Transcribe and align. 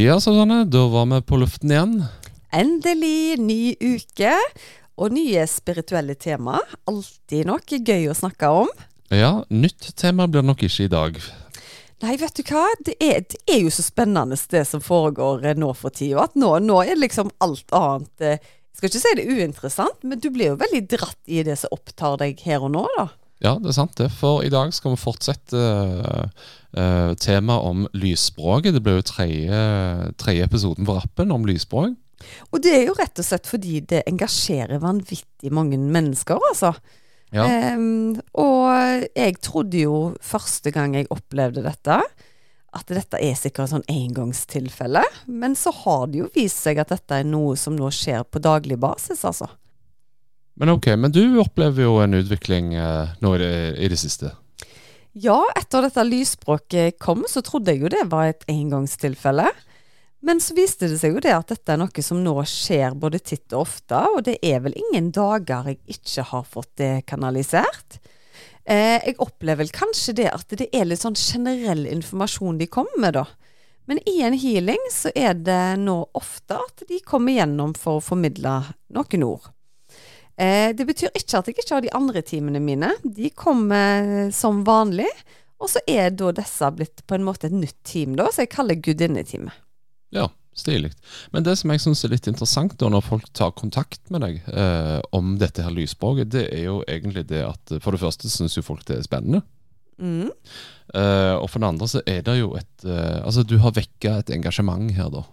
Ja, 0.00 0.14
Susanne, 0.20 0.64
da 0.64 0.86
var 0.88 1.04
vi 1.06 1.18
på 1.28 1.36
luften 1.36 1.72
igjen. 1.74 1.90
Endelig 2.56 3.36
ny 3.36 3.74
uke 3.76 4.30
og 4.96 5.12
nye 5.12 5.42
spirituelle 5.50 6.14
tema. 6.16 6.56
Alltid 6.88 7.44
noe 7.50 7.80
gøy 7.84 8.06
å 8.08 8.14
snakke 8.16 8.48
om. 8.62 8.70
Ja, 9.12 9.42
nytt 9.52 9.90
tema 10.00 10.24
blir 10.24 10.40
det 10.40 10.48
nok 10.48 10.64
ikke 10.64 10.86
i 10.86 10.92
dag. 10.94 11.20
Nei, 12.00 12.16
vet 12.16 12.32
du 12.32 12.40
hva? 12.48 12.64
Det 12.80 12.96
er, 12.96 13.26
det 13.28 13.42
er 13.44 13.60
jo 13.60 13.74
så 13.76 13.84
spennende 13.84 14.40
det 14.54 14.64
som 14.70 14.80
foregår 14.80 15.44
eh, 15.50 15.60
nå 15.60 15.68
for 15.76 15.92
tida. 15.92 16.24
At 16.30 16.40
nå, 16.40 16.54
nå 16.64 16.80
er 16.80 16.96
liksom 16.96 17.34
alt 17.44 17.68
annet 17.76 18.24
eh, 18.24 18.40
Jeg 18.40 18.80
skal 18.80 18.88
ikke 18.88 19.02
si 19.04 19.16
det 19.18 19.26
er 19.26 19.36
uinteressant, 19.36 20.00
men 20.08 20.24
du 20.24 20.30
blir 20.32 20.54
jo 20.54 20.60
veldig 20.64 20.86
dratt 20.94 21.20
i 21.28 21.44
det 21.44 21.60
som 21.60 21.76
opptar 21.76 22.16
deg 22.24 22.40
her 22.46 22.64
og 22.64 22.72
nå, 22.72 22.88
da. 22.96 23.10
Ja, 23.40 23.54
det 23.56 23.72
er 23.72 23.76
sant 23.76 23.96
det. 23.96 24.10
For 24.12 24.44
i 24.44 24.52
dag 24.52 24.72
skal 24.76 24.94
vi 24.94 25.00
fortsette 25.00 25.60
uh, 25.60 27.12
temaet 27.20 27.66
om 27.66 27.86
lysspråket. 27.96 28.76
Det 28.76 28.82
ble 28.84 28.98
jo 28.98 29.06
tredje, 29.08 29.60
tredje 30.20 30.46
episoden 30.48 30.88
på 30.88 30.96
rappen 30.98 31.32
om 31.32 31.46
lysspråk. 31.48 31.96
Og 32.52 32.60
det 32.60 32.74
er 32.76 32.82
jo 32.90 32.96
rett 32.98 33.16
og 33.16 33.24
slett 33.24 33.48
fordi 33.48 33.80
det 33.88 34.02
engasjerer 34.10 34.82
vanvittig 34.82 35.52
mange 35.56 35.78
mennesker, 35.80 36.40
altså. 36.50 36.74
Ja. 37.32 37.46
Um, 37.76 38.18
og 38.42 39.06
jeg 39.14 39.38
trodde 39.44 39.84
jo 39.86 40.00
første 40.20 40.72
gang 40.74 40.98
jeg 40.98 41.08
opplevde 41.14 41.64
dette, 41.64 42.00
at 42.70 42.92
dette 42.92 43.18
er 43.18 43.38
sikkert 43.38 43.68
et 43.68 43.72
sånn 43.72 43.88
engangstilfelle. 43.90 45.02
Men 45.26 45.56
så 45.58 45.72
har 45.80 46.10
det 46.10 46.20
jo 46.20 46.28
vist 46.34 46.60
seg 46.60 46.82
at 46.82 46.92
dette 46.92 47.22
er 47.22 47.26
noe 47.26 47.56
som 47.58 47.78
nå 47.78 47.88
skjer 47.94 48.26
på 48.28 48.42
daglig 48.42 48.78
basis, 48.82 49.24
altså. 49.24 49.48
Men 50.60 50.74
ok, 50.74 50.92
men 51.00 51.12
du 51.12 51.38
opplever 51.40 51.86
jo 51.86 51.96
en 52.04 52.18
utvikling 52.18 52.74
eh, 52.76 53.12
nå 53.24 53.32
i 53.36 53.40
det, 53.40 53.52
i 53.80 53.88
det 53.88 53.96
siste. 53.96 54.34
Ja, 55.16 55.38
etter 55.56 55.86
dette 55.86 56.04
lysspråket 56.04 56.98
kom, 57.00 57.24
så 57.28 57.40
trodde 57.42 57.72
jeg 57.72 57.80
jo 57.80 57.90
det 57.90 58.04
var 58.12 58.28
et 58.28 58.44
engangstilfelle. 58.50 59.48
Men 60.20 60.40
så 60.44 60.52
viste 60.54 60.90
det 60.90 60.98
seg 61.00 61.16
jo 61.16 61.22
det 61.24 61.32
at 61.32 61.48
dette 61.48 61.72
er 61.72 61.80
noe 61.80 62.04
som 62.04 62.20
nå 62.20 62.34
skjer 62.44 62.92
både 63.00 63.22
titt 63.24 63.54
og 63.54 63.64
ofte, 63.64 64.02
og 64.12 64.26
det 64.26 64.36
er 64.44 64.60
vel 64.60 64.76
ingen 64.76 65.08
dager 65.16 65.70
jeg 65.72 65.80
ikke 65.96 66.26
har 66.28 66.44
fått 66.44 66.74
det 66.82 66.90
kanalisert. 67.08 67.96
Eh, 68.68 69.00
jeg 69.00 69.16
opplever 69.16 69.62
vel 69.62 69.72
kanskje 69.72 70.14
det 70.20 70.28
at 70.28 70.52
det 70.60 70.68
er 70.76 70.84
litt 70.90 71.00
sånn 71.00 71.16
generell 71.16 71.86
informasjon 71.88 72.60
de 72.60 72.68
kommer 72.68 73.00
med, 73.00 73.16
da. 73.16 73.24
Men 73.88 74.02
i 74.06 74.20
en 74.28 74.36
healing 74.36 74.84
så 74.92 75.08
er 75.16 75.40
det 75.40 75.80
nå 75.80 75.96
ofte 76.20 76.60
at 76.60 76.84
de 76.86 77.00
kommer 77.00 77.40
gjennom 77.40 77.72
for 77.74 77.96
å 77.96 78.04
formidle 78.04 78.58
noen 78.92 79.24
ord. 79.26 79.48
Eh, 80.40 80.70
det 80.76 80.86
betyr 80.88 81.12
ikke 81.12 81.40
at 81.40 81.50
jeg 81.50 81.58
ikke 81.58 81.74
har 81.76 81.84
de 81.84 81.92
andre 81.96 82.24
timene 82.24 82.62
mine. 82.64 82.94
De 83.04 83.28
kommer 83.36 84.30
som 84.34 84.64
vanlig. 84.66 85.10
Og 85.60 85.68
så 85.68 85.82
er 85.88 86.12
da 86.16 86.32
disse 86.32 86.68
blitt 86.72 87.02
på 87.06 87.16
en 87.16 87.26
måte 87.26 87.50
et 87.50 87.56
nytt 87.56 87.76
team, 87.84 88.16
da, 88.16 88.30
så 88.32 88.46
jeg 88.46 88.54
kaller 88.54 88.80
gudinnetime. 88.80 89.52
Ja, 90.14 90.30
stilig. 90.56 90.94
Men 91.34 91.44
det 91.44 91.58
som 91.60 91.72
jeg 91.72 91.82
syns 91.84 92.04
er 92.06 92.14
litt 92.14 92.28
interessant 92.30 92.78
da, 92.80 92.88
når 92.88 93.04
folk 93.04 93.28
tar 93.36 93.52
kontakt 93.58 94.00
med 94.12 94.24
deg 94.24 94.40
eh, 94.48 94.98
om 95.16 95.34
dette 95.40 95.64
her 95.66 95.74
lysspråket, 95.76 96.32
det 96.32 96.46
er 96.48 96.64
jo 96.70 96.80
egentlig 96.88 97.26
det 97.28 97.44
at 97.44 97.74
for 97.84 97.92
det 97.92 98.00
første 98.02 98.32
syns 98.32 98.56
jo 98.56 98.64
folk 98.64 98.86
det 98.88 98.98
er 98.98 99.06
spennende. 99.06 99.44
Mm. 100.00 100.30
Eh, 100.96 101.34
og 101.36 101.44
for 101.52 101.60
det 101.60 101.68
andre 101.74 101.90
så 101.92 102.00
er 102.08 102.24
det 102.24 102.38
jo 102.38 102.54
et 102.56 102.86
eh, 102.88 103.20
Altså, 103.20 103.44
du 103.44 103.58
har 103.60 103.76
vekka 103.76 104.16
et 104.22 104.32
engasjement 104.32 104.88
her, 104.96 105.12
da. 105.12 105.26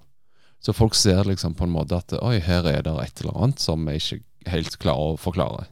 Så 0.59 0.75
folk 0.75 0.97
ser 0.97 1.23
liksom 1.23 1.55
på 1.55 1.63
en 1.63 1.71
måte 1.71 1.95
at 1.95 2.11
oi, 2.19 2.41
her 2.43 2.67
er 2.67 2.83
det 2.83 2.95
et 2.99 3.21
eller 3.23 3.37
annet 3.37 3.63
som 3.63 3.87
jeg 3.87 4.03
ikke 4.03 4.23
helt 4.51 4.77
klarer 4.81 5.15
å 5.15 5.19
forklare. 5.21 5.67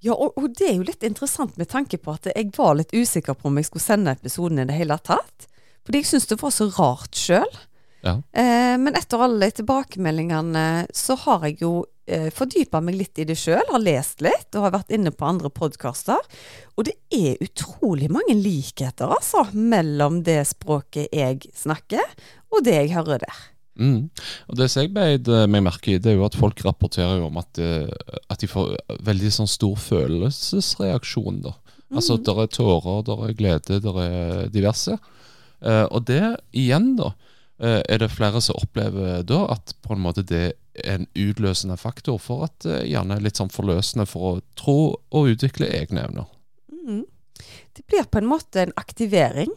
Ja, 0.00 0.14
og, 0.14 0.32
og 0.40 0.54
det 0.56 0.70
er 0.70 0.78
jo 0.78 0.86
litt 0.88 1.04
interessant 1.04 1.58
med 1.60 1.68
tanke 1.68 1.98
på 2.00 2.14
at 2.16 2.30
jeg 2.30 2.52
var 2.56 2.78
litt 2.78 2.94
usikker 2.96 3.36
på 3.36 3.50
om 3.50 3.58
jeg 3.60 3.68
skulle 3.68 3.84
sende 3.84 4.14
episoden 4.16 4.62
i 4.62 4.68
det 4.68 4.78
hele 4.78 4.96
tatt. 5.04 5.48
Fordi 5.84 6.00
jeg 6.00 6.08
syns 6.08 6.28
det 6.30 6.40
var 6.40 6.54
så 6.54 6.70
rart 6.72 7.18
sjøl. 7.18 7.58
Ja. 8.00 8.16
Eh, 8.32 8.76
men 8.80 8.96
etter 8.96 9.20
alle 9.20 9.50
tilbakemeldingene 9.52 10.86
så 10.96 11.16
har 11.20 11.44
jeg 11.44 11.58
jo 11.60 11.72
eh, 12.08 12.30
fordypa 12.32 12.80
meg 12.84 12.96
litt 12.96 13.20
i 13.20 13.26
det 13.28 13.36
sjøl, 13.36 13.64
har 13.68 13.82
lest 13.82 14.24
litt 14.24 14.56
og 14.56 14.68
har 14.68 14.76
vært 14.78 14.94
inne 14.96 15.12
på 15.12 15.28
andre 15.28 15.52
podkaster. 15.52 16.20
Og 16.80 16.88
det 16.88 16.96
er 17.12 17.40
utrolig 17.44 18.08
mange 18.12 18.38
likheter, 18.38 19.12
altså, 19.12 19.44
mellom 19.52 20.22
det 20.24 20.40
språket 20.48 21.12
jeg 21.12 21.52
snakker, 21.52 22.06
og 22.50 22.64
det 22.64 22.78
jeg 22.78 22.94
hører 22.96 23.26
der. 23.26 23.48
Mm. 23.80 24.10
Og 24.50 24.56
Det 24.60 24.66
som 24.70 24.82
jeg 24.84 24.92
beit 24.92 25.28
meg 25.48 25.64
merke 25.64 25.94
i, 25.94 25.98
det 25.98 26.12
er 26.12 26.18
jo 26.18 26.26
at 26.26 26.36
folk 26.36 26.60
rapporterer 26.66 27.16
jo 27.18 27.30
om 27.30 27.38
at, 27.40 27.58
eh, 27.58 27.88
at 28.28 28.42
de 28.42 28.48
får 28.50 28.74
veldig 29.06 29.32
sånn 29.32 29.48
stor 29.48 29.76
følelsesreaksjon. 29.80 31.42
da. 31.42 31.54
Altså 31.90 32.18
Mm. 32.18 32.24
der 32.24 32.42
er 32.42 32.46
tårer, 32.46 33.02
der 33.04 33.24
er 33.28 33.32
glede, 33.34 33.80
der 33.82 33.96
er 33.98 34.48
diverse. 34.48 34.98
Eh, 35.62 35.86
og 35.90 36.04
det 36.06 36.40
igjen, 36.52 36.96
da, 36.96 37.14
eh, 37.58 37.82
er 37.88 37.98
det 37.98 38.10
flere 38.10 38.40
som 38.40 38.56
opplever 38.56 39.24
da 39.26 39.46
at 39.50 39.74
på 39.82 39.92
en 39.96 40.02
måte 40.02 40.22
det 40.24 40.54
er 40.84 40.94
en 40.94 41.06
utløsende 41.16 41.76
faktor 41.76 42.18
for 42.18 42.44
at 42.44 42.58
det 42.60 42.88
gjerne 42.88 43.16
er 43.16 43.20
litt 43.20 43.36
sånn 43.36 43.50
forløsende 43.50 44.06
for 44.06 44.36
å 44.36 44.42
tro 44.56 45.00
og 45.10 45.28
utvikle 45.34 45.68
egne 45.68 46.04
evner. 46.06 46.26
Mm. 46.86 47.04
Det 47.74 47.86
blir 47.86 48.04
på 48.04 48.18
en 48.18 48.28
måte 48.28 48.56
en 48.62 48.72
aktivering. 48.76 49.50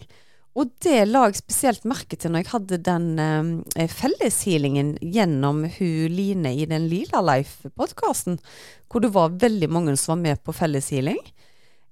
Og 0.53 0.69
det 0.85 0.99
la 1.09 1.25
jeg 1.25 1.39
spesielt 1.39 1.85
merke 1.89 2.17
til 2.19 2.33
når 2.33 2.43
jeg 2.43 2.51
hadde 2.51 2.81
den 2.85 3.07
eh, 3.17 3.89
felleshealingen 3.89 4.95
gjennom 5.01 5.63
hun 5.79 6.13
Line 6.13 6.51
i 6.53 6.67
den 6.69 6.85
Lila 6.91 7.23
Life-podkasten, 7.25 8.37
hvor 8.85 9.01
det 9.01 9.13
var 9.15 9.33
veldig 9.41 9.69
mange 9.73 9.95
som 9.97 10.13
var 10.13 10.21
med 10.27 10.43
på 10.45 10.53
felleshealing. 10.53 11.17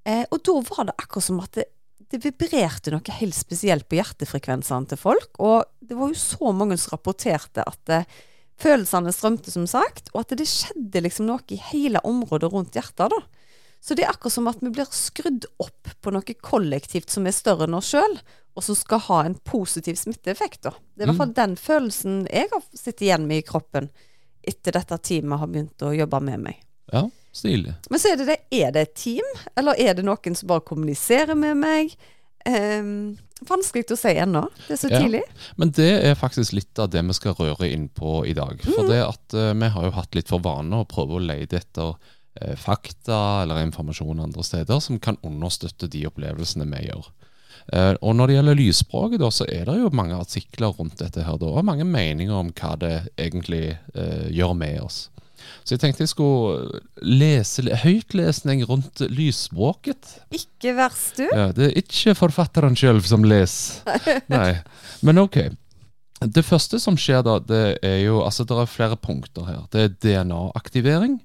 Eh, 0.06 0.28
og 0.30 0.44
da 0.46 0.58
var 0.70 0.90
det 0.90 0.98
akkurat 1.00 1.26
som 1.26 1.42
at 1.42 1.58
det, 1.58 1.66
det 2.12 2.22
vibrerte 2.22 2.94
noe 2.94 3.18
helt 3.18 3.38
spesielt 3.38 3.88
på 3.90 3.98
hjertefrekvensene 3.98 4.92
til 4.92 5.02
folk. 5.02 5.32
Og 5.42 5.66
det 5.82 5.98
var 5.98 6.14
jo 6.14 6.22
så 6.22 6.54
mange 6.54 6.78
som 6.78 6.94
rapporterte 6.94 7.66
at 7.66 7.94
eh, 7.94 8.20
følelsene 8.62 9.14
strømte, 9.16 9.50
som 9.54 9.66
sagt, 9.70 10.14
og 10.14 10.22
at 10.22 10.38
det 10.38 10.50
skjedde 10.50 11.02
liksom 11.02 11.32
noe 11.32 11.42
i 11.50 11.60
hele 11.72 12.02
området 12.06 12.52
rundt 12.54 12.78
hjertet. 12.78 13.10
da. 13.10 13.41
Så 13.82 13.96
det 13.98 14.06
er 14.06 14.12
akkurat 14.14 14.36
som 14.36 14.48
at 14.52 14.60
vi 14.62 14.70
blir 14.70 14.90
skrudd 14.94 15.48
opp 15.64 15.90
på 16.06 16.12
noe 16.14 16.36
kollektivt 16.46 17.10
som 17.10 17.26
er 17.26 17.34
større 17.34 17.66
enn 17.66 17.78
oss 17.80 17.90
sjøl, 17.96 18.20
og 18.54 18.66
som 18.66 18.76
skal 18.78 19.00
ha 19.08 19.22
en 19.26 19.38
positiv 19.48 19.96
smitteeffekt. 19.98 20.62
da. 20.68 20.74
Det 20.94 21.04
er 21.04 21.08
i 21.08 21.12
hvert 21.14 21.22
fall 21.24 21.34
den 21.38 21.56
følelsen 21.58 22.22
jeg 22.30 22.50
har 22.52 22.62
sittet 22.76 23.08
igjen 23.08 23.26
med 23.30 23.42
i 23.42 23.48
kroppen 23.48 23.90
etter 24.44 24.76
dette 24.76 24.98
teamet 25.06 25.40
har 25.40 25.50
begynt 25.50 25.86
å 25.86 25.94
jobbe 25.96 26.20
med 26.28 26.44
meg. 26.46 26.62
Ja, 26.92 27.06
stilig. 27.34 27.74
Men 27.90 28.02
så 28.02 28.12
er 28.12 28.20
det 28.20 28.28
det, 28.30 28.38
er 28.52 28.72
det 28.76 28.82
et 28.88 28.96
team, 29.00 29.28
eller 29.58 29.80
er 29.80 29.96
det 29.98 30.06
noen 30.06 30.36
som 30.38 30.50
bare 30.52 30.66
kommuniserer 30.68 31.38
med 31.40 31.58
meg? 31.62 31.94
Um, 32.46 33.18
vanskelig 33.48 33.94
å 33.94 33.98
si 34.02 34.14
ennå. 34.18 34.44
Det 34.68 34.76
er 34.76 34.82
så 34.82 34.90
Ja. 34.92 35.00
tidlig. 35.02 35.22
Men 35.62 35.72
det 35.78 35.92
er 36.10 36.16
faktisk 36.18 36.54
litt 36.58 36.80
av 36.82 36.90
det 36.90 37.04
vi 37.06 37.14
skal 37.14 37.38
røre 37.38 37.70
inn 37.70 37.88
på 37.90 38.26
i 38.28 38.34
dag. 38.34 38.62
For 38.66 38.90
det 38.90 39.02
at 39.06 39.38
uh, 39.38 39.54
vi 39.54 39.70
har 39.70 39.86
jo 39.88 39.92
hatt 39.96 40.18
litt 40.18 40.28
for 40.30 40.42
vane 40.44 40.82
å 40.82 40.90
prøve 40.90 41.18
å 41.18 41.24
lete 41.24 41.62
etter 41.62 41.96
fakta 42.58 43.42
eller 43.44 43.66
informasjon 43.66 44.22
andre 44.24 44.44
steder 44.46 44.80
som 44.80 45.00
kan 45.04 45.18
understøtte 45.28 45.90
de 45.92 46.06
opplevelsene 46.08 46.68
vi 46.70 46.86
gjør. 46.88 47.10
Eh, 47.70 47.94
og 48.02 48.16
når 48.18 48.28
det 48.28 48.38
gjelder 48.38 48.60
lysspråket, 48.60 49.24
så 49.34 49.48
er 49.52 49.66
det 49.70 49.78
jo 49.80 49.94
mange 49.96 50.18
artikler 50.18 50.74
rundt 50.78 51.00
dette 51.02 51.24
her, 51.26 51.42
og 51.42 51.66
mange 51.68 51.86
meninger 51.88 52.36
om 52.36 52.52
hva 52.56 52.76
det 52.80 52.96
egentlig 53.20 53.78
eh, 53.94 54.28
gjør 54.34 54.56
med 54.58 54.82
oss. 54.84 55.06
Så 55.66 55.74
jeg 55.74 55.82
tenkte 55.82 56.06
jeg 56.06 56.12
skulle 56.12 56.82
lese 57.02 57.64
høytlesning 57.84 58.62
rundt 58.70 59.02
lysspråket. 59.10 60.20
Ikke 60.34 60.76
verst, 60.78 61.18
du. 61.18 61.26
Ja, 61.26 61.50
det 61.56 61.70
er 61.70 61.80
ikke 61.82 62.16
forfatteren 62.18 62.78
sjøl 62.78 63.02
som 63.06 63.26
leser. 63.26 63.82
Nei. 64.34 64.62
Men 65.06 65.24
ok. 65.24 65.44
Det 66.22 66.44
første 66.46 66.78
som 66.78 66.98
skjer 67.02 67.24
da, 67.26 67.40
det 67.42 67.64
er 67.82 68.04
jo 68.04 68.20
Altså, 68.22 68.46
det 68.46 68.54
er 68.54 68.70
flere 68.70 68.98
punkter 69.02 69.48
her. 69.50 69.64
Det 69.74 69.82
er 69.88 69.96
DNA-aktivering. 70.06 71.18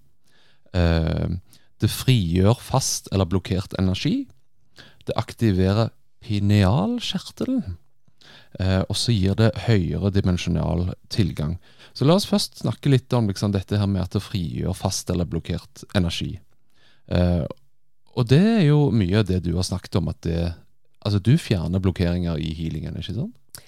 Eh, 0.77 1.37
det 1.81 1.93
frigjør 1.93 2.61
fast 2.63 3.11
eller 3.13 3.29
blokkert 3.29 3.77
energi. 3.81 4.27
Det 5.07 5.17
aktiverer 5.17 5.93
pinealkjertelen. 6.25 7.77
Eh, 8.61 8.83
og 8.89 8.97
så 8.97 9.13
gir 9.13 9.37
det 9.39 9.53
høyere 9.67 10.11
dimensjonal 10.15 10.89
tilgang. 11.13 11.59
Så 11.97 12.09
la 12.09 12.17
oss 12.17 12.29
først 12.29 12.63
snakke 12.63 12.91
litt 12.93 13.13
om 13.17 13.29
liksom, 13.29 13.53
dette 13.53 13.79
her 13.81 13.89
med 13.91 14.07
at 14.07 14.17
det 14.17 14.25
frigjør 14.25 14.77
fast 14.77 15.13
eller 15.13 15.29
blokkert 15.29 15.85
energi. 15.97 16.35
Eh, 17.13 17.45
og 18.17 18.29
det 18.31 18.41
er 18.41 18.65
jo 18.71 18.89
mye 18.97 19.21
av 19.21 19.29
det 19.29 19.43
du 19.45 19.53
har 19.57 19.67
snakket 19.69 20.01
om, 20.01 20.13
at 20.13 20.23
det, 20.27 20.55
Altså, 21.07 21.21
du 21.23 21.37
fjerner 21.39 21.79
blokkeringer 21.79 22.41
i 22.43 22.49
healingen, 22.59 22.97
ikke 22.99 23.13
sant? 23.15 23.61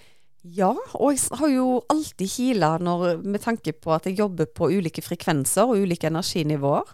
Ja, 0.54 0.70
og 0.94 1.12
jeg 1.12 1.38
har 1.40 1.50
jo 1.50 1.66
alltid 1.90 2.30
heala 2.36 2.76
med 3.20 3.40
tanke 3.42 3.74
på 3.74 3.92
at 3.92 4.06
jeg 4.06 4.20
jobber 4.20 4.46
på 4.46 4.70
ulike 4.70 5.02
frekvenser 5.04 5.68
og 5.68 5.82
ulike 5.82 6.08
energinivåer. 6.08 6.88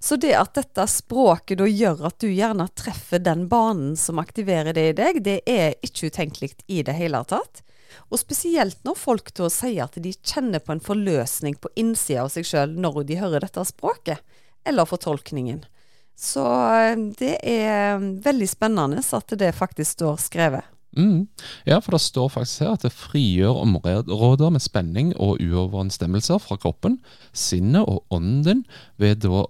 Så 0.00 0.16
det 0.16 0.32
at 0.34 0.56
dette 0.58 0.86
språket 0.90 1.60
da 1.60 1.66
gjør 1.68 2.06
at 2.08 2.18
du 2.22 2.26
gjerne 2.30 2.66
treffer 2.74 3.22
den 3.22 3.46
banen 3.50 3.94
som 3.98 4.18
aktiverer 4.18 4.74
det 4.74 4.86
i 4.88 4.96
deg, 4.98 5.20
det 5.22 5.38
er 5.46 5.76
ikke 5.84 6.10
utenkelig 6.10 6.54
i 6.66 6.82
det 6.86 6.96
hele 6.98 7.22
tatt. 7.28 7.62
Og 8.10 8.20
spesielt 8.20 8.80
når 8.86 8.98
folk 8.98 9.30
da 9.36 9.48
sier 9.52 9.86
at 9.86 9.98
de 10.02 10.12
kjenner 10.16 10.62
på 10.64 10.74
en 10.74 10.82
forløsning 10.84 11.58
på 11.60 11.70
innsida 11.78 12.24
av 12.24 12.32
seg 12.34 12.48
sjøl 12.48 12.74
når 12.76 13.04
de 13.08 13.20
hører 13.20 13.46
dette 13.46 13.64
språket, 13.68 14.24
eller 14.66 14.88
fortolkningen. 14.88 15.62
Så 16.18 16.42
eh, 16.74 16.98
det 17.20 17.36
er 17.46 18.02
veldig 18.24 18.50
spennende 18.50 19.02
at 19.02 19.38
det 19.38 19.54
faktisk 19.56 20.00
står 20.00 20.18
skrevet. 20.26 20.66
Mm. 20.98 21.28
Ja, 21.68 21.78
for 21.78 21.94
det 21.94 22.02
står 22.02 22.32
faktisk 22.34 22.64
her 22.64 22.74
at 22.74 22.86
det 22.86 22.94
frigjør 22.96 23.62
områder 23.62 24.50
med 24.54 24.64
spenning 24.64 25.12
og 25.14 25.38
uoverensstemmelser 25.38 26.40
fra 26.42 26.58
kroppen, 26.60 26.98
sinnet 27.32 27.86
og 27.86 28.02
ånden 28.14 28.42
din 28.46 28.64
ved 28.98 29.22
da 29.22 29.44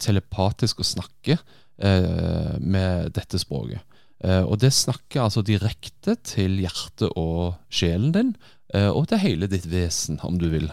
telepatisk 0.00 0.80
å 0.80 0.88
snakke 0.88 1.36
eh, 1.36 2.54
med 2.58 3.12
dette 3.14 3.38
språket. 3.40 3.84
Eh, 4.24 4.42
og 4.42 4.58
det 4.62 4.72
snakker 4.74 5.26
altså 5.26 5.44
direkte 5.44 6.16
til 6.24 6.56
hjertet 6.62 7.12
og 7.20 7.60
sjelen 7.68 8.14
din, 8.14 8.34
eh, 8.74 8.88
og 8.88 9.08
til 9.10 9.22
hele 9.22 9.50
ditt 9.50 9.68
vesen, 9.70 10.20
om 10.24 10.40
du 10.40 10.48
vil. 10.52 10.70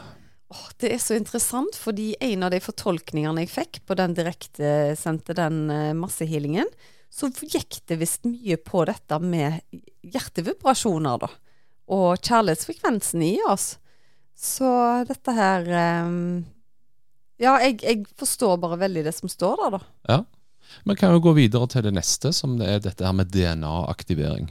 Oh, 0.51 0.67
det 0.83 0.93
er 0.95 0.99
så 0.99 1.15
interessant, 1.15 1.77
fordi 1.79 2.13
en 2.19 2.47
av 2.47 2.51
de 2.51 2.59
fortolkningene 2.63 3.45
jeg 3.45 3.53
fikk 3.53 3.83
på 3.87 3.95
den 3.95 4.15
direktesendte 4.17 5.35
den 5.37 5.61
uh, 5.71 5.93
massehealingen, 5.95 6.67
så 7.11 7.29
gikk 7.31 7.81
det 7.87 7.97
visst 8.01 8.27
mye 8.27 8.57
på 8.59 8.83
dette 8.87 9.19
med 9.23 9.59
hjertevibrasjoner, 10.13 11.21
da. 11.21 11.29
Og 11.91 12.21
kjærlighetsfrekvensen 12.23 13.23
i 13.25 13.35
oss. 13.49 13.75
Så 14.37 14.69
dette 15.09 15.35
her 15.37 15.67
um, 16.07 16.43
Ja, 17.41 17.57
jeg, 17.61 17.81
jeg, 17.83 18.05
forstår 18.17 18.59
bare 18.61 18.79
veldig 18.81 19.03
det 19.07 19.13
som 19.17 19.29
står 19.31 19.59
der, 19.63 19.77
da. 19.77 19.81
Ja. 20.09 20.19
Vi 20.87 20.95
kan 20.95 21.11
jo 21.11 21.21
gå 21.25 21.33
videre 21.35 21.67
til 21.67 21.83
det 21.83 21.93
neste, 21.97 22.31
som 22.33 22.55
det 22.59 22.69
er 22.69 22.83
dette 22.85 23.05
her 23.05 23.15
med 23.17 23.31
DNA-aktivering. 23.33 24.47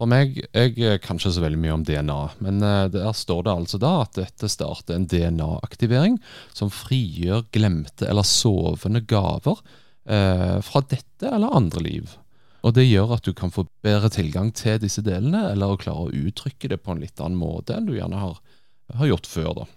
For 0.00 0.08
meg, 0.08 0.40
Jeg 0.56 1.02
kan 1.04 1.20
ikke 1.20 1.32
så 1.36 1.42
veldig 1.44 1.60
mye 1.60 1.74
om 1.76 1.84
DNA, 1.84 2.20
men 2.40 2.64
uh, 2.64 2.88
der 2.90 3.12
står 3.16 3.44
det 3.46 3.52
altså 3.52 3.80
da 3.80 3.92
at 4.06 4.16
dette 4.16 4.48
starter 4.48 4.96
en 4.96 5.06
DNA-aktivering 5.06 6.16
som 6.56 6.72
frigjør 6.72 7.44
glemte 7.52 8.08
eller 8.08 8.26
sovende 8.26 9.04
gaver 9.04 9.60
eh, 10.10 10.58
fra 10.64 10.82
dette 10.88 11.28
eller 11.28 11.56
andre 11.56 11.84
liv. 11.84 12.16
Og 12.60 12.74
Det 12.76 12.84
gjør 12.84 13.16
at 13.16 13.24
du 13.24 13.32
kan 13.36 13.52
få 13.54 13.64
bedre 13.84 14.10
tilgang 14.12 14.52
til 14.56 14.80
disse 14.82 15.02
delene, 15.04 15.46
eller 15.52 15.78
klare 15.80 16.08
å 16.08 16.14
uttrykke 16.14 16.70
det 16.72 16.80
på 16.84 16.94
en 16.94 17.02
litt 17.02 17.20
annen 17.20 17.40
måte 17.40 17.76
enn 17.76 17.88
du 17.88 17.94
gjerne 17.96 18.20
har, 18.20 18.40
har 18.98 19.12
gjort 19.12 19.28
før. 19.30 19.52
da. 19.62 19.68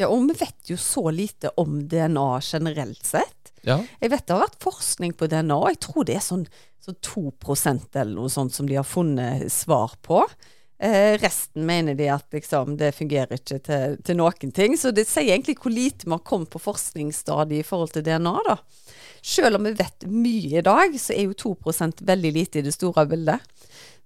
Ja, 0.00 0.08
og 0.08 0.26
vi 0.26 0.38
vet 0.40 0.72
jo 0.72 0.78
så 0.80 1.08
lite 1.14 1.52
om 1.60 1.80
DNA 1.88 2.30
generelt 2.42 3.06
sett. 3.06 3.52
Ja. 3.62 3.80
Jeg 4.00 4.12
vet 4.12 4.26
det 4.26 4.34
har 4.34 4.46
vært 4.46 4.62
forskning 4.62 5.14
på 5.18 5.28
DNA, 5.30 5.56
og 5.56 5.72
jeg 5.72 5.82
tror 5.86 6.06
det 6.08 6.18
er 6.18 6.24
sånn, 6.24 6.46
sånn 6.84 6.98
2 7.04 7.24
eller 7.94 8.14
noe 8.14 8.30
sånt 8.32 8.54
som 8.54 8.68
de 8.68 8.78
har 8.78 8.86
funnet 8.86 9.46
svar 9.52 9.94
på. 10.02 10.24
Eh, 10.78 11.18
resten 11.18 11.66
mener 11.66 11.94
de 11.98 12.06
at 12.08 12.26
liksom, 12.32 12.76
det 12.78 12.92
fungerer 12.94 13.34
ikke 13.34 13.58
til, 13.66 13.96
til, 13.98 14.18
noen 14.18 14.52
ting. 14.54 14.76
Så 14.78 14.92
det 14.94 15.08
sier 15.10 15.34
egentlig 15.34 15.58
hvor 15.58 15.74
lite 15.74 16.06
vi 16.06 16.14
har 16.14 16.22
kommet 16.26 16.52
på 16.52 16.62
forskningsstadiet 16.62 17.64
i 17.64 17.66
forhold 17.66 17.96
til 17.96 18.06
DNA. 18.06 18.36
da. 18.46 18.58
Selv 19.22 19.58
om 19.58 19.68
vi 19.68 19.74
vet 19.78 20.06
mye 20.08 20.58
i 20.60 20.64
dag, 20.64 20.94
så 21.00 21.14
er 21.16 21.28
jo 21.28 21.36
2% 21.56 22.02
veldig 22.06 22.32
lite 22.36 22.60
i 22.60 22.66
det 22.66 22.74
store 22.76 23.06
bildet. 23.10 23.44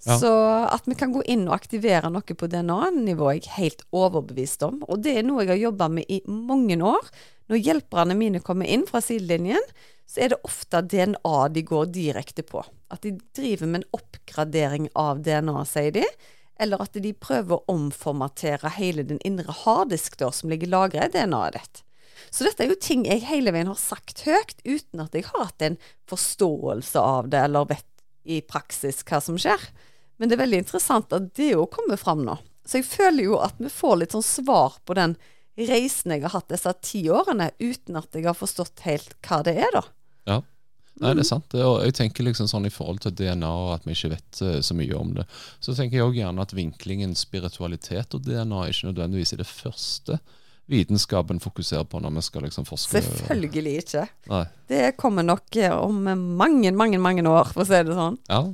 Ja. 0.03 0.17
Så 0.19 0.31
at 0.67 0.89
vi 0.91 0.97
kan 0.99 1.13
gå 1.15 1.23
inn 1.31 1.45
og 1.47 1.55
aktivere 1.55 2.11
noe 2.11 2.35
på 2.35 2.49
DNA-nivå, 2.51 3.29
er 3.31 3.39
jeg 3.39 3.55
helt 3.57 3.85
overbevist 3.95 4.65
om. 4.67 4.81
Og 4.91 5.05
det 5.05 5.15
er 5.19 5.27
noe 5.27 5.45
jeg 5.45 5.55
har 5.55 5.63
jobba 5.69 5.89
med 5.93 6.11
i 6.11 6.23
mange 6.27 6.79
år. 6.83 7.13
Når 7.53 7.63
hjelperne 7.63 8.17
mine 8.19 8.43
kommer 8.43 8.67
inn 8.67 8.87
fra 8.89 9.03
sidelinjen, 9.05 9.63
så 10.09 10.25
er 10.25 10.33
det 10.33 10.43
ofte 10.49 10.83
DNA 10.83 11.39
de 11.55 11.63
går 11.67 11.93
direkte 11.95 12.45
på. 12.47 12.65
At 12.93 13.07
de 13.07 13.15
driver 13.37 13.71
med 13.71 13.83
en 13.83 14.01
oppgradering 14.01 14.91
av 14.99 15.23
DNA, 15.25 15.63
sier 15.71 15.95
de. 15.95 16.05
Eller 16.61 16.83
at 16.83 16.99
de 16.99 17.15
prøver 17.15 17.59
å 17.59 17.65
omformatere 17.73 18.75
hele 18.77 19.07
den 19.07 19.23
indre 19.27 19.55
harddisk 19.63 20.19
som 20.21 20.51
ligger 20.53 20.71
lagra 20.73 21.07
i 21.07 21.15
DNA-et 21.15 21.57
ditt. 21.61 21.85
Så 22.31 22.47
dette 22.47 22.65
er 22.65 22.73
jo 22.73 22.79
ting 22.81 23.07
jeg 23.09 23.25
hele 23.27 23.55
veien 23.55 23.71
har 23.71 23.81
sagt 23.81 24.25
høyt, 24.27 24.59
uten 24.65 25.03
at 25.05 25.17
jeg 25.17 25.27
har 25.31 25.49
hatt 25.49 25.65
en 25.67 25.79
forståelse 26.11 27.01
av 27.01 27.33
det, 27.33 27.43
eller 27.49 27.71
vet 27.73 27.89
i 28.25 28.41
praksis 28.47 29.03
hva 29.09 29.21
som 29.23 29.39
skjer. 29.41 29.63
Men 30.21 30.31
det 30.31 30.37
er 30.37 30.45
veldig 30.45 30.63
interessant 30.63 31.15
at 31.17 31.33
det 31.35 31.53
jo 31.55 31.67
kommer 31.71 31.99
fram 31.99 32.23
nå. 32.27 32.37
Så 32.65 32.79
jeg 32.79 32.87
føler 32.87 33.27
jo 33.27 33.41
at 33.43 33.59
vi 33.59 33.71
får 33.73 33.99
litt 33.99 34.15
sånn 34.15 34.27
svar 34.27 34.79
på 34.87 34.95
den 34.95 35.17
reisen 35.59 36.15
jeg 36.15 36.23
har 36.25 36.37
hatt 36.37 36.53
disse 36.53 36.73
ti 36.85 37.03
årene, 37.13 37.51
uten 37.59 37.99
at 37.99 38.15
jeg 38.15 38.29
har 38.29 38.39
forstått 38.39 38.85
helt 38.87 39.17
hva 39.27 39.43
det 39.47 39.57
er, 39.59 39.75
da. 39.75 39.83
Ja. 40.31 40.39
Nei, 41.03 41.15
det 41.17 41.25
er 41.25 41.29
sant. 41.29 41.55
Og 41.57 41.81
jeg 41.87 41.95
tenker 41.97 42.27
liksom 42.27 42.47
sånn 42.51 42.69
I 42.69 42.73
forhold 42.73 43.01
til 43.03 43.15
DNA 43.17 43.49
og 43.49 43.71
at 43.79 43.87
vi 43.89 43.95
ikke 43.97 44.13
vet 44.13 44.41
uh, 44.45 44.59
så 44.65 44.77
mye 44.77 44.99
om 44.99 45.15
det, 45.17 45.25
så 45.65 45.75
tenker 45.75 45.99
jeg 45.99 46.07
òg 46.07 46.19
gjerne 46.21 46.45
at 46.45 46.53
vinklingen 46.55 47.17
spiritualitet 47.19 48.15
og 48.15 48.27
DNA 48.27 48.67
ikke 48.69 48.91
nødvendigvis 48.91 49.33
er 49.35 49.43
det 49.43 49.49
første 49.49 50.19
vitenskapen 50.71 51.41
fokuserer 51.43 51.85
på 51.89 52.01
når 52.01 52.15
vi 52.17 52.25
skal 52.27 52.47
liksom 52.47 52.67
forske. 52.69 53.03
Selvfølgelig 53.03 53.77
ikke. 53.83 54.07
Nei. 54.31 54.45
Det 54.71 54.83
kommer 55.01 55.27
nok 55.27 55.59
om 55.75 56.03
mange, 56.39 56.73
mange, 56.73 57.01
mange 57.03 57.25
år, 57.29 57.53
for 57.53 57.65
å 57.65 57.69
si 57.69 57.83
det 57.87 57.97
sånn. 57.99 58.19
Ja, 58.31 58.45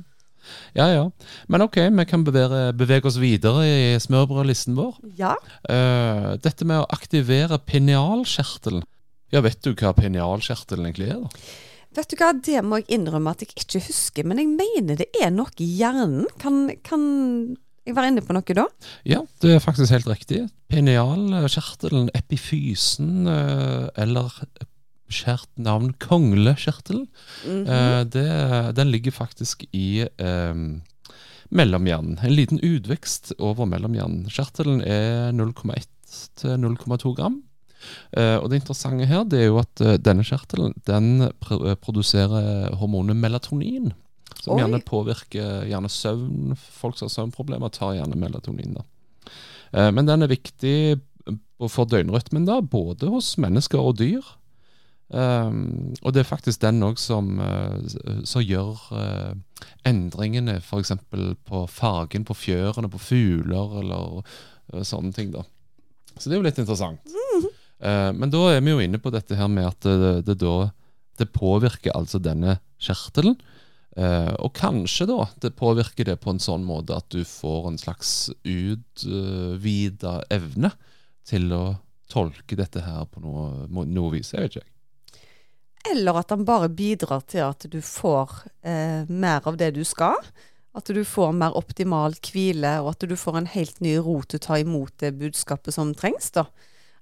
ja, 0.73 0.87
ja. 0.91 1.05
Men 1.47 1.63
ok, 1.65 1.77
vi 1.97 2.05
kan 2.09 2.23
bevege, 2.27 2.61
bevege 2.77 3.09
oss 3.09 3.19
videre 3.21 3.65
i 3.67 3.81
smørbrødlisten 4.01 4.77
vår. 4.77 4.99
Ja. 5.19 5.35
Uh, 5.69 6.35
dette 6.41 6.67
med 6.67 6.83
å 6.83 6.89
aktivere 6.93 7.59
pinealkjertelen. 7.69 8.85
Ja, 9.33 9.43
vet 9.45 9.61
du 9.65 9.75
hva 9.77 9.93
pinealkjertelen 9.97 10.89
egentlig 10.89 11.11
er? 11.13 11.25
da? 11.25 11.49
Vet 11.99 12.11
du 12.11 12.19
hva, 12.21 12.31
Det 12.33 12.61
må 12.65 12.81
jeg 12.81 12.99
innrømme 12.99 13.33
at 13.33 13.43
jeg 13.43 13.53
ikke 13.57 13.81
husker, 13.87 14.27
men 14.29 14.41
jeg 14.41 14.53
mener 14.53 14.99
det 14.99 15.09
er 15.21 15.33
noe 15.33 15.53
i 15.61 15.69
hjernen. 15.79 16.29
Kan, 16.41 16.67
kan 16.85 17.03
jeg 17.89 17.97
var 17.97 18.09
inne 18.09 18.23
på 18.25 18.35
noe 18.37 18.55
da? 18.55 18.65
Ja, 19.07 19.23
det 19.43 19.55
er 19.55 19.63
faktisk 19.63 19.93
helt 19.95 20.09
riktig. 20.09 20.43
Pinealkjertelen, 20.69 22.11
epifysen 22.17 23.25
uh, 23.29 23.89
eller 23.99 24.33
kjært 25.09 25.49
navn 25.57 25.93
konglekjertelen. 25.97 27.07
Mm 27.45 27.65
-hmm. 27.65 28.17
eh, 28.17 28.71
den 28.77 28.91
ligger 28.91 29.11
faktisk 29.11 29.65
i 29.73 30.05
eh, 30.17 30.55
mellomhjernen. 31.49 32.19
En 32.23 32.35
liten 32.35 32.59
utvekst 32.59 33.33
over 33.39 33.65
mellomhjernen. 33.65 34.29
Kjertelen 34.29 34.81
er 34.81 35.31
0,1 35.31 35.85
til 36.35 36.49
0,2 36.49 37.15
gram. 37.15 37.43
Uh, 38.17 38.43
og 38.43 38.49
det 38.49 38.59
interessante 38.59 39.05
her 39.07 39.23
det 39.23 39.39
er 39.39 39.45
jo 39.45 39.59
at 39.61 39.81
uh, 39.81 39.93
denne 39.95 40.23
kjertelen 40.23 40.73
den 40.83 41.29
pr 41.39 41.75
produserer 41.79 42.75
hormonet 42.75 43.15
melatonin. 43.15 43.93
Som 44.49 44.57
Oi. 44.57 44.63
gjerne 44.63 44.81
påvirker 44.81 45.67
gjerne 45.69 45.91
søvn. 45.93 46.55
Folk 46.57 46.97
som 46.97 47.05
har 47.05 47.13
søvnproblemer, 47.13 47.69
tar 47.69 47.93
gjerne 47.99 48.17
melatonin. 48.17 48.73
da. 48.79 48.85
Eh, 49.77 49.91
men 49.93 50.09
den 50.09 50.25
er 50.25 50.31
viktig 50.31 50.99
for 51.69 51.85
døgnrytmen, 51.85 52.47
da, 52.47 52.61
både 52.61 53.11
hos 53.11 53.35
mennesker 53.37 53.91
og 53.91 53.99
dyr. 53.99 54.25
Um, 55.09 55.95
og 56.05 56.13
det 56.13 56.21
er 56.21 56.29
faktisk 56.29 56.61
den 56.61 56.83
òg 56.85 56.99
som, 57.01 57.39
uh, 57.41 57.77
som, 58.29 58.43
gjør 58.45 58.77
uh, 58.93 59.31
endringene 59.89 60.59
f.eks. 60.61 60.93
på 61.09 61.61
fargen 61.73 62.27
på 62.29 62.35
fjørene 62.37 62.91
på 62.93 63.01
fugler 63.01 63.79
eller 63.81 64.21
uh, 64.21 64.83
sånne 64.85 65.13
ting. 65.15 65.33
da. 65.33 65.43
Så 66.15 66.29
det 66.29 66.37
er 66.37 66.43
jo 66.43 66.45
litt 66.45 66.61
interessant. 66.61 67.01
Mm. 67.05 67.47
men 68.19 68.27
da 68.27 68.39
er 68.51 68.57
vi 68.59 68.73
jo 68.73 68.81
inne 68.83 68.99
på 68.99 69.11
dette 69.13 69.37
her 69.39 69.47
med 69.47 69.69
at 69.69 69.85
det, 69.87 70.25
det 70.27 70.33
da 70.41 70.67
det 71.15 71.29
påvirker 71.31 71.95
altså 71.95 72.19
denne 72.19 72.57
kjertelen. 72.79 73.37
Og 73.99 74.53
kanskje 74.55 75.09
da 75.09 75.25
det 75.43 75.49
påvirker 75.59 76.07
det 76.07 76.19
på 76.23 76.31
en 76.31 76.39
sånn 76.39 76.63
måte 76.63 76.95
at 76.95 77.09
du 77.11 77.25
får 77.27 77.65
en 77.67 77.79
slags 77.81 78.29
utvida 78.47 80.13
evne 80.31 80.71
til 81.27 81.51
å 81.51 81.63
tolke 82.09 82.57
dette 82.57 82.83
her 82.85 83.05
på 83.09 83.21
noe, 83.23 83.65
noe 83.67 84.13
vis. 84.15 84.33
Jeg 84.33 84.45
vet 84.45 84.59
ikke. 84.59 84.69
Eller 85.89 86.19
at 86.19 86.33
han 86.33 86.45
bare 86.45 86.69
bidrar 86.69 87.23
til 87.29 87.45
at 87.45 87.65
du 87.71 87.79
får 87.85 88.33
eh, 88.67 89.07
mer 89.07 89.45
av 89.47 89.59
det 89.59 89.71
du 89.77 89.83
skal. 89.87 90.17
At 90.75 90.89
du 90.93 91.01
får 91.07 91.31
mer 91.37 91.55
optimal 91.57 92.17
hvile, 92.29 92.75
og 92.83 92.91
at 92.93 93.05
du 93.09 93.15
får 93.17 93.39
en 93.39 93.49
helt 93.49 93.79
ny 93.81 93.95
ro 94.03 94.19
til 94.21 94.41
å 94.41 94.45
ta 94.49 94.59
imot 94.61 94.93
det 95.01 95.15
budskapet 95.17 95.73
som 95.75 95.95
trengs. 95.97 96.31
da. 96.35 96.45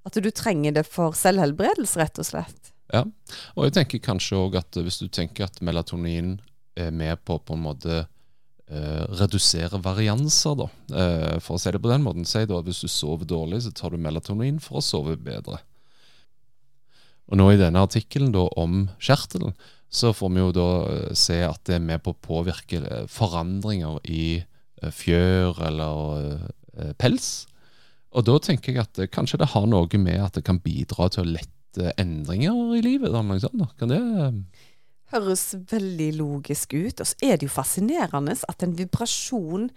At 0.07 0.19
du 0.21 0.29
trenger 0.31 0.77
det 0.77 0.85
for 0.87 1.17
selvhelbredelse, 1.17 1.99
rett 1.99 2.21
og 2.21 2.29
slett. 2.29 2.71
Ja, 2.93 3.03
og 3.57 3.65
jeg 3.67 3.75
tenker 3.75 4.05
kanskje 4.13 4.39
òg 4.39 4.55
at 4.61 4.77
hvis 4.79 5.01
du 5.01 5.09
tenker 5.11 5.49
at 5.49 5.59
melatonin 5.59 6.37
er 6.77 6.93
med 6.95 7.23
på 7.25 7.39
på 7.41 7.57
en 7.57 7.65
måte 7.65 7.95
eh, 7.99 9.03
redusere 9.19 9.81
varianser, 9.83 10.57
da. 10.59 10.67
Eh, 10.93 11.39
for 11.43 11.57
å 11.57 11.61
si 11.61 11.73
det 11.73 11.81
på 11.83 11.91
den 11.91 12.05
måten. 12.05 12.27
Si 12.27 12.45
da 12.45 12.61
at 12.61 12.69
hvis 12.69 12.83
du 12.85 12.91
sover 12.91 13.29
dårlig, 13.29 13.63
så 13.65 13.73
tar 13.75 13.93
du 13.93 14.01
melatonin 14.01 14.61
for 14.63 14.81
å 14.81 14.85
sove 14.85 15.17
bedre. 15.17 15.61
Og 17.27 17.39
nå 17.39 17.49
i 17.51 17.59
denne 17.59 17.81
artikkelen 17.83 18.31
da 18.35 18.45
om 18.59 18.85
kjertelen, 19.03 19.55
så 19.89 20.11
får 20.15 20.31
vi 20.33 20.43
jo 20.43 20.53
da 20.55 20.69
eh, 20.91 21.11
se 21.17 21.41
at 21.47 21.63
det 21.67 21.77
er 21.77 21.83
med 21.83 22.03
på 22.03 22.13
å 22.13 22.21
påvirke 22.27 22.81
eh, 22.81 23.03
forandringer 23.11 23.99
i 24.11 24.39
eh, 24.39 24.91
fjør 24.93 25.61
eller 25.69 26.47
pels. 27.01 27.47
Og 28.13 28.25
da 28.27 28.35
tenker 28.43 28.75
jeg 28.75 28.83
at 28.83 28.99
kanskje 29.09 29.39
det 29.41 29.49
har 29.55 29.63
noe 29.65 29.99
med 29.99 30.19
at 30.21 30.35
det 30.37 30.43
kan 30.45 30.59
bidra 30.61 31.07
til 31.09 31.23
å 31.23 31.31
lette 31.31 31.93
endringer 31.97 32.75
i 32.77 32.83
livet. 32.85 33.13
da. 33.13 33.69
Kan 33.79 33.89
det 33.89 34.01
Høres 35.13 35.53
veldig 35.71 36.09
logisk 36.17 36.75
ut. 36.75 36.99
Og 36.99 37.07
så 37.07 37.15
er 37.23 37.37
det 37.37 37.47
jo 37.47 37.53
fascinerende 37.53 38.35
at 38.47 38.65
en 38.65 38.75
vibrasjon 38.77 39.69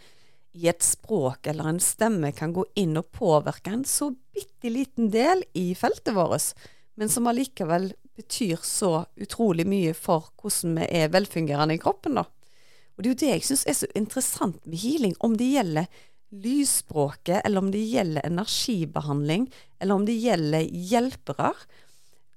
i 0.58 0.66
et 0.70 0.82
språk 0.82 1.46
eller 1.50 1.70
en 1.70 1.80
stemme 1.82 2.32
kan 2.34 2.54
gå 2.54 2.64
inn 2.80 2.98
og 2.98 3.12
påvirke 3.14 3.70
en 3.70 3.86
så 3.86 4.10
bitte 4.34 4.72
liten 4.72 5.12
del 5.14 5.44
i 5.54 5.70
feltet 5.78 6.16
vårt, 6.16 6.50
men 6.98 7.12
som 7.12 7.28
allikevel 7.30 7.92
betyr 8.18 8.58
så 8.66 9.04
utrolig 9.20 9.66
mye 9.70 9.94
for 9.96 10.32
hvordan 10.40 10.80
vi 10.80 10.88
er 11.00 11.12
velfungerende 11.14 11.78
i 11.78 11.82
kroppen, 11.82 12.18
da. 12.18 12.26
Og 12.96 13.04
det 13.04 13.08
er 13.08 13.14
jo 13.14 13.20
det 13.22 13.30
jeg 13.30 13.46
syns 13.46 13.66
er 13.70 13.76
så 13.78 13.88
interessant 13.96 14.66
med 14.66 14.82
healing, 14.82 15.14
om 15.24 15.36
det 15.38 15.52
gjelder 15.54 16.02
lysspråket, 16.30 17.40
eller 17.44 17.62
om 17.62 17.70
det 17.72 17.80
gjelder 17.80 18.26
energibehandling, 18.26 19.46
eller 19.80 19.96
om 19.96 20.04
det 20.06 20.18
gjelder 20.20 20.66
hjelpere, 20.90 21.54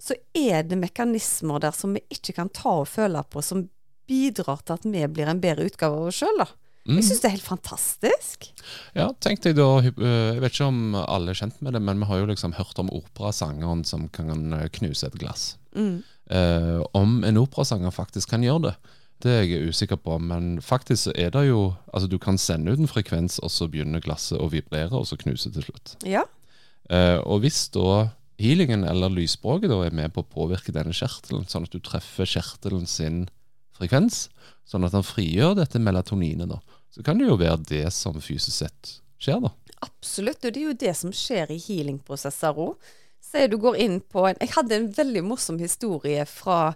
så 0.03 0.17
er 0.35 0.65
det 0.67 0.79
mekanismer 0.81 1.61
der 1.63 1.75
som 1.75 1.95
vi 1.95 2.03
ikke 2.11 2.35
kan 2.35 2.51
ta 2.51 2.81
og 2.81 2.89
føle 2.91 3.21
på, 3.31 3.43
som 3.45 3.67
bidrar 4.09 4.63
til 4.65 4.75
at 4.75 4.87
vi 4.87 5.05
blir 5.07 5.29
en 5.31 5.41
bedre 5.43 5.69
utgave 5.69 5.95
av 5.95 6.09
oss 6.09 6.19
sjøl, 6.19 6.43
mm. 6.43 6.97
Jeg 6.97 7.05
syns 7.07 7.21
det 7.23 7.29
er 7.29 7.35
helt 7.37 7.45
fantastisk. 7.47 8.49
Ja, 8.97 9.05
tenk 9.23 9.45
deg 9.45 9.55
da 9.55 9.69
øh, 9.79 9.93
Jeg 9.95 10.41
vet 10.43 10.57
ikke 10.57 10.67
om 10.67 10.97
alle 10.99 11.31
er 11.31 11.39
kjent 11.39 11.61
med 11.63 11.77
det, 11.77 11.83
men 11.87 12.03
vi 12.03 12.09
har 12.09 12.19
jo 12.19 12.31
liksom 12.33 12.57
hørt 12.57 12.81
om 12.83 12.91
operasangeren 12.91 13.85
som 13.87 14.09
kan 14.11 14.51
øh, 14.51 14.65
knuse 14.79 15.07
et 15.07 15.15
glass. 15.21 15.53
Mm. 15.71 16.01
Eh, 16.35 16.81
om 16.91 17.23
en 17.23 17.39
operasanger 17.39 17.95
faktisk 17.95 18.33
kan 18.35 18.43
gjøre 18.43 18.67
det, 18.67 18.73
det 19.23 19.31
er 19.31 19.47
jeg 19.47 19.71
usikker 19.71 19.99
på. 20.03 20.17
Men 20.19 20.57
faktisk 20.61 21.13
er 21.15 21.31
det 21.31 21.45
jo 21.47 21.73
Altså, 21.93 22.09
du 22.11 22.17
kan 22.19 22.37
sende 22.37 22.73
ut 22.73 22.79
en 22.79 22.91
frekvens, 22.91 23.39
og 23.39 23.51
så 23.51 23.69
begynner 23.71 24.03
glasset 24.03 24.41
å 24.41 24.49
vibrere, 24.51 24.91
og 24.97 25.07
så 25.07 25.15
knuse 25.15 25.51
til 25.53 25.63
slutt. 25.63 25.95
Ja. 26.03 26.25
Eh, 26.89 27.19
og 27.23 27.45
hvis 27.45 27.69
da 27.71 28.09
healingen 28.43 28.83
eller 28.87 29.13
lysspråket 29.13 29.71
da 29.71 29.79
er 29.85 29.95
med 29.95 30.13
på 30.13 30.23
å 30.23 30.29
påvirke 30.29 30.75
denne 30.75 30.95
kjertelen, 30.95 31.47
sånn 31.49 31.67
at 31.67 31.73
du 31.73 31.79
treffer 31.83 32.27
kjertelen 32.29 32.85
sin 32.89 33.25
frekvens, 33.77 34.27
sånn 34.69 34.85
at 34.87 34.95
han 34.95 35.05
frigjør 35.05 35.55
dette 35.61 35.81
melatoninet, 35.81 36.51
da, 36.51 36.59
så 36.93 37.05
kan 37.05 37.19
det 37.19 37.29
jo 37.29 37.39
være 37.39 37.61
det 37.69 37.85
som 37.95 38.19
fysisk 38.21 38.59
sett 38.59 38.97
skjer, 39.21 39.41
da. 39.43 39.53
Absolutt, 39.83 40.43
og 40.43 40.53
det 40.53 40.61
er 40.61 40.69
jo 40.69 40.81
det 40.83 40.93
som 40.95 41.15
skjer 41.15 41.51
i 41.51 41.59
healingprosesser 41.59 42.59
òg. 42.59 42.91
Jeg 43.33 44.51
hadde 44.53 44.77
en 44.77 44.91
veldig 44.93 45.23
morsom 45.25 45.57
historie 45.59 46.23
fra 46.29 46.75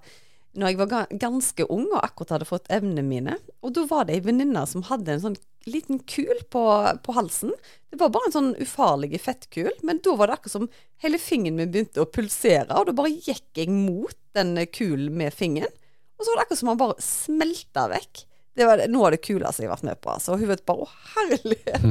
når 0.57 0.71
jeg 0.71 0.79
var 0.81 1.11
ganske 1.21 1.65
ung 1.69 1.85
og 1.91 2.01
akkurat 2.01 2.33
hadde 2.35 2.49
fått 2.49 2.69
evnene 2.73 3.03
mine. 3.05 3.37
Og 3.61 3.75
da 3.77 3.83
var 3.89 4.07
det 4.07 4.15
ei 4.17 4.23
venninne 4.25 4.63
som 4.69 4.85
hadde 4.87 5.13
en 5.13 5.23
sånn 5.23 5.37
liten 5.69 5.99
kul 6.09 6.39
på, 6.49 6.63
på 7.03 7.13
halsen. 7.13 7.51
Det 7.91 7.99
var 8.01 8.13
bare 8.15 8.29
en 8.29 8.35
sånn 8.35 8.53
ufarlig 8.63 9.19
fettkul, 9.21 9.73
men 9.85 10.01
da 10.03 10.15
var 10.17 10.31
det 10.31 10.37
akkurat 10.37 10.55
som 10.55 10.69
hele 11.03 11.19
fingeren 11.21 11.59
min 11.59 11.73
begynte 11.73 12.01
å 12.01 12.09
pulsere, 12.09 12.71
og 12.73 12.87
da 12.87 12.95
bare 12.97 13.13
gikk 13.13 13.59
jeg 13.59 13.73
mot 13.73 14.15
den 14.37 14.55
kulen 14.73 15.13
med 15.19 15.35
fingeren. 15.35 15.73
Og 16.17 16.25
så 16.25 16.31
var 16.31 16.39
det 16.39 16.47
akkurat 16.47 16.61
som 16.63 16.71
han 16.71 16.81
bare 16.81 17.05
smelta 17.05 17.85
vekk. 17.91 18.23
Det 18.57 18.65
var 18.65 18.81
noe 18.89 19.11
av 19.11 19.13
det 19.13 19.21
kuleste 19.21 19.61
jeg 19.61 19.69
har 19.69 19.75
vært 19.75 19.85
med 19.85 19.99
på. 20.01 20.15
Altså. 20.15 20.39
Hun 20.39 20.49
vet 20.49 20.65
bare 20.65 20.87
'Å, 20.87 20.93
herlighet', 21.13 21.83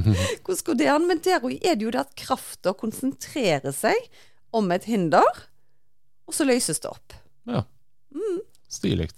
hvordan 0.42 0.64
går 0.66 0.78
det 0.80 0.88
an? 0.90 1.06
Men 1.06 1.22
der 1.22 1.38
er 1.38 1.76
det 1.78 1.86
jo 1.86 1.92
det 1.94 2.02
at 2.02 2.16
krafta 2.18 2.74
konsentrerer 2.74 3.70
seg 3.70 4.10
om 4.50 4.72
et 4.74 4.88
hinder, 4.90 5.46
og 6.26 6.34
så 6.34 6.42
løses 6.48 6.82
det 6.82 6.90
opp. 6.90 7.14
Ja. 7.46 7.62
Stilig. 8.68 9.10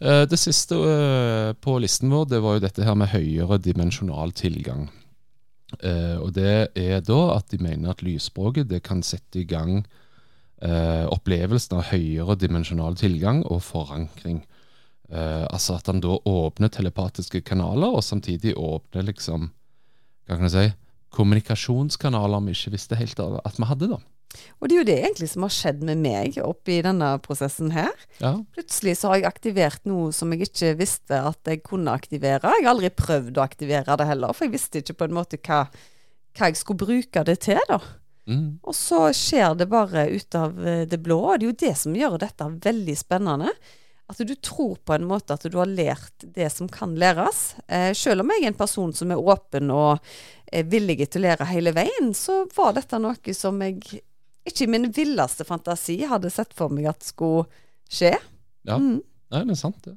Eh, 0.00 0.26
Det 0.26 0.38
siste 0.38 0.74
eh, 0.74 1.52
på 1.52 1.78
listen 1.82 2.10
vår 2.10 2.28
det 2.30 2.42
var 2.42 2.56
jo 2.56 2.64
dette 2.64 2.84
her 2.86 2.96
med 2.98 3.12
høyere 3.12 3.60
dimensjonal 3.62 4.32
tilgang. 4.32 4.88
Eh, 5.80 6.16
og 6.18 6.32
det 6.34 6.72
er 6.74 7.00
da 7.06 7.20
at 7.36 7.50
de 7.52 7.60
mener 7.62 7.92
at 7.92 8.02
lysspråket 8.02 8.70
det 8.70 8.82
kan 8.86 9.02
sette 9.02 9.42
i 9.42 9.48
gang 9.48 9.84
opplevelsen 10.60 11.78
av 11.78 11.86
høyere 11.88 12.34
dimensjonal 12.36 12.92
tilgang 13.00 13.38
og 13.48 13.62
forankring. 13.64 14.42
Altså 15.08 15.78
at 15.78 15.86
han 15.88 16.02
da 16.04 16.18
åpner 16.28 16.68
telepatiske 16.68 17.40
kanaler, 17.48 17.88
og 17.88 18.04
samtidig 18.04 18.52
åpner 18.60 19.06
liksom 19.08 19.46
Hva 20.28 20.36
kan 20.36 20.44
jeg 20.44 20.52
si 20.52 20.66
kommunikasjonskanaler 21.16 22.44
vi 22.44 22.52
ikke 22.52 22.74
visste 22.76 23.00
helt 23.00 23.24
at 23.24 23.56
vi 23.56 23.70
hadde, 23.70 23.88
da. 23.94 23.98
Og 24.60 24.68
det 24.68 24.74
er 24.74 24.78
jo 24.80 24.86
det 24.88 24.96
egentlig 25.00 25.28
som 25.32 25.42
har 25.46 25.52
skjedd 25.54 25.80
med 25.88 25.98
meg 26.04 26.36
oppi 26.44 26.76
denne 26.86 27.08
prosessen 27.24 27.72
her. 27.74 27.90
Ja, 28.22 28.36
Plutselig 28.54 28.96
så 29.00 29.10
har 29.10 29.20
jeg 29.20 29.28
aktivert 29.30 29.86
noe 29.90 30.12
som 30.14 30.30
jeg 30.34 30.46
ikke 30.48 30.74
visste 30.78 31.18
at 31.32 31.50
jeg 31.50 31.62
kunne 31.66 31.94
aktivere. 31.96 32.52
Jeg 32.60 32.66
har 32.66 32.74
aldri 32.74 32.92
prøvd 32.94 33.40
å 33.40 33.44
aktivere 33.46 33.96
det 33.98 34.06
heller, 34.10 34.36
for 34.36 34.46
jeg 34.46 34.54
visste 34.54 34.82
ikke 34.84 34.98
på 35.00 35.08
en 35.10 35.16
måte 35.18 35.40
hva, 35.42 35.64
hva 36.38 36.50
jeg 36.52 36.60
skulle 36.60 36.84
bruke 36.84 37.24
det 37.26 37.38
til, 37.48 37.58
da. 37.68 37.80
mm, 38.30 38.46
Og 38.62 38.76
så 38.78 39.08
skjer 39.16 39.56
det 39.58 39.66
bare 39.72 40.06
ut 40.14 40.38
av 40.38 40.60
eh, 40.62 40.84
det 40.86 41.00
blå, 41.02 41.18
og 41.32 41.38
det 41.40 41.48
er 41.48 41.50
jo 41.50 41.60
det 41.66 41.76
som 41.82 41.96
gjør 41.98 42.18
dette 42.22 42.50
veldig 42.70 42.96
spennende. 43.00 43.54
At 44.10 44.18
du 44.26 44.32
tror 44.42 44.76
på 44.82 44.94
en 44.96 45.04
måte 45.06 45.36
at 45.36 45.44
du 45.46 45.54
har 45.58 45.70
lært 45.70 46.24
det 46.34 46.48
som 46.50 46.66
kan 46.70 46.96
læres. 46.98 47.52
Eh, 47.70 47.92
selv 47.94 48.24
om 48.24 48.30
jeg 48.34 48.42
er 48.42 48.50
en 48.50 48.58
person 48.58 48.90
som 48.94 49.10
er 49.14 49.20
åpen 49.22 49.70
og 49.70 50.00
er 50.50 50.64
villig 50.66 51.04
til 51.06 51.22
å 51.22 51.28
lære 51.28 51.46
hele 51.46 51.70
veien, 51.76 52.08
så 52.14 52.40
var 52.56 52.72
dette 52.74 52.98
noe 52.98 53.34
som 53.38 53.60
jeg 53.62 54.00
ikke 54.48 54.66
i 54.66 54.70
min 54.72 54.88
villeste 54.94 55.46
fantasi 55.48 56.00
hadde 56.08 56.32
sett 56.32 56.54
for 56.56 56.72
meg 56.72 56.88
at 56.90 57.04
skulle 57.06 57.46
skje. 57.90 58.14
Ja. 58.68 58.78
Mm. 58.80 59.00
Nei, 59.30 59.44
det 59.46 59.54
er 59.54 59.60
sant, 59.60 59.78
det. 59.86 59.94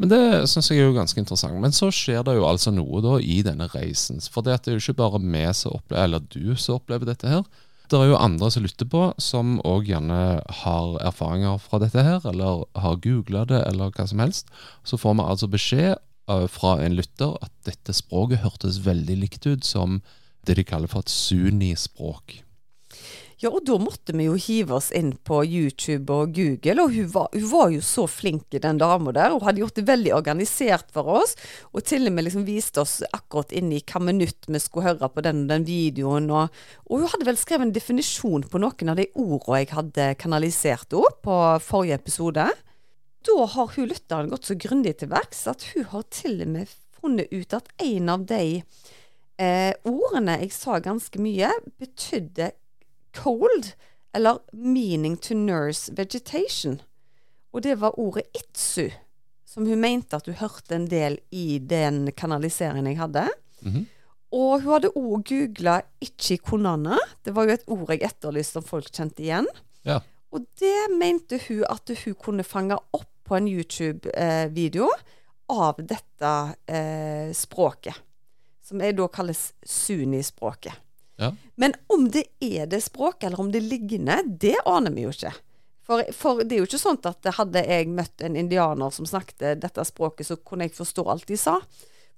Men 0.00 0.10
det 0.10 0.22
syns 0.50 0.70
jeg 0.72 0.82
er 0.82 0.88
jo 0.88 0.96
ganske 0.96 1.20
interessant. 1.20 1.58
Men 1.62 1.74
så 1.74 1.90
skjer 1.94 2.24
det 2.26 2.34
jo 2.34 2.46
altså 2.48 2.72
noe 2.74 3.02
da 3.04 3.18
i 3.22 3.38
denne 3.46 3.68
reisen. 3.72 4.18
For 4.32 4.44
det, 4.44 4.58
det 4.64 4.72
er 4.72 4.78
jo 4.78 4.82
ikke 4.82 4.98
bare 5.04 5.20
vi 5.22 5.44
som 5.54 5.76
opplever, 5.76 6.02
eller 6.02 6.24
du 6.32 6.56
som 6.58 6.80
opplever 6.80 7.08
dette 7.08 7.30
her. 7.30 7.44
Det 7.92 8.00
er 8.00 8.08
jo 8.08 8.18
andre 8.18 8.48
som 8.50 8.64
lytter 8.64 8.88
på, 8.88 9.02
som 9.20 9.58
òg 9.68 9.90
gjerne 9.90 10.18
har 10.62 10.94
erfaringer 11.04 11.60
fra 11.60 11.78
dette 11.82 12.02
her, 12.02 12.24
eller 12.28 12.64
har 12.80 13.00
googla 13.04 13.44
det, 13.50 13.60
eller 13.68 13.92
hva 13.92 14.06
som 14.08 14.22
helst. 14.22 14.48
Så 14.88 14.98
får 14.98 15.18
vi 15.18 15.26
altså 15.28 15.50
beskjed 15.52 15.92
eh, 15.92 16.46
fra 16.50 16.78
en 16.82 16.96
lytter 16.96 17.36
at 17.44 17.52
dette 17.68 17.94
språket 17.94 18.42
hørtes 18.42 18.80
veldig 18.86 19.18
likt 19.26 19.46
ut 19.46 19.68
som 19.68 20.00
det 20.48 20.56
de 20.58 20.64
kaller 20.66 20.90
for 20.90 21.04
et 21.04 21.12
sunni-språk. 21.12 22.40
Ja, 23.42 23.50
og 23.50 23.64
da 23.66 23.74
måtte 23.82 24.14
vi 24.14 24.28
jo 24.28 24.36
hive 24.38 24.76
oss 24.76 24.92
inn 24.94 25.16
på 25.26 25.40
YouTube 25.42 26.14
og 26.14 26.36
Google, 26.36 26.84
og 26.84 26.92
hun 26.94 27.08
var, 27.10 27.32
hun 27.34 27.48
var 27.50 27.72
jo 27.74 27.80
så 27.82 28.04
flink, 28.06 28.44
den 28.54 28.78
dama 28.78 29.10
der. 29.16 29.32
Hun 29.34 29.42
hadde 29.42 29.64
gjort 29.64 29.80
det 29.80 29.84
veldig 29.88 30.12
organisert 30.14 30.92
for 30.94 31.10
oss, 31.18 31.34
og 31.74 31.82
til 31.88 32.06
og 32.06 32.14
med 32.14 32.28
liksom 32.28 32.44
viste 32.46 32.84
oss 32.84 33.00
akkurat 33.10 33.50
inn 33.58 33.72
i 33.74 33.80
hva 33.82 34.04
minutt 34.06 34.46
vi 34.46 34.62
skulle 34.62 34.92
høre 34.92 35.10
på 35.10 35.26
den, 35.26 35.48
den 35.50 35.66
videoen. 35.66 36.30
Og, 36.30 36.62
og 36.86 37.02
hun 37.02 37.10
hadde 37.16 37.26
vel 37.32 37.40
skrevet 37.40 37.66
en 37.66 37.74
definisjon 37.74 38.46
på 38.46 38.62
noen 38.62 38.94
av 38.94 39.02
de 39.02 39.08
ordene 39.18 39.64
jeg 39.64 39.72
hadde 39.74 40.06
kanalisert 40.22 40.94
opp 41.02 41.24
på 41.26 41.42
forrige 41.66 41.98
episode. 41.98 42.46
Da 43.26 43.50
har 43.56 43.74
hun 43.74 43.90
lytteren 43.90 44.30
gått 44.30 44.52
så 44.52 44.58
grundig 44.68 45.00
til 45.02 45.10
verks 45.10 45.48
at 45.50 45.66
hun 45.72 45.90
har 45.90 46.06
til 46.14 46.44
og 46.46 46.54
med 46.54 46.78
funnet 46.94 47.34
ut 47.34 47.58
at 47.58 47.74
en 47.82 48.14
av 48.14 48.30
de 48.30 48.44
eh, 49.42 49.72
ordene 49.82 50.38
jeg 50.44 50.54
sa 50.54 50.78
ganske 50.78 51.18
mye, 51.18 51.50
betydde 51.82 52.52
cold, 53.16 53.72
eller 54.14 54.38
meaning 54.52 55.16
to 55.16 55.34
nurse 55.34 55.92
vegetation. 55.96 56.80
Og 57.52 57.62
det 57.62 57.78
var 57.80 57.98
ordet 58.00 58.24
itsu, 58.36 58.90
som 59.44 59.66
hun 59.68 59.80
mente 59.80 60.16
at 60.16 60.28
hun 60.28 60.38
hørte 60.40 60.76
en 60.76 60.86
del 60.88 61.18
i 61.30 61.58
den 61.58 62.06
kanaliseringen 62.16 62.88
jeg 62.92 63.00
hadde. 63.00 63.26
Mhm. 63.60 63.86
Og 64.32 64.62
hun 64.62 64.72
hadde 64.72 64.94
òg 64.96 65.26
googla 65.28 65.82
ichikonana. 66.00 66.96
Det 67.24 67.34
var 67.36 67.44
jo 67.44 67.52
et 67.52 67.66
ord 67.68 67.90
jeg 67.92 68.00
etterlyste 68.06 68.62
om 68.62 68.64
folk 68.64 68.88
kjente 68.88 69.20
igjen. 69.20 69.48
Ja. 69.84 69.98
Og 70.32 70.46
det 70.56 70.88
mente 70.96 71.36
hun 71.48 71.66
at 71.68 71.92
hun 72.04 72.14
kunne 72.16 72.44
fange 72.44 72.78
opp 72.96 73.10
på 73.28 73.36
en 73.36 73.48
YouTube-video 73.48 74.88
av 75.52 75.82
dette 75.84 76.32
eh, 76.64 77.28
språket. 77.36 78.00
Som 78.64 78.80
jeg 78.80 78.96
da 78.96 79.08
kalles 79.12 79.50
sunni-språket. 79.68 80.72
Ja. 81.22 81.30
Men 81.60 81.76
om 81.92 82.08
det 82.12 82.26
er 82.42 82.68
det 82.70 82.82
språket, 82.84 83.28
eller 83.28 83.40
om 83.42 83.52
det 83.54 83.62
er 83.62 83.70
liggende, 83.70 84.18
det 84.26 84.58
aner 84.66 84.94
vi 84.94 85.06
jo 85.06 85.14
ikke. 85.14 85.32
For, 85.86 86.04
for 86.14 86.42
det 86.42 86.56
er 86.56 86.62
jo 86.62 86.68
ikke 86.68 86.82
sånn 86.82 87.00
at 87.10 87.32
hadde 87.38 87.64
jeg 87.66 87.90
møtt 87.90 88.22
en 88.22 88.38
indianer 88.38 88.92
som 88.94 89.08
snakket 89.08 89.62
dette 89.62 89.86
språket, 89.86 90.28
så 90.28 90.38
kunne 90.38 90.68
jeg 90.68 90.76
forstå 90.76 91.06
alt 91.10 91.26
de 91.30 91.38
sa. 91.40 91.56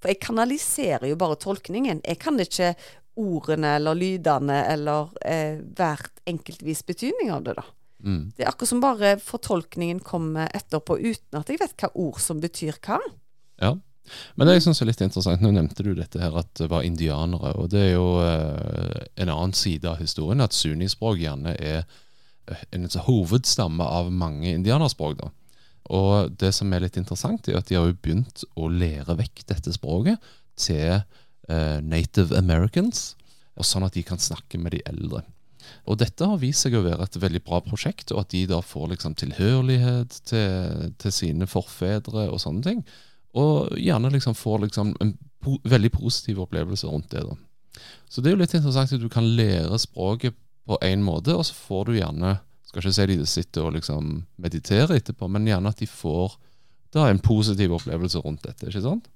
For 0.03 0.13
jeg 0.13 0.21
kanaliserer 0.21 1.09
jo 1.09 1.17
bare 1.21 1.41
tolkningen. 1.41 2.03
Jeg 2.05 2.21
kan 2.21 2.41
ikke 2.41 2.75
ordene 3.21 3.77
eller 3.79 3.97
lydene 3.97 4.59
eller 4.69 5.15
eh, 5.25 5.63
hvert 5.79 6.23
enkeltvis 6.29 6.83
betydning 6.87 7.33
av 7.33 7.47
det, 7.47 7.57
da. 7.61 7.65
Mm. 8.05 8.23
Det 8.37 8.45
er 8.45 8.51
akkurat 8.51 8.69
som 8.69 8.83
bare 8.85 9.15
fortolkningen 9.23 10.03
kommer 10.05 10.51
etterpå 10.53 10.99
uten 11.01 11.39
at 11.39 11.49
jeg 11.49 11.63
vet 11.63 11.77
hva 11.81 11.89
ord 12.05 12.21
som 12.21 12.43
betyr 12.43 12.77
hva. 12.85 12.99
Ja. 13.63 13.73
Men 14.37 14.49
det 14.49 14.59
jeg 14.59 14.67
synes 14.67 14.83
er 14.83 14.91
litt 14.91 15.03
interessant, 15.05 15.43
nå 15.43 15.53
nevnte 15.55 15.85
du 15.87 15.93
dette 15.97 16.21
her 16.21 16.35
at 16.39 16.51
det 16.61 16.69
var 16.73 16.85
indianere, 16.87 17.55
og 17.61 17.71
det 17.73 17.83
er 17.87 17.93
jo 17.95 18.09
eh, 18.23 19.05
en 19.25 19.33
annen 19.33 19.55
side 19.57 19.89
av 19.89 20.03
historien, 20.03 20.45
at 20.45 20.57
sunnispråk 20.57 21.23
gjerne 21.23 21.55
er 21.57 21.83
eh, 21.83 22.65
en 22.77 22.87
hovedstamme 23.07 23.87
av 23.87 24.13
mange 24.13 24.53
indianerspråk. 24.53 25.19
da. 25.23 25.33
Og 25.95 26.33
det 26.41 26.53
som 26.57 26.73
er 26.73 26.85
litt 26.85 26.99
interessant, 27.01 27.49
er 27.49 27.61
at 27.61 27.69
de 27.69 27.79
har 27.79 27.89
jo 27.89 28.01
begynt 28.01 28.45
å 28.57 28.71
lære 28.73 29.19
vekk 29.21 29.47
dette 29.51 29.75
språket 29.75 30.33
til 30.61 31.01
eh, 31.01 31.79
native 31.85 32.37
americans, 32.39 33.15
og 33.55 33.69
sånn 33.69 33.87
at 33.87 33.97
de 33.97 34.03
kan 34.07 34.21
snakke 34.21 34.59
med 34.61 34.75
de 34.75 34.83
eldre. 34.89 35.23
Og 35.89 35.99
dette 36.01 36.27
har 36.29 36.41
vist 36.41 36.65
seg 36.65 36.77
å 36.77 36.85
være 36.85 37.07
et 37.07 37.19
veldig 37.21 37.41
bra 37.45 37.61
prosjekt, 37.65 38.13
og 38.13 38.25
at 38.25 38.33
de 38.35 38.45
da 38.51 38.61
får 38.65 38.95
liksom 38.95 39.17
tilhørighet 39.21 40.21
til, 40.29 40.93
til 41.01 41.15
sine 41.15 41.49
forfedre 41.49 42.29
og 42.29 42.41
sånne 42.43 42.65
ting. 42.67 42.85
Og 43.35 43.75
gjerne 43.81 44.13
liksom 44.15 44.37
får 44.39 44.65
liksom 44.67 44.95
en 45.03 45.17
po 45.43 45.59
veldig 45.69 45.91
positiv 45.93 46.41
opplevelse 46.45 46.87
rundt 46.87 47.11
det. 47.11 47.25
da. 47.27 47.37
Så 48.09 48.23
det 48.23 48.31
er 48.31 48.37
jo 48.37 48.43
litt 48.45 48.55
interessant 48.55 48.93
at 48.95 49.03
du 49.03 49.11
kan 49.13 49.27
lære 49.37 49.79
språket 49.83 50.37
på 50.65 50.79
én 50.87 51.03
måte, 51.05 51.35
og 51.35 51.45
så 51.47 51.55
får 51.55 51.89
du 51.89 51.97
gjerne 51.99 52.39
Skal 52.65 52.81
ikke 52.81 52.95
si 52.97 53.05
de 53.07 53.27
sitter 53.29 53.67
og 53.69 53.75
liksom 53.77 54.07
mediterer 54.43 54.97
etterpå, 54.97 55.29
men 55.31 55.45
gjerne 55.47 55.71
at 55.71 55.79
de 55.79 55.87
får 55.87 56.33
da 56.95 57.05
en 57.07 57.21
positiv 57.23 57.75
opplevelse 57.77 58.19
rundt 58.25 58.43
dette. 58.43 58.67
ikke 58.67 58.83
sant? 58.83 59.07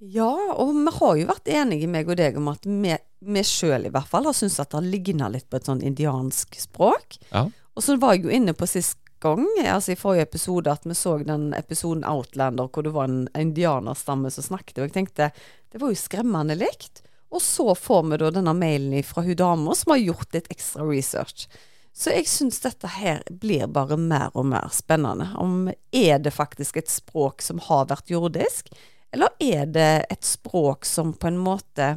Ja, 0.00 0.28
og 0.52 0.74
vi 0.74 0.92
har 0.98 1.14
jo 1.16 1.28
vært 1.30 1.48
enige, 1.48 1.88
meg 1.88 2.10
og 2.10 2.18
deg, 2.20 2.36
om 2.36 2.50
at 2.52 2.66
vi, 2.68 2.92
vi 3.24 3.44
sjøl 3.48 3.88
i 3.88 3.92
hvert 3.94 4.10
fall 4.10 4.28
har 4.28 4.36
syntes 4.36 4.60
at 4.60 4.74
det 4.74 4.82
ligner 4.90 5.32
litt 5.32 5.48
på 5.48 5.56
et 5.56 5.70
sånn 5.70 5.80
indiansk 5.80 6.58
språk. 6.60 7.16
Ja. 7.30 7.46
Og 7.74 7.86
så 7.86 7.96
var 8.00 8.16
jeg 8.16 8.26
jo 8.26 8.34
inne 8.34 8.52
på 8.56 8.68
sist 8.68 8.98
gang, 9.24 9.46
altså 9.64 9.94
i 9.94 9.98
forrige 9.98 10.28
episode, 10.28 10.72
at 10.72 10.84
vi 10.86 10.94
så 10.94 11.16
den 11.24 11.48
episoden 11.56 12.04
Outlander 12.08 12.68
hvor 12.68 12.84
det 12.86 12.92
var 12.94 13.08
en 13.08 13.24
indianerstamme 13.38 14.30
som 14.30 14.46
snakket, 14.50 14.78
og 14.78 14.88
jeg 14.88 14.96
tenkte 14.98 15.30
det 15.72 15.80
var 15.82 15.90
jo 15.90 15.98
skremmende 15.98 16.56
likt. 16.60 17.02
Og 17.34 17.42
så 17.42 17.72
får 17.74 18.02
vi 18.10 18.18
da 18.22 18.30
denne 18.30 18.52
mailen 18.54 19.02
fra 19.02 19.24
hun 19.26 19.34
dama 19.34 19.74
som 19.74 19.90
har 19.90 20.04
gjort 20.04 20.36
litt 20.36 20.50
ekstra 20.54 20.86
research. 20.86 21.48
Så 21.94 22.12
jeg 22.14 22.28
syns 22.30 22.60
dette 22.62 22.90
her 22.90 23.22
blir 23.30 23.66
bare 23.70 23.96
mer 23.98 24.34
og 24.34 24.46
mer 24.50 24.70
spennende. 24.74 25.28
Om 25.38 25.68
er 25.94 26.18
det 26.22 26.34
faktisk 26.34 26.78
et 26.78 26.90
språk 26.90 27.42
som 27.42 27.62
har 27.66 27.88
vært 27.90 28.10
jordisk, 28.10 28.70
eller 29.14 29.34
er 29.42 29.66
det 29.70 30.06
et 30.10 30.26
språk 30.26 30.86
som 30.86 31.12
på 31.14 31.30
en 31.30 31.38
måte 31.38 31.94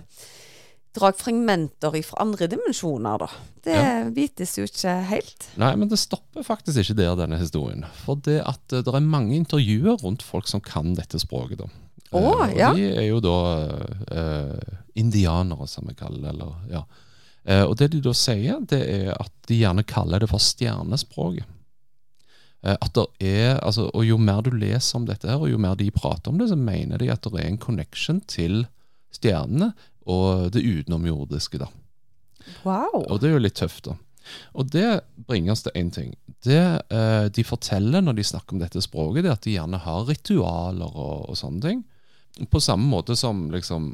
drar 0.98 1.16
fragmenter 1.18 1.96
fra 2.04 2.22
andre 2.26 2.48
dimensjoner, 2.52 3.18
da? 3.24 3.30
Det 3.64 3.76
Ja. 3.78 4.10
vites 4.14 4.56
jo 4.58 4.66
ikke 4.68 4.94
helt. 5.10 5.48
Nei, 5.58 5.74
men 5.76 5.88
det 5.92 6.00
stopper 6.02 6.44
faktisk 6.44 6.78
ikke 6.84 6.96
der, 6.98 7.16
denne 7.20 7.38
historien. 7.40 7.86
For 8.06 8.16
det 8.16 8.42
at 8.48 8.74
eh, 8.74 8.82
det 8.84 8.94
er 8.94 9.00
mange 9.06 9.36
intervjuer 9.38 10.02
rundt 10.04 10.24
folk 10.26 10.48
som 10.48 10.62
kan 10.62 10.94
dette 10.96 11.20
språket. 11.20 11.60
da. 11.64 11.70
Oh, 12.12 12.24
Eh, 12.48 12.54
og 12.54 12.56
ja. 12.58 12.74
De 12.74 12.86
er 12.96 13.08
jo 13.10 13.20
da 13.20 13.34
eh, 14.12 14.78
indianere, 14.96 15.68
som 15.68 15.86
vi 15.90 15.94
kaller 15.98 16.22
det. 16.22 16.30
Eller, 16.36 16.54
ja. 16.72 16.84
Eh, 17.48 17.64
og 17.64 17.76
det 17.80 17.92
de 17.92 18.02
da 18.02 18.14
sier, 18.16 18.62
det 18.68 18.82
er 18.88 19.12
at 19.20 19.32
de 19.48 19.60
gjerne 19.62 19.84
kaller 19.88 20.20
det 20.24 20.30
for 20.32 20.40
stjernespråket. 20.40 21.44
Eh, 22.64 22.76
at 22.82 22.94
det 22.96 23.06
er, 23.22 23.60
altså, 23.60 23.90
og 23.94 24.06
Jo 24.08 24.18
mer 24.18 24.42
du 24.42 24.50
leser 24.56 24.96
om 24.98 25.06
dette, 25.06 25.28
her, 25.30 25.38
og 25.44 25.50
jo 25.52 25.60
mer 25.62 25.76
de 25.76 25.92
prater 25.92 26.32
om 26.32 26.40
det, 26.40 26.50
så 26.50 26.58
mener 26.58 26.98
de 26.98 27.12
at 27.14 27.22
det 27.28 27.34
er 27.44 27.48
en 27.52 27.58
connection 27.62 28.22
til 28.28 28.66
stjernene 29.14 29.74
og 30.08 30.52
det 30.56 30.64
utenomjordiske. 30.64 31.60
da. 31.62 31.68
Wow. 32.64 33.04
Og 33.08 33.20
det 33.22 33.30
er 33.30 33.38
jo 33.38 33.44
litt 33.44 33.60
tøft, 33.60 33.90
da. 33.90 33.98
Og 34.60 34.68
det 34.72 34.88
bringer 35.28 35.54
oss 35.54 35.64
til 35.64 35.76
én 35.80 35.92
ting. 35.94 36.16
Det 36.44 36.60
eh, 36.92 37.28
de 37.32 37.44
forteller 37.48 38.04
når 38.04 38.18
de 38.18 38.26
snakker 38.28 38.56
om 38.56 38.64
dette 38.64 38.82
språket, 38.84 39.24
det 39.24 39.32
er 39.32 39.38
at 39.38 39.46
de 39.46 39.56
gjerne 39.56 39.80
har 39.84 40.08
ritualer 40.10 40.90
og, 40.90 41.30
og 41.32 41.40
sånne 41.40 41.64
ting. 41.64 41.86
På 42.52 42.60
samme 42.62 42.90
måte 42.92 43.16
som 43.18 43.48
liksom 43.52 43.94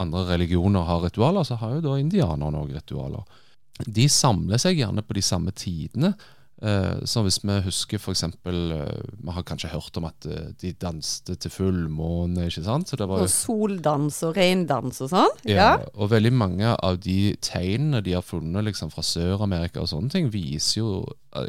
andre 0.00 0.24
religioner 0.32 0.86
har 0.88 1.02
ritualer, 1.04 1.46
så 1.46 1.58
har 1.60 1.76
jo 1.76 1.84
da 1.84 1.98
indianerne 1.98 2.60
òg 2.60 2.74
ritualer. 2.74 3.24
De 3.86 4.06
samler 4.10 4.60
seg 4.62 4.78
gjerne 4.78 5.02
på 5.02 5.16
de 5.16 5.22
samme 5.24 5.54
tidene. 5.56 6.12
Eh, 6.64 7.02
så 7.04 7.20
hvis 7.24 7.40
vi 7.44 7.56
husker 7.66 8.00
f.eks. 8.00 8.22
Eh, 8.24 8.34
vi 8.46 9.32
har 9.36 9.44
kanskje 9.44 9.72
hørt 9.74 9.96
om 10.00 10.06
at 10.08 10.28
eh, 10.28 10.52
de 10.60 10.72
danste 10.80 11.36
til 11.36 11.52
fullmåne, 11.52 12.46
ikke 12.48 12.64
sant? 12.64 12.88
Så 12.88 12.96
Og 13.04 13.28
soldans 13.28 14.22
og 14.24 14.38
reindans 14.38 15.02
og 15.04 15.12
sånn? 15.12 15.42
ja, 15.44 15.76
og 15.92 16.12
veldig 16.14 16.32
mange 16.32 16.72
av 16.72 17.00
de 17.04 17.34
tegnene 17.44 18.00
de 18.04 18.16
har 18.16 18.24
funnet 18.24 18.64
liksom 18.70 18.92
fra 18.94 19.04
Sør-Amerika 19.04 19.82
og 19.82 19.90
sånne 19.92 20.14
ting, 20.14 20.30
viser 20.32 20.80
jo 20.80 20.94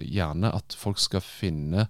gjerne 0.02 0.52
at 0.56 0.76
folk 0.78 1.00
skal 1.02 1.24
finne 1.24 1.88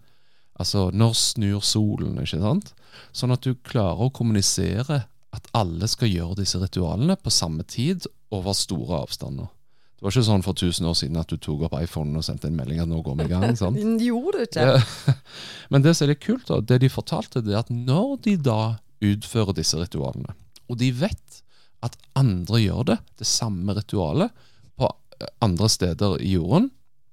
Altså, 0.56 0.86
når 0.96 1.18
snur 1.20 1.60
solen, 1.68 2.14
ikke 2.22 2.38
sant? 2.40 2.70
Sånn 3.12 3.34
at 3.36 3.44
du 3.44 3.58
klarer 3.68 4.06
å 4.06 4.14
kommunisere 4.16 5.02
at 5.36 5.50
alle 5.52 5.90
skal 5.92 6.08
gjøre 6.08 6.38
disse 6.40 6.62
ritualene 6.62 7.18
på 7.20 7.34
samme 7.34 7.66
tid 7.68 8.08
over 8.32 8.56
store 8.56 9.02
avstander. 9.04 9.50
Det 9.96 10.04
var 10.04 10.12
ikke 10.12 10.26
sånn 10.28 10.44
for 10.44 10.58
1000 10.58 10.88
år 10.90 10.96
siden 11.00 11.20
at 11.22 11.32
du 11.32 11.38
tok 11.40 11.62
opp 11.70 11.78
iPhonen 11.80 12.20
og 12.20 12.26
sendte 12.28 12.50
en 12.50 12.58
melding 12.58 12.82
at 12.84 12.90
nå 12.92 13.00
går 13.06 13.16
vi 13.22 13.28
i 13.30 13.32
gang. 13.32 13.46
sant? 13.60 13.80
Gjorde 13.80 14.42
det 14.42 14.50
ikke? 14.50 14.66
Ja. 14.68 15.16
Men 15.72 15.86
det 15.86 15.96
som 15.96 16.06
er 16.06 16.14
litt 16.14 16.26
kult, 16.26 16.48
da, 16.50 16.60
det 16.60 16.82
de 16.84 16.92
fortalte, 16.92 17.44
det 17.46 17.56
er 17.56 17.64
at 17.64 17.72
når 17.72 18.18
de 18.28 18.36
da 18.50 18.60
utfører 19.06 19.56
disse 19.56 19.80
ritualene, 19.80 20.36
og 20.68 20.80
de 20.82 20.90
vet 20.98 21.42
at 21.86 21.96
andre 22.18 22.60
gjør 22.64 22.90
det, 22.92 22.98
det 23.22 23.28
samme 23.30 23.76
ritualet, 23.78 24.34
på 24.76 24.90
eh, 24.90 25.32
andre 25.46 25.70
steder 25.72 26.20
i 26.24 26.36
jorden, 26.36 26.70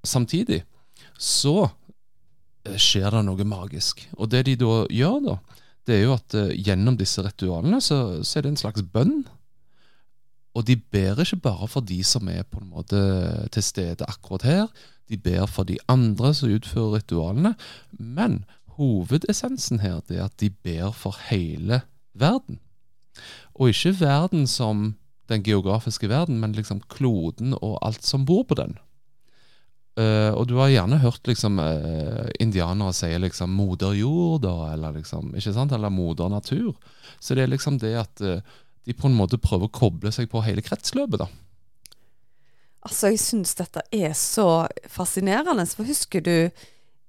samtidig, 0.07 0.63
så 1.19 1.69
eh, 1.69 2.79
skjer 2.81 3.13
det 3.15 3.25
noe 3.29 3.47
magisk. 3.47 4.07
Og 4.19 4.31
det 4.33 4.47
de 4.49 4.57
da 4.59 4.83
gjør, 4.91 5.21
da, 5.27 5.37
det 5.87 5.99
er 5.99 6.05
jo 6.07 6.17
at 6.17 6.39
eh, 6.39 6.55
gjennom 6.59 6.99
disse 6.99 7.23
ritualene 7.25 7.83
så, 7.85 8.01
så 8.25 8.39
er 8.39 8.47
det 8.47 8.55
en 8.55 8.63
slags 8.65 8.85
bønn. 8.95 9.23
Og 10.55 10.67
de 10.69 10.77
ber 10.77 11.21
ikke 11.23 11.41
bare 11.45 11.69
for 11.69 11.81
de 11.81 12.03
som 12.05 12.29
er 12.29 12.43
på 12.45 12.61
en 12.61 12.73
måte 12.75 12.99
til 13.55 13.65
stede 13.65 14.09
akkurat 14.09 14.45
her, 14.45 14.67
de 15.09 15.17
ber 15.17 15.47
for 15.47 15.69
de 15.69 15.79
andre 15.89 16.35
som 16.35 16.53
utfører 16.53 16.99
ritualene, 16.99 17.55
men 17.93 18.45
hovedessensen 18.77 19.81
her 19.83 20.01
det 20.09 20.19
er 20.19 20.29
at 20.29 20.39
de 20.41 20.51
ber 20.51 20.93
for 20.97 21.17
hele 21.29 21.83
verden. 22.15 22.61
Og 23.55 23.73
ikke 23.73 23.97
verden 24.01 24.47
som 24.47 24.95
den 25.29 25.45
geografiske 25.45 26.09
verden, 26.09 26.41
men 26.41 26.57
liksom 26.57 26.83
kloden 26.93 27.55
og 27.61 27.79
alt 27.85 28.05
som 28.05 28.27
bor 28.29 28.45
på 28.49 28.59
den. 28.59 28.77
Uh, 29.93 30.33
og 30.33 30.47
du 30.49 30.55
har 30.57 30.71
gjerne 30.73 31.03
hørt 31.03 31.29
liksom 31.29 31.59
uh, 31.61 32.25
indianere 32.41 32.95
si 32.97 33.11
liksom 33.21 33.51
'moder 33.53 33.93
jord', 33.93 34.41
da, 34.41 34.73
eller 34.73 34.95
liksom, 34.97 35.35
ikke 35.37 35.53
sant? 35.53 35.73
Eller 35.73 35.93
'moder 35.93 36.33
natur'. 36.33 36.73
Så 37.21 37.35
det 37.35 37.43
er 37.43 37.53
liksom 37.53 37.79
det 37.79 37.93
at 38.01 38.21
eh, 38.21 38.41
de 38.85 38.95
på 38.97 39.09
en 39.09 39.17
måte 39.17 39.41
prøver 39.41 39.69
å 39.69 39.75
koble 39.75 40.13
seg 40.15 40.31
på 40.33 40.43
hele 40.47 40.65
kretsløpet, 40.65 41.23
da. 41.23 41.29
Altså, 42.83 43.13
jeg 43.13 43.21
syns 43.23 43.55
dette 43.55 43.85
er 43.95 44.15
så 44.19 44.67
fascinerende. 44.91 45.67
For 45.71 45.87
husker 45.87 46.25
du 46.25 46.35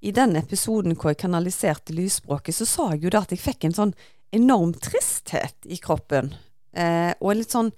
i 0.04 0.12
den 0.14 0.36
episoden 0.38 0.94
hvor 0.94 1.14
jeg 1.14 1.24
kanaliserte 1.24 1.96
lysspråket, 1.98 2.60
så 2.60 2.68
sa 2.70 2.90
jeg 2.94 3.08
jo 3.08 3.14
da 3.14 3.24
at 3.24 3.34
jeg 3.34 3.42
fikk 3.42 3.66
en 3.66 3.78
sånn 3.78 3.96
enorm 4.34 4.76
tristhet 4.78 5.66
i 5.66 5.80
kroppen. 5.82 6.34
Eh, 6.78 7.14
og 7.20 7.32
en 7.32 7.42
litt 7.42 7.54
sånn 7.54 7.74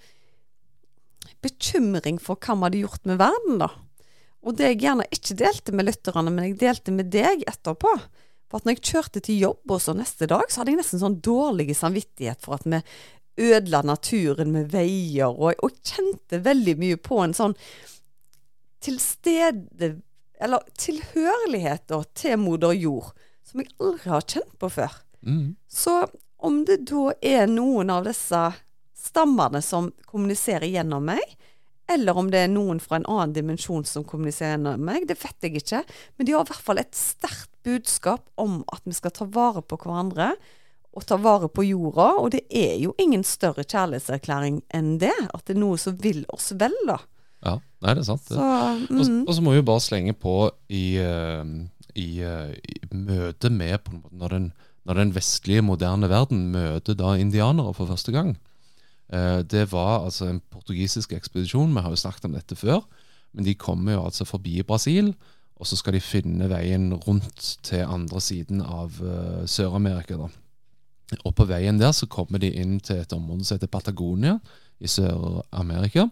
bekymring 1.46 2.20
for 2.24 2.40
hva 2.40 2.56
vi 2.58 2.68
hadde 2.68 2.84
gjort 2.84 3.10
med 3.10 3.22
verden, 3.22 3.60
da. 3.64 3.72
Og 4.46 4.58
det 4.58 4.74
jeg 4.74 4.84
gjerne 4.84 5.08
ikke 5.14 5.40
delte 5.40 5.74
med 5.74 5.88
lytterne, 5.88 6.32
men 6.32 6.50
jeg 6.50 6.60
delte 6.62 6.94
med 6.94 7.10
deg 7.14 7.46
etterpå. 7.50 7.96
For 8.50 8.60
at 8.60 8.68
når 8.68 8.76
jeg 8.76 8.90
kjørte 8.92 9.22
til 9.26 9.42
jobb 9.42 9.72
og 9.74 9.82
så 9.82 9.96
neste 9.98 10.28
dag, 10.30 10.46
så 10.50 10.62
hadde 10.62 10.76
jeg 10.76 10.82
nesten 10.84 11.02
sånn 11.02 11.22
dårlig 11.26 11.74
samvittighet 11.78 12.44
for 12.46 12.60
at 12.60 12.68
vi 12.68 12.82
ødela 13.38 13.82
naturen 13.86 14.52
med 14.56 14.72
veier, 14.74 15.32
og, 15.32 15.56
og 15.64 15.76
kjente 15.84 16.42
veldig 16.46 16.76
mye 16.82 17.00
på 17.02 17.22
en 17.24 17.36
sånn 17.38 17.56
tilstede... 18.86 19.96
Eller 20.36 20.66
tilhørighet 20.76 21.86
da, 21.88 22.02
til 22.12 22.36
moder 22.42 22.74
jord, 22.76 23.14
som 23.48 23.62
jeg 23.62 23.70
aldri 23.80 24.12
har 24.12 24.26
kjent 24.28 24.58
på 24.60 24.68
før. 24.68 24.98
Mm. 25.24 25.54
Så 25.72 25.94
om 26.44 26.58
det 26.68 26.82
da 26.90 27.14
er 27.24 27.48
noen 27.48 27.94
av 27.94 28.04
disse 28.04 28.42
stammene 29.00 29.62
som 29.64 29.94
kommuniserer 30.10 30.68
gjennom 30.68 31.08
meg, 31.08 31.24
eller 31.88 32.20
om 32.20 32.28
det 32.34 32.42
er 32.44 32.52
noen 32.52 32.82
fra 32.84 33.00
en 33.00 33.08
annen 33.08 33.36
dimensjon 33.38 33.86
som 33.88 34.04
kommuniserer 34.04 34.58
gjennom 34.58 34.84
meg, 34.84 35.08
det 35.08 35.16
vet 35.22 35.48
jeg 35.48 35.62
ikke. 35.62 35.82
Men 36.18 36.28
de 36.28 36.36
har 36.36 36.44
i 36.44 36.52
hvert 36.52 36.68
fall 36.68 36.82
et 36.82 36.98
sterkt 36.98 37.52
budskap 37.66 38.28
om 38.42 38.60
at 38.74 38.84
vi 38.84 38.96
skal 38.98 39.14
ta 39.16 39.28
vare 39.30 39.64
på 39.64 39.80
hverandre 39.82 40.34
og 40.96 41.04
ta 41.08 41.18
vare 41.20 41.50
på 41.52 41.66
jorda. 41.68 42.08
Og 42.22 42.32
det 42.36 42.46
er 42.50 42.78
jo 42.82 42.96
ingen 43.02 43.26
større 43.28 43.66
kjærlighetserklæring 43.68 44.62
enn 44.76 44.96
det. 45.04 45.16
At 45.34 45.46
det 45.46 45.58
er 45.58 45.62
noe 45.62 45.80
som 45.82 45.98
vil 46.02 46.24
oss 46.34 46.54
vel, 46.56 46.76
da. 46.88 47.00
Ja, 47.46 47.60
det 47.84 47.92
er 48.00 48.04
sant. 48.08 48.26
Så 48.30 48.40
Og, 48.40 48.86
mm, 48.90 49.26
og 49.28 49.34
så 49.36 49.44
må 49.44 49.54
vi 49.54 49.62
jo 49.62 49.68
bare 49.68 49.84
slenge 49.84 50.16
på 50.18 50.50
i, 50.70 50.98
eh, 50.98 51.44
i, 51.94 52.08
eh, 52.24 52.56
i 52.56 52.80
møte 52.96 53.52
med 53.52 53.84
på 53.84 53.94
en 53.94 54.02
måte, 54.02 54.18
når, 54.22 54.36
den, 54.38 54.52
når 54.86 55.02
den 55.02 55.16
vestlige, 55.16 55.66
moderne 55.66 56.10
verden 56.10 56.50
møter 56.56 56.98
da 56.98 57.16
indianere 57.20 57.74
for 57.74 57.92
første 57.92 58.16
gang. 58.16 58.36
Eh, 59.14 59.44
det 59.44 59.68
var 59.72 60.06
altså 60.06 60.32
en 60.32 60.42
portugisisk 60.50 61.14
ekspedisjon, 61.14 61.76
vi 61.76 61.82
har 61.86 61.94
jo 61.94 62.02
snakket 62.02 62.26
om 62.26 62.40
dette 62.40 62.56
før. 62.56 62.82
Men 63.36 63.46
de 63.46 63.54
kommer 63.60 63.98
jo 63.98 64.06
altså 64.06 64.26
forbi 64.26 64.64
Brasil, 64.64 65.14
og 65.60 65.68
så 65.68 65.76
skal 65.76 65.94
de 65.94 66.02
finne 66.04 66.48
veien 66.50 66.94
rundt 67.06 67.60
til 67.64 67.84
andre 67.84 68.20
siden 68.24 68.62
av 68.62 68.96
Sør-Amerika. 69.48 70.18
da. 70.18 70.28
Og 71.24 71.36
på 71.38 71.46
veien 71.50 71.78
der 71.78 71.94
så 71.94 72.08
kommer 72.10 72.42
de 72.42 72.50
inn 72.50 72.80
til 72.82 73.04
et 73.04 73.14
område 73.14 73.46
som 73.46 73.60
heter 73.60 73.70
Patagonia 73.72 74.40
i 74.82 74.90
Sør-Amerika. 74.90 76.08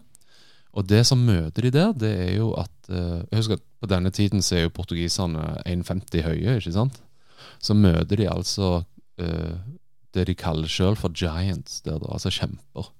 Og 0.74 0.86
det 0.90 1.04
som 1.06 1.22
møter 1.22 1.66
de 1.66 1.72
der, 1.74 1.92
det 1.94 2.12
er 2.28 2.36
jo 2.36 2.52
at 2.58 2.90
eh, 2.90 3.22
Jeg 3.30 3.38
husker 3.38 3.58
at 3.58 3.66
på 3.82 3.90
denne 3.90 4.10
tiden 4.10 4.42
så 4.42 4.56
er 4.56 4.66
jo 4.66 4.74
portugiserne 4.74 5.58
1,50 5.66 6.24
høye, 6.24 6.58
ikke 6.58 6.74
sant? 6.74 7.02
så 7.62 7.76
møter 7.76 8.20
de 8.20 8.28
altså 8.30 8.82
uh, 9.20 9.54
det 10.14 10.26
de 10.28 10.36
kaller 10.38 10.70
sjøl 10.70 10.96
for 10.98 11.14
giants, 11.16 11.80
der 11.84 11.98
da, 12.02 12.12
altså 12.14 12.32
kjemper. 12.34 12.90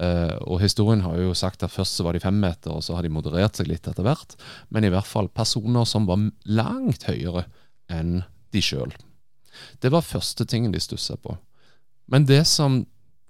Uh, 0.00 0.36
og 0.48 0.62
historien 0.62 1.04
har 1.04 1.18
jo 1.20 1.34
sagt 1.36 1.62
at 1.62 1.72
først 1.72 1.98
så 1.98 2.06
var 2.06 2.16
de 2.16 2.22
fem 2.22 2.38
meter, 2.42 2.72
og 2.72 2.84
så 2.84 2.96
har 2.96 3.04
de 3.04 3.12
moderert 3.12 3.58
seg 3.58 3.68
litt 3.70 3.88
etter 3.88 4.06
hvert. 4.06 4.36
Men 4.72 4.86
i 4.86 4.92
hvert 4.92 5.08
fall 5.08 5.30
personer 5.32 5.86
som 5.88 6.08
var 6.08 6.24
langt 6.48 7.06
høyere 7.08 7.46
enn 7.92 8.22
de 8.52 8.64
sjøl. 8.64 8.94
Det 9.80 9.92
var 9.92 10.06
første 10.06 10.46
tingen 10.48 10.72
de 10.72 10.80
stussa 10.80 11.16
på. 11.16 11.36
Men 12.10 12.26
det 12.28 12.42
som 12.50 12.82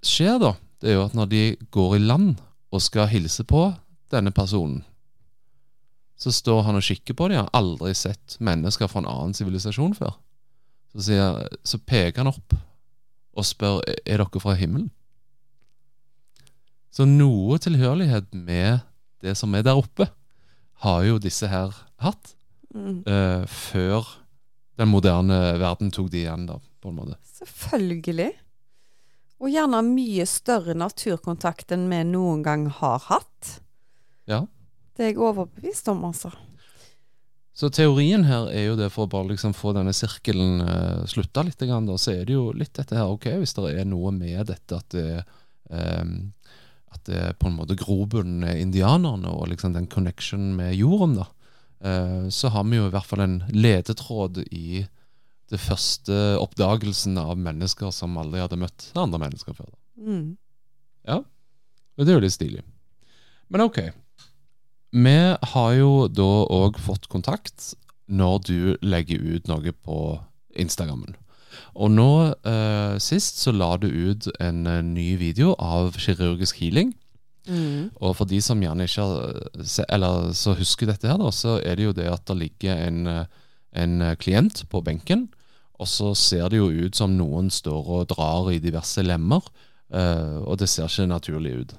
skjer 0.03 0.39
da, 0.41 0.55
det 0.81 0.91
er 0.91 0.97
jo 0.97 1.05
at 1.07 1.15
når 1.17 1.29
de 1.31 1.43
går 1.71 1.97
i 1.97 2.03
land 2.03 2.35
og 2.73 2.81
skal 2.83 3.11
hilse 3.11 3.45
på 3.47 3.69
denne 4.11 4.33
personen, 4.35 4.81
så 6.19 6.31
står 6.31 6.61
han 6.67 6.77
og 6.79 6.85
kikker 6.85 7.15
på 7.17 7.27
dem. 7.29 7.41
Han 7.41 7.49
har 7.49 7.59
aldri 7.59 7.93
sett 7.97 8.37
mennesker 8.39 8.87
fra 8.87 9.01
en 9.03 9.09
annen 9.09 9.35
sivilisasjon 9.35 9.95
før. 9.97 10.15
Så, 10.93 11.07
sier, 11.07 11.39
så 11.65 11.79
peker 11.81 12.23
han 12.23 12.31
opp 12.31 12.55
og 13.33 13.47
spør 13.47 13.81
er 14.05 14.21
dere 14.21 14.41
fra 14.43 14.53
himmelen. 14.57 14.91
Så 16.93 17.07
noe 17.09 17.57
tilhørighet 17.57 18.29
med 18.37 18.83
det 19.23 19.33
som 19.39 19.55
er 19.57 19.65
der 19.65 19.79
oppe, 19.79 20.05
har 20.83 21.03
jo 21.07 21.17
disse 21.21 21.47
her 21.49 21.73
hatt. 22.03 22.35
Mm. 22.73 23.03
uh, 23.05 23.45
før 23.45 24.07
den 24.79 24.89
moderne 24.89 25.39
verden 25.61 25.91
tok 25.93 26.09
de 26.13 26.23
igjen, 26.23 26.47
da, 26.49 26.57
på 26.81 26.91
en 26.91 26.97
måte. 27.01 27.19
Selvfølgelig. 27.39 28.31
Og 29.43 29.51
gjerne 29.51 29.83
mye 29.85 30.25
større 30.29 30.75
naturkontakt 30.77 31.73
enn 31.75 31.89
vi 31.91 31.99
noen 32.07 32.41
gang 32.45 32.69
har 32.71 33.03
hatt. 33.09 33.59
Ja. 34.29 34.45
Det 34.95 35.03
er 35.03 35.13
jeg 35.13 35.21
overbevist 35.21 35.89
om, 35.91 36.05
altså. 36.07 36.31
Så 37.53 37.69
teorien 37.69 38.23
her 38.25 38.47
er 38.49 38.71
jo 38.71 38.77
det 38.79 38.89
for 38.93 39.05
å 39.05 39.11
bare 39.11 39.29
liksom 39.29 39.53
få 39.53 39.75
denne 39.77 39.93
sirkelen 39.93 40.63
uh, 40.65 41.03
slutta 41.09 41.43
litt, 41.45 41.59
grann, 41.61 41.85
da, 41.85 41.99
så 42.01 42.15
er 42.15 42.23
det 42.25 42.33
jo 42.33 42.47
litt 42.57 42.73
dette 42.79 42.97
her, 42.97 43.11
ok, 43.13 43.29
hvis 43.43 43.53
det 43.59 43.75
er 43.75 43.85
noe 43.89 44.09
med 44.15 44.47
dette 44.49 44.79
at 44.79 44.95
det, 44.95 45.21
um, 45.69 46.31
at 46.93 47.05
det 47.05 47.19
er 47.19 47.37
på 47.37 47.51
en 47.51 47.59
måte 47.59 47.77
grobunnen 47.77 48.47
er 48.47 48.57
indianerne 48.61 49.29
og 49.29 49.51
liksom 49.51 49.75
den 49.77 49.85
connection 49.91 50.55
med 50.57 50.73
jorden, 50.79 51.19
da, 51.19 51.27
eh, 51.29 51.42
så 51.83 52.47
har 52.53 52.63
vi 52.69 52.77
jo 52.77 52.85
i 52.87 52.91
hvert 52.93 53.07
fall 53.09 53.23
en 53.25 53.39
ledetråd 53.51 54.37
i 54.55 54.85
det 55.51 55.59
første 55.59 56.15
oppdagelsen 56.39 57.17
av 57.19 57.35
mennesker 57.37 57.91
som 57.91 58.15
aldri 58.21 58.39
hadde 58.39 58.59
møtt 58.61 58.87
andre 58.97 59.19
mennesker 59.25 59.57
før. 59.57 59.67
Mm. 59.99 60.37
Ja, 61.03 61.19
og 61.97 62.05
det 62.05 62.13
er 62.13 62.17
jo 62.17 62.23
litt 62.23 62.35
stilig. 62.35 62.63
Men 63.53 63.65
ok. 63.67 63.81
Vi 64.93 65.17
har 65.53 65.73
jo 65.75 66.07
da 66.07 66.31
òg 66.53 66.79
fått 66.81 67.09
kontakt 67.11 67.73
når 68.05 68.39
du 68.47 68.57
legger 68.85 69.21
ut 69.21 69.49
noe 69.49 69.73
på 69.73 69.99
Instagrammen. 70.59 71.15
Og 71.73 71.91
nå 71.93 72.09
eh, 72.49 72.95
sist 73.01 73.41
så 73.41 73.53
la 73.53 73.75
du 73.81 73.87
ut 73.89 74.27
en 74.41 74.65
eh, 74.69 74.81
ny 74.85 75.13
video 75.21 75.53
av 75.61 75.97
kirurgisk 76.01 76.61
healing. 76.61 76.93
Mm. 77.47 77.91
Og 77.99 78.15
for 78.15 78.29
de 78.29 78.39
som 78.39 78.61
gjerne 78.63 78.85
ikke 78.87 79.03
har 79.03 79.87
Eller 79.91 80.29
så 80.37 80.53
husker 80.55 80.87
dette 80.87 81.09
her, 81.09 81.17
da, 81.19 81.27
så 81.35 81.57
er 81.59 81.75
det 81.75 81.89
jo 81.89 81.95
det 81.97 82.07
at 82.07 82.23
det 82.29 82.37
ligger 82.39 82.85
en, 82.87 83.07
eh, 83.07 83.25
en 83.75 84.01
eh, 84.01 84.15
klient 84.15 84.63
på 84.71 84.81
benken, 84.85 85.27
og 85.75 85.89
så 85.89 86.13
ser 86.15 86.47
det 86.53 86.61
jo 86.61 86.69
ut 86.71 86.95
som 86.95 87.17
noen 87.17 87.49
står 87.51 87.89
og 87.97 88.07
drar 88.13 88.51
i 88.53 88.61
diverse 88.63 89.03
lemmer, 89.03 89.43
eh, 89.91 90.39
og 90.39 90.61
det 90.61 90.69
ser 90.71 90.87
ikke 90.87 91.09
naturlig 91.11 91.55
ut. 91.59 91.75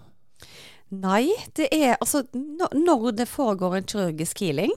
Nei, 0.95 1.33
det 1.57 1.71
er 1.73 1.97
altså 1.97 2.23
Når 2.35 3.17
det 3.17 3.27
foregår 3.27 3.79
en 3.79 3.89
kirurgisk 3.89 4.45
healing, 4.45 4.75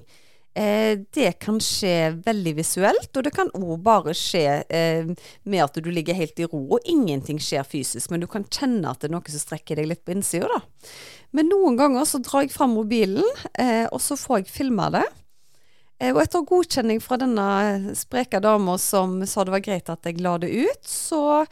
eh, 0.58 0.98
det 1.14 1.36
kan 1.44 1.60
skje 1.64 2.16
veldig 2.26 2.54
visuelt, 2.58 3.12
og 3.14 3.24
det 3.28 3.34
kan 3.36 3.52
òg 3.56 3.78
bare 3.86 4.16
skje 4.18 4.44
eh, 4.74 5.12
med 5.46 5.64
at 5.64 5.78
du 5.78 5.92
ligger 5.94 6.18
helt 6.18 6.40
i 6.42 6.48
ro, 6.50 6.64
og 6.78 6.90
ingenting 6.90 7.40
skjer 7.44 7.68
fysisk, 7.68 8.10
men 8.12 8.24
du 8.24 8.28
kan 8.32 8.48
kjenne 8.50 8.90
at 8.90 9.04
det 9.04 9.12
er 9.12 9.16
noe 9.16 9.32
som 9.34 9.44
strekker 9.46 9.80
deg 9.80 9.92
litt 9.94 10.04
på 10.08 10.16
innsida, 10.18 10.50
da. 10.50 10.90
Men 11.38 11.50
noen 11.52 11.78
ganger 11.80 12.06
så 12.08 12.22
drar 12.24 12.46
jeg 12.46 12.54
fram 12.56 12.74
mobilen, 12.78 13.26
eh, 13.60 13.86
og 13.92 14.02
så 14.02 14.18
får 14.20 14.42
jeg 14.44 14.52
filma 14.58 14.90
det. 14.98 15.06
Eh, 16.00 16.14
Og 16.14 16.22
etter 16.22 16.46
godkjenning 16.46 17.02
fra 17.02 17.18
denne 17.18 17.96
spreke 17.98 18.40
dama 18.44 18.78
som 18.82 19.20
sa 19.26 19.44
det 19.44 19.56
var 19.56 19.66
greit 19.66 19.90
at 19.90 20.06
jeg 20.06 20.22
la 20.22 20.38
det 20.38 20.52
ut, 20.54 20.86
så 20.88 21.46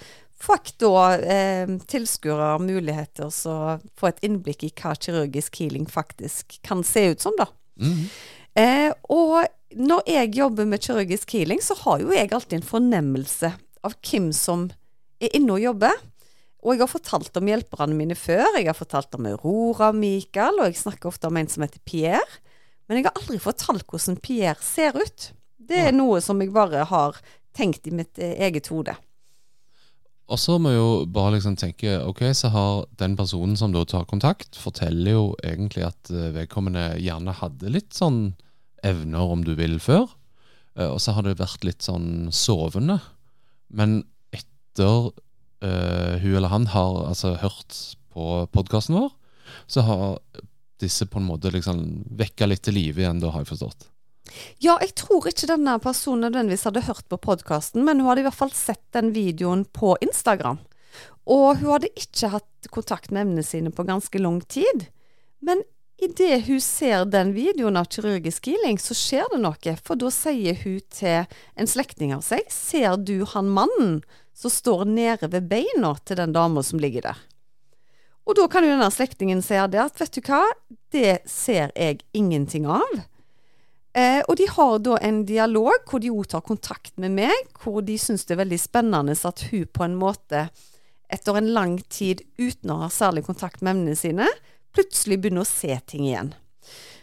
fikk 0.46 0.74
da 0.84 0.92
eh, 1.18 1.72
tilskuere 1.90 2.60
muligheter 2.62 3.32
til 3.34 3.52
å 3.52 3.76
få 3.98 4.10
et 4.12 4.20
innblikk 4.28 4.66
i 4.68 4.72
hva 4.76 4.92
kirurgisk 5.00 5.62
healing 5.62 5.88
faktisk 5.90 6.60
kan 6.68 6.84
se 6.86 7.08
ut 7.14 7.24
som, 7.24 7.34
da. 7.40 7.48
Mhm. 7.82 8.10
Eh, 8.56 8.92
og 9.12 9.44
når 9.76 10.08
jeg 10.08 10.36
jobber 10.38 10.68
med 10.70 10.84
kirurgisk 10.84 11.36
healing, 11.36 11.62
så 11.64 11.76
har 11.82 12.04
jo 12.04 12.14
jeg 12.16 12.32
alltid 12.32 12.62
en 12.62 12.68
fornemmelse 12.70 13.52
av 13.86 13.96
hvem 14.00 14.32
som 14.36 14.70
er 15.20 15.36
inne 15.36 15.58
og 15.58 15.64
jobber. 15.64 15.96
Og 16.66 16.74
jeg 16.74 16.82
har 16.82 16.90
fortalt 16.90 17.38
om 17.38 17.50
hjelperne 17.52 17.98
mine 17.98 18.18
før. 18.18 18.48
Jeg 18.56 18.70
har 18.72 18.78
fortalt 18.78 19.14
om 19.18 19.28
Aurora 19.30 19.92
og 19.92 20.00
Mikael, 20.00 20.62
og 20.62 20.72
jeg 20.72 20.80
snakker 20.82 21.12
ofte 21.12 21.30
om 21.30 21.38
en 21.38 21.50
som 21.52 21.66
heter 21.66 21.84
Pierre. 21.86 22.40
Men 22.88 23.00
jeg 23.00 23.10
har 23.10 23.18
aldri 23.20 23.38
fortalt 23.42 23.86
hvordan 23.90 24.18
Pierre 24.24 24.62
ser 24.64 24.98
ut. 24.98 25.32
Det 25.58 25.90
er 25.90 25.94
noe 25.94 26.22
som 26.24 26.42
jeg 26.42 26.54
bare 26.56 26.86
har 26.90 27.20
tenkt 27.56 27.88
i 27.90 27.94
mitt 27.94 28.18
eh, 28.22 28.38
eget 28.48 28.70
hode. 28.72 28.96
Og 30.26 30.42
så 30.42 30.56
må 30.58 30.72
jeg 30.74 30.80
jo 30.80 30.94
bare 31.14 31.36
liksom 31.36 31.54
tenke 31.60 32.00
Ok, 32.02 32.24
så 32.34 32.50
har 32.50 32.88
den 32.98 33.14
personen 33.18 33.54
som 33.60 33.74
da 33.76 33.84
tar 33.86 34.08
kontakt, 34.10 34.58
forteller 34.58 35.14
jo 35.14 35.26
egentlig 35.46 35.86
at 35.86 36.10
eh, 36.10 36.32
vedkommende 36.34 36.96
gjerne 37.02 37.36
hadde 37.44 37.74
litt 37.74 37.94
sånn 37.94 38.34
evner, 38.86 39.34
om 39.36 39.44
du 39.46 39.54
vil, 39.58 39.80
før. 39.84 40.08
Eh, 40.78 40.90
og 40.90 41.00
så 41.04 41.16
har 41.16 41.26
det 41.26 41.40
vært 41.42 41.66
litt 41.68 41.86
sånn 41.86 42.30
sovende. 42.36 43.00
Men 43.76 44.04
etter 44.36 45.10
uh, 45.66 46.14
hun 46.22 46.36
eller 46.36 46.52
han 46.52 46.68
har 46.70 47.00
altså 47.10 47.34
hørt 47.42 47.78
på 48.14 48.46
podkasten 48.54 48.98
vår, 49.00 49.10
så 49.72 49.84
har 49.88 50.06
disse 50.84 51.08
på 51.10 51.20
en 51.20 51.28
måte 51.30 51.52
liksom 51.54 51.82
vekka 52.20 52.48
litt 52.50 52.66
til 52.68 52.78
live 52.78 53.02
igjen, 53.02 53.22
da 53.24 53.32
har 53.34 53.44
jeg 53.44 53.54
forstått. 53.54 53.88
Ja, 54.64 54.76
jeg 54.82 54.96
tror 55.00 55.28
ikke 55.30 55.50
denne 55.50 55.78
personen 55.84 56.26
nødvendigvis 56.28 56.66
hadde 56.68 56.86
hørt 56.88 57.08
på 57.12 57.20
podkasten, 57.22 57.86
men 57.86 58.02
hun 58.02 58.10
hadde 58.10 58.24
i 58.24 58.28
hvert 58.28 58.38
fall 58.38 58.54
sett 58.56 58.84
den 58.96 59.14
videoen 59.16 59.64
på 59.76 59.96
Instagram. 60.04 60.60
Og 61.32 61.62
hun 61.62 61.72
hadde 61.76 61.94
ikke 61.98 62.32
hatt 62.34 62.70
kontakt 62.74 63.12
med 63.12 63.26
emnene 63.26 63.46
sine 63.46 63.72
på 63.74 63.86
ganske 63.88 64.22
lang 64.22 64.42
tid. 64.52 64.88
Men 65.46 65.64
idet 66.02 66.46
hun 66.48 66.62
ser 66.62 67.06
den 67.10 67.34
videoen 67.36 67.78
av 67.80 67.88
kirurgisk 67.92 68.50
healing, 68.50 68.80
så 68.82 68.96
skjer 68.98 69.30
det 69.32 69.40
noe. 69.44 69.76
For 69.86 70.00
da 70.00 70.12
sier 70.14 70.58
hun 70.64 70.82
til 70.94 71.24
en 71.56 71.70
slektning 71.70 72.14
av 72.16 72.26
seg 72.26 72.44
Ser 72.52 72.98
du 72.98 73.24
han 73.34 73.52
mannen 73.52 74.02
som 74.36 74.52
står 74.52 74.84
nede 74.90 75.32
ved 75.32 75.48
beina 75.52 75.96
til 76.04 76.20
den 76.20 76.36
dama 76.36 76.64
som 76.64 76.82
ligger 76.82 77.10
der? 77.10 77.24
Og 78.26 78.38
da 78.40 78.48
kan 78.50 78.66
jo 78.66 78.74
denne 78.74 78.90
slektningen 78.92 79.44
si 79.46 79.58
det 79.70 79.82
at 79.82 80.00
vet 80.02 80.18
du 80.18 80.24
hva, 80.26 80.42
det 80.94 81.20
ser 81.30 81.70
jeg 81.78 82.02
ingenting 82.18 82.66
av. 82.66 83.04
Eh, 83.96 84.22
og 84.26 84.36
de 84.40 84.48
har 84.52 84.80
da 84.84 84.98
en 85.08 85.22
dialog 85.28 85.86
hvor 85.88 86.02
de 86.04 86.12
òg 86.12 86.28
tar 86.34 86.44
kontakt 86.44 86.98
med 87.00 87.14
meg, 87.16 87.46
hvor 87.62 87.86
de 87.86 87.96
syns 88.02 88.26
det 88.26 88.36
er 88.36 88.42
veldig 88.42 88.60
spennende 88.60 89.16
at 89.16 89.46
hun 89.52 89.70
på 89.72 89.86
en 89.86 89.96
måte, 90.00 90.50
etter 91.08 91.38
en 91.38 91.52
lang 91.54 91.78
tid 91.94 92.26
uten 92.42 92.74
å 92.74 92.82
ha 92.82 92.90
særlig 92.92 93.24
kontakt 93.28 93.62
med 93.62 93.76
emnene 93.76 93.96
sine, 93.96 94.28
plutselig 94.76 95.22
begynner 95.24 95.46
å 95.46 95.50
se 95.50 95.78
ting 95.88 96.06
igjen. 96.10 96.34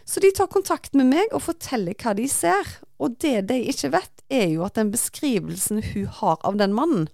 Så 0.05 0.19
de 0.23 0.31
tar 0.35 0.51
kontakt 0.51 0.95
med 0.97 1.09
meg 1.09 1.33
og 1.33 1.45
forteller 1.45 1.95
hva 1.97 2.13
de 2.17 2.27
ser. 2.29 2.67
Og 3.01 3.17
det 3.23 3.47
de 3.49 3.57
ikke 3.71 3.93
vet, 3.95 4.23
er 4.31 4.47
jo 4.51 4.63
at 4.67 4.77
den 4.79 4.91
beskrivelsen 4.93 5.81
hun 5.93 6.07
har 6.19 6.39
av 6.47 6.59
den 6.59 6.75
mannen, 6.75 7.09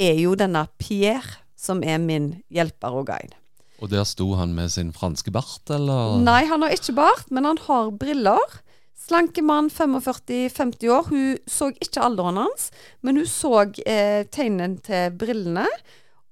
er 0.00 0.18
jo 0.18 0.34
denne 0.38 0.66
Pierre, 0.80 1.38
som 1.54 1.84
er 1.86 2.00
min 2.02 2.34
hjelper 2.52 2.96
og 2.98 3.08
guide. 3.08 3.36
Og 3.82 3.90
der 3.92 4.04
sto 4.08 4.32
han 4.38 4.54
med 4.56 4.72
sin 4.72 4.92
franske 4.94 5.32
bart, 5.34 5.64
eller? 5.72 6.18
Nei, 6.22 6.44
han 6.48 6.64
har 6.64 6.74
ikke 6.74 6.96
bart, 6.96 7.30
men 7.34 7.46
han 7.48 7.60
har 7.66 7.92
briller. 7.98 8.60
Slanke 9.04 9.42
mann, 9.44 9.68
45-50 9.72 10.88
år. 10.92 11.10
Hun 11.10 11.50
så 11.50 11.70
ikke 11.74 12.04
alderen 12.06 12.40
hans, 12.40 12.70
men 13.04 13.20
hun 13.20 13.28
så 13.28 13.66
eh, 13.84 14.24
tegnen 14.32 14.78
til 14.84 15.12
brillene. 15.20 15.66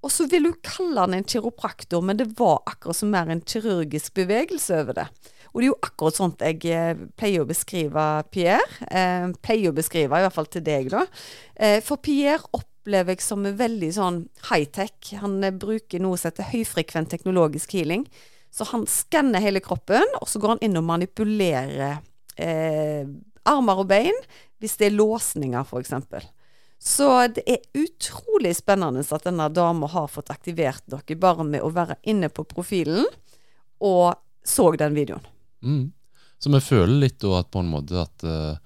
Og 0.03 0.11
så 0.11 0.27
vil 0.31 0.49
hun 0.49 0.59
kalle 0.67 1.05
han 1.05 1.15
en 1.15 1.27
kiropraktor, 1.27 2.03
men 2.03 2.19
det 2.19 2.33
var 2.39 2.65
akkurat 2.67 2.99
som 2.99 3.13
mer 3.15 3.31
en 3.31 3.43
kirurgisk 3.47 4.17
bevegelse 4.19 4.81
over 4.83 4.99
det. 4.99 5.07
Og 5.53 5.61
det 5.61 5.67
er 5.67 5.71
jo 5.71 5.79
akkurat 5.85 6.19
sånt 6.19 6.43
jeg 6.43 6.59
eh, 6.73 7.05
pleier 7.19 7.45
å 7.45 7.49
beskrive 7.49 8.07
Pierre. 8.35 8.83
Eh, 8.89 9.29
pleier 9.45 9.71
å 9.71 9.77
beskrive, 9.77 10.19
i 10.19 10.27
hvert 10.27 10.35
fall 10.35 10.51
til 10.51 10.65
deg, 10.67 10.91
da. 10.91 11.05
Eh, 11.55 11.79
for 11.85 12.03
Pierre 12.03 12.43
opplever 12.57 13.15
jeg 13.15 13.23
som 13.23 13.47
veldig 13.47 13.91
sånn 13.95 14.23
high-tech. 14.49 15.13
Han 15.23 15.39
eh, 15.45 15.55
bruker 15.55 16.03
noe 16.03 16.19
som 16.19 16.33
heter 16.33 16.51
høyfrekvent 16.51 17.13
teknologisk 17.13 17.77
healing. 17.77 18.09
Så 18.53 18.67
han 18.73 18.89
skanner 18.91 19.45
hele 19.45 19.63
kroppen, 19.65 20.09
og 20.19 20.27
så 20.29 20.41
går 20.41 20.57
han 20.57 20.65
inn 20.67 20.81
og 20.81 20.89
manipulerer 20.89 22.01
eh, 22.43 23.07
armer 23.49 23.85
og 23.85 23.89
bein 23.93 24.19
hvis 24.63 24.77
det 24.79 24.91
er 24.91 24.99
låsninger, 24.99 25.65
f.eks. 25.67 25.95
Så 26.83 27.09
det 27.31 27.45
er 27.47 27.79
utrolig 27.79 28.57
spennende 28.59 29.05
at 29.07 29.27
denne 29.29 29.47
dama 29.55 29.87
har 29.93 30.09
fått 30.11 30.33
aktivert 30.35 30.83
dere 30.91 31.19
bare 31.21 31.47
med 31.47 31.63
å 31.63 31.71
være 31.71 32.01
inne 32.11 32.27
på 32.33 32.43
profilen 32.49 33.07
og 33.83 34.17
så 34.43 34.73
den 34.75 34.97
videoen. 34.97 35.23
Mm. 35.63 35.93
Så 36.43 36.51
vi 36.51 36.59
føler 36.59 37.05
litt 37.05 37.21
da 37.23 37.37
at 37.39 37.53
på 37.55 37.63
en 37.63 37.71
måte 37.71 38.03
at, 38.03 38.25
eh, 38.27 38.59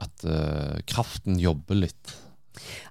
at 0.00 0.24
uh, 0.24 0.80
kraften 0.88 1.36
jobber 1.40 1.76
litt 1.84 2.16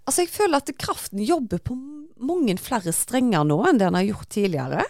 Altså, 0.06 0.22
jeg 0.22 0.32
føler 0.32 0.62
at 0.62 0.70
kraften 0.80 1.20
jobber 1.26 1.60
på 1.60 1.76
mange 2.24 2.54
flere 2.62 2.94
strenger 2.96 3.44
nå 3.50 3.58
enn 3.68 3.82
det 3.82 3.90
den 3.90 3.98
har 3.98 4.06
gjort 4.08 4.30
tidligere. 4.32 4.86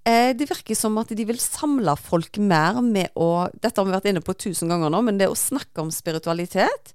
Eh, 0.00 0.30
det 0.32 0.46
virker 0.48 0.78
som 0.78 0.96
at 1.02 1.12
de 1.12 1.26
vil 1.28 1.40
samle 1.42 1.92
folk 2.00 2.38
mer 2.40 2.80
med 2.80 3.12
å 3.20 3.50
Dette 3.52 3.76
har 3.76 3.84
vi 3.84 3.92
vært 3.92 4.08
inne 4.08 4.22
på 4.24 4.32
tusen 4.36 4.72
ganger 4.72 4.94
nå, 4.94 5.02
men 5.04 5.20
det 5.20 5.28
å 5.28 5.36
snakke 5.36 5.84
om 5.84 5.92
spiritualitet. 5.92 6.94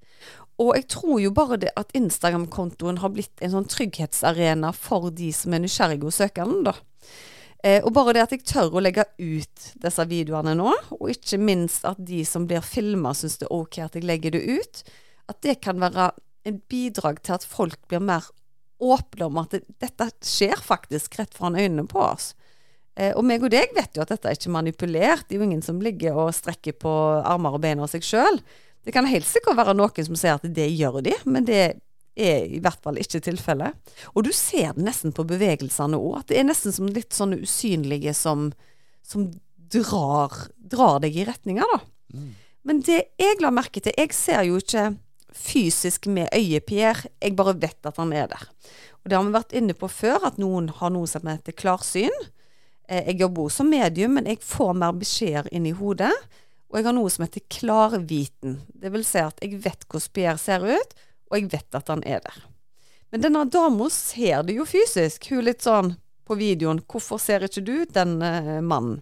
Og 0.59 0.73
jeg 0.75 0.89
tror 0.91 1.21
jo 1.23 1.31
bare 1.31 1.57
det 1.61 1.71
at 1.79 1.93
Instagram-kontoen 1.95 2.99
har 2.99 3.13
blitt 3.15 3.43
en 3.43 3.53
sånn 3.53 3.67
trygghetsarena 3.71 4.73
for 4.75 5.07
de 5.15 5.31
som 5.35 5.55
er 5.55 5.63
nysgjerrige 5.63 6.09
og 6.09 6.15
søker 6.15 6.49
den, 6.49 6.65
da. 6.67 6.75
Eh, 7.63 7.79
og 7.83 7.91
bare 7.95 8.15
det 8.15 8.23
at 8.23 8.33
jeg 8.35 8.45
tør 8.47 8.77
å 8.79 8.83
legge 8.83 9.03
ut 9.19 9.69
disse 9.83 10.05
videoene 10.07 10.55
nå, 10.55 10.71
og 10.95 11.11
ikke 11.11 11.39
minst 11.41 11.87
at 11.87 11.99
de 11.99 12.21
som 12.27 12.45
blir 12.47 12.63
filma 12.63 13.11
syns 13.15 13.39
det 13.39 13.49
er 13.49 13.55
ok 13.55 13.81
at 13.83 13.97
jeg 13.97 14.07
legger 14.07 14.35
det 14.35 14.43
ut, 14.47 14.83
at 15.31 15.41
det 15.43 15.57
kan 15.63 15.79
være 15.81 16.11
en 16.47 16.61
bidrag 16.71 17.19
til 17.23 17.35
at 17.35 17.47
folk 17.47 17.79
blir 17.91 18.03
mer 18.03 18.27
åpne 18.79 19.27
om 19.27 19.41
at 19.41 19.57
det, 19.57 19.65
dette 19.83 20.07
skjer 20.23 20.59
faktisk 20.63 21.19
rett 21.19 21.35
foran 21.35 21.59
øynene 21.59 21.87
på 21.87 21.99
oss. 21.99 22.31
Eh, 22.99 23.11
og 23.15 23.23
meg 23.27 23.43
og 23.43 23.51
deg 23.51 23.75
vet 23.75 23.95
jo 23.95 24.03
at 24.03 24.11
dette 24.11 24.27
er 24.27 24.39
ikke 24.39 24.55
manipulert. 24.55 25.27
Det 25.27 25.35
er 25.35 25.43
jo 25.43 25.49
ingen 25.49 25.63
som 25.63 25.83
ligger 25.83 26.17
og 26.19 26.33
strekker 26.35 26.75
på 26.79 26.93
armer 27.19 27.55
og 27.55 27.63
bein 27.63 27.83
av 27.83 27.91
seg 27.91 28.07
sjøl. 28.07 28.39
Det 28.89 28.95
kan 28.95 29.05
helt 29.05 29.27
sikkert 29.29 29.53
være 29.53 29.75
noen 29.77 30.05
som 30.07 30.17
sier 30.17 30.39
at 30.39 30.45
det 30.49 30.65
gjør 30.73 31.03
de, 31.05 31.11
men 31.29 31.45
det 31.45 31.59
er 32.17 32.47
i 32.49 32.57
hvert 32.57 32.81
fall 32.81 32.97
ikke 32.97 33.19
tilfellet. 33.21 33.75
Og 34.17 34.25
du 34.25 34.31
ser 34.33 34.71
det 34.73 34.81
nesten 34.87 35.13
på 35.13 35.27
bevegelsene 35.29 35.99
òg, 35.99 36.23
at 36.23 36.31
det 36.31 36.39
er 36.39 36.47
nesten 36.47 36.73
som 36.73 36.89
litt 36.89 37.13
sånne 37.13 37.37
usynlige 37.45 38.15
som, 38.17 38.47
som 39.05 39.27
drar, 39.69 40.33
drar, 40.57 40.97
deg 41.05 41.21
i 41.21 41.27
retninger, 41.29 41.69
da. 41.69 41.79
Mm. 42.17 42.33
Men 42.65 42.81
det 42.89 42.97
jeg 43.21 43.37
la 43.43 43.53
merke 43.53 43.77
til 43.85 43.93
Jeg 43.93 44.09
ser 44.17 44.41
jo 44.47 44.57
ikke 44.57 44.87
fysisk 45.37 46.09
med 46.09 46.33
øyet 46.33 46.65
Pierre, 46.65 47.13
jeg 47.21 47.37
bare 47.37 47.53
vet 47.61 47.85
at 47.85 48.01
han 48.01 48.09
er 48.17 48.25
der. 48.33 48.49
Og 49.03 49.11
det 49.11 49.19
har 49.19 49.29
vi 49.29 49.37
vært 49.37 49.53
inne 49.61 49.77
på 49.77 49.93
før, 49.99 50.31
at 50.33 50.41
noen 50.41 50.73
har 50.81 50.97
noe 50.97 51.05
som 51.05 51.29
heter 51.29 51.53
klarsyn. 51.53 52.23
Eh, 52.89 53.05
jeg 53.11 53.21
jobber 53.21 53.45
også 53.45 53.61
som 53.61 53.69
medium, 53.69 54.17
men 54.17 54.33
jeg 54.33 54.41
får 54.41 54.73
mer 54.81 54.97
beskjeder 54.97 55.53
inn 55.53 55.69
i 55.69 55.77
hodet. 55.77 56.15
Og 56.69 56.77
jeg 56.77 56.85
har 56.85 56.95
noe 56.95 57.09
som 57.09 57.25
heter 57.25 57.45
klarviten. 57.49 58.59
Det 58.69 58.91
vil 58.93 59.05
si 59.07 59.21
at 59.23 59.41
jeg 59.41 59.57
vet 59.63 59.85
hvordan 59.89 60.13
Pierre 60.13 60.41
ser 60.41 60.65
ut, 60.65 60.95
og 61.29 61.37
jeg 61.37 61.51
vet 61.53 61.77
at 61.77 61.89
han 61.89 62.03
er 62.05 62.21
der. 62.25 62.43
Men 63.09 63.23
denne 63.25 63.45
dama 63.49 63.89
ser 63.93 64.43
det 64.45 64.57
jo 64.59 64.67
fysisk. 64.69 65.31
Hun 65.31 65.47
litt 65.47 65.65
sånn 65.65 65.95
på 66.29 66.37
videoen 66.37 66.81
'Hvorfor 66.85 67.17
ser 67.17 67.45
ikke 67.45 67.65
du 67.65 67.85
den 67.85 68.21
uh, 68.21 68.61
mannen?' 68.61 69.01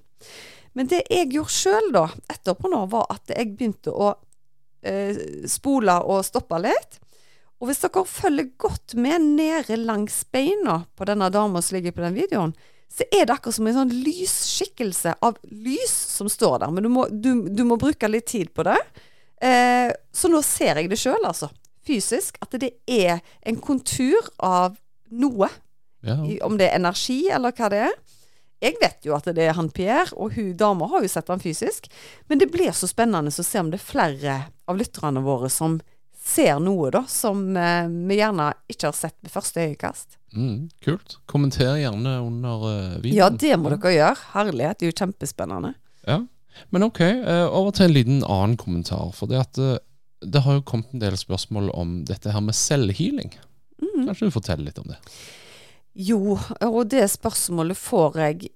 Men 0.73 0.87
det 0.87 1.01
jeg 1.09 1.33
gjorde 1.33 1.51
sjøl 1.51 1.91
da, 1.91 2.05
etterpå 2.29 2.69
nå, 2.69 2.85
var 2.91 3.07
at 3.09 3.33
jeg 3.33 3.55
begynte 3.57 3.91
å 3.91 4.13
uh, 4.13 5.19
spole 5.49 5.95
og 6.05 6.23
stoppe 6.23 6.59
litt. 6.61 6.99
Og 7.57 7.67
hvis 7.67 7.81
dere 7.81 8.03
følger 8.05 8.51
godt 8.61 8.93
med 8.95 9.25
nede 9.39 9.79
langs 9.81 10.21
beina 10.31 10.83
på 10.95 11.07
denne 11.09 11.31
dama 11.33 11.63
som 11.65 11.75
ligger 11.75 11.95
på 11.97 12.05
den 12.05 12.15
videoen, 12.15 12.53
så 12.91 13.05
er 13.11 13.27
det 13.27 13.35
akkurat 13.35 13.57
som 13.57 13.67
en 13.69 13.77
sånn 13.77 13.93
lysskikkelse 13.93 15.17
av 15.25 15.37
lys 15.51 15.93
som 16.17 16.29
står 16.31 16.63
der. 16.63 16.73
Men 16.73 16.87
du 16.87 16.89
må, 16.89 17.05
du, 17.11 17.31
du 17.53 17.63
må 17.67 17.77
bruke 17.79 18.09
litt 18.09 18.29
tid 18.31 18.49
på 18.55 18.65
det. 18.65 18.77
Eh, 19.43 19.91
så 20.13 20.31
nå 20.31 20.41
ser 20.45 20.81
jeg 20.81 20.89
det 20.89 20.99
sjøl, 21.01 21.21
altså 21.27 21.51
fysisk 21.87 22.39
at 22.43 22.57
det 22.59 22.73
er 22.89 23.21
en 23.47 23.59
kontur 23.63 24.27
av 24.43 24.77
noe. 25.13 25.49
Ja. 26.05 26.17
Om 26.45 26.57
det 26.59 26.69
er 26.69 26.77
energi, 26.79 27.25
eller 27.33 27.55
hva 27.55 27.69
det 27.73 27.83
er. 27.89 27.95
Jeg 28.63 28.77
vet 28.81 29.05
jo 29.05 29.13
at 29.13 29.27
det 29.37 29.43
er 29.45 29.57
han 29.57 29.69
Pierre, 29.73 30.15
og 30.17 30.33
hun 30.33 30.55
dama 30.57 30.87
har 30.89 31.05
jo 31.05 31.11
sett 31.11 31.29
han 31.29 31.41
fysisk. 31.41 31.89
Men 32.29 32.41
det 32.41 32.49
blir 32.53 32.73
så 32.73 32.89
spennende 32.89 33.29
å 33.29 33.45
se 33.45 33.61
om 33.61 33.69
det 33.69 33.79
er 33.79 33.85
flere 33.85 34.37
av 34.67 34.79
lytterne 34.79 35.21
våre 35.25 35.51
som 35.53 35.77
ser 36.27 36.59
noe 36.63 36.91
da, 36.93 37.03
som 37.09 37.43
eh, 37.57 37.87
vi 37.87 38.19
gjerne 38.19 38.51
ikke 38.69 38.89
har 38.89 38.97
sett 38.97 39.15
ved 39.23 39.33
første 39.33 39.63
øyekast. 39.63 40.17
Mm, 40.35 40.67
kult. 40.83 41.17
Kommenter 41.29 41.77
gjerne 41.79 42.17
under 42.21 42.65
uh, 42.67 42.95
videoen. 42.99 43.15
Ja, 43.15 43.29
det 43.31 43.53
må 43.61 43.71
dere 43.73 43.93
gjøre. 43.95 44.25
Herlighet. 44.33 44.79
Det 44.79 44.87
er 44.87 44.91
jo 44.91 44.97
kjempespennende. 44.99 45.73
Ja. 46.07 46.19
Men 46.73 46.87
ok, 46.89 47.01
uh, 47.01 47.47
over 47.47 47.71
til 47.77 47.87
en 47.87 47.95
liten 47.95 48.19
annen 48.25 48.57
kommentar. 48.59 49.13
For 49.15 49.31
det 49.31 49.39
at 49.45 49.61
det 50.25 50.43
har 50.43 50.57
jo 50.57 50.65
kommet 50.67 50.93
en 50.93 51.01
del 51.01 51.17
spørsmål 51.17 51.71
om 51.77 52.01
dette 52.09 52.33
her 52.33 52.43
med 52.43 52.57
selvhealing. 52.57 53.31
Mm. 53.81 54.07
Kanskje 54.07 54.27
du 54.27 54.35
forteller 54.35 54.67
litt 54.67 54.81
om 54.81 54.89
det? 54.91 54.97
Jo, 55.97 56.37
og 56.61 56.81
det 56.91 57.05
spørsmålet 57.09 57.77
får 57.79 58.19
jeg 58.21 58.51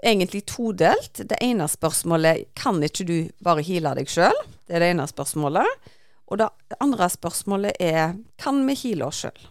egentlig 0.00 0.44
todelt. 0.48 1.22
Det 1.28 1.38
ene 1.44 1.68
spørsmålet 1.68 2.46
kan 2.56 2.80
ikke 2.84 3.06
du 3.08 3.16
bare 3.44 3.64
heale 3.64 3.92
deg 3.98 4.08
sjøl? 4.08 4.36
Det 4.64 4.78
er 4.78 4.84
det 4.84 4.92
ene 4.94 5.08
spørsmålet. 5.10 5.90
Og 6.30 6.38
det 6.38 6.48
andre 6.78 7.08
spørsmålet 7.10 7.80
er 7.82 8.14
kan 8.40 8.62
vi 8.68 8.76
heale 8.84 9.08
oss 9.10 9.24
sjøl? 9.24 9.46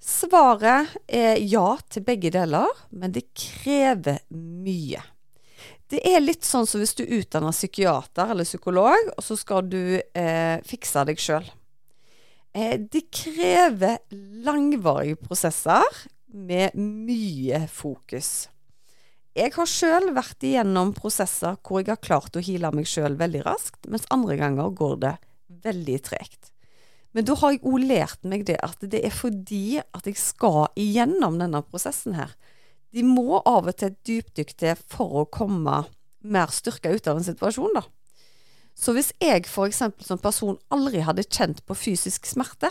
Svaret 0.00 0.94
er 1.12 1.36
ja 1.44 1.74
til 1.92 2.04
begge 2.06 2.30
deler, 2.32 2.68
men 2.88 3.12
det 3.12 3.26
krever 3.36 4.22
mye. 4.32 5.02
Det 5.90 6.00
er 6.06 6.22
litt 6.22 6.46
sånn 6.46 6.68
som 6.70 6.80
hvis 6.80 6.94
du 6.96 7.02
utdanner 7.04 7.52
psykiater 7.52 8.32
eller 8.32 8.48
psykolog, 8.48 9.10
og 9.12 9.24
så 9.26 9.36
skal 9.36 9.66
du 9.68 9.98
eh, 9.98 10.56
fikse 10.64 11.04
deg 11.04 11.20
sjøl. 11.20 11.44
Eh, 12.56 12.78
det 12.80 13.10
krever 13.12 13.98
langvarige 14.46 15.20
prosesser 15.20 15.84
med 16.32 16.78
mye 16.78 17.66
fokus. 17.68 18.48
Jeg 19.36 19.52
har 19.54 19.68
sjøl 19.68 20.08
vært 20.16 20.42
igjennom 20.46 20.94
prosesser 20.96 21.58
hvor 21.60 21.82
jeg 21.82 21.92
har 21.92 22.02
klart 22.02 22.38
å 22.38 22.42
heale 22.42 22.72
meg 22.74 22.88
sjøl 22.88 23.18
veldig 23.20 23.44
raskt, 23.44 23.84
mens 23.90 24.08
andre 24.14 24.38
ganger 24.40 24.72
går 24.74 24.96
det 25.04 25.16
veldig 25.50 25.98
tregt. 26.06 26.52
Men 27.14 27.26
da 27.26 27.34
har 27.40 27.56
jeg 27.56 27.64
òg 27.66 27.82
lært 27.82 28.26
meg 28.28 28.46
det 28.46 28.60
at 28.62 28.82
det 28.92 29.02
er 29.06 29.14
fordi 29.14 29.80
at 29.82 30.06
jeg 30.06 30.18
skal 30.20 30.68
igjennom 30.78 31.40
denne 31.40 31.62
prosessen 31.66 32.14
her 32.18 32.36
de 32.94 33.04
må 33.06 33.38
av 33.46 33.68
og 33.70 33.76
til 33.78 33.92
et 33.92 34.52
til 34.58 34.84
for 34.90 35.22
å 35.22 35.28
komme 35.30 35.84
mer 36.20 36.52
styrka 36.52 36.92
ut 36.92 37.08
av 37.08 37.20
en 37.20 37.26
situasjon, 37.26 37.76
da. 37.76 37.84
Så 38.76 38.94
hvis 38.96 39.10
jeg 39.20 39.44
f.eks. 39.46 39.82
som 40.06 40.20
person 40.22 40.58
aldri 40.72 41.02
hadde 41.04 41.26
kjent 41.26 41.62
på 41.68 41.76
fysisk 41.76 42.26
smerte, 42.28 42.70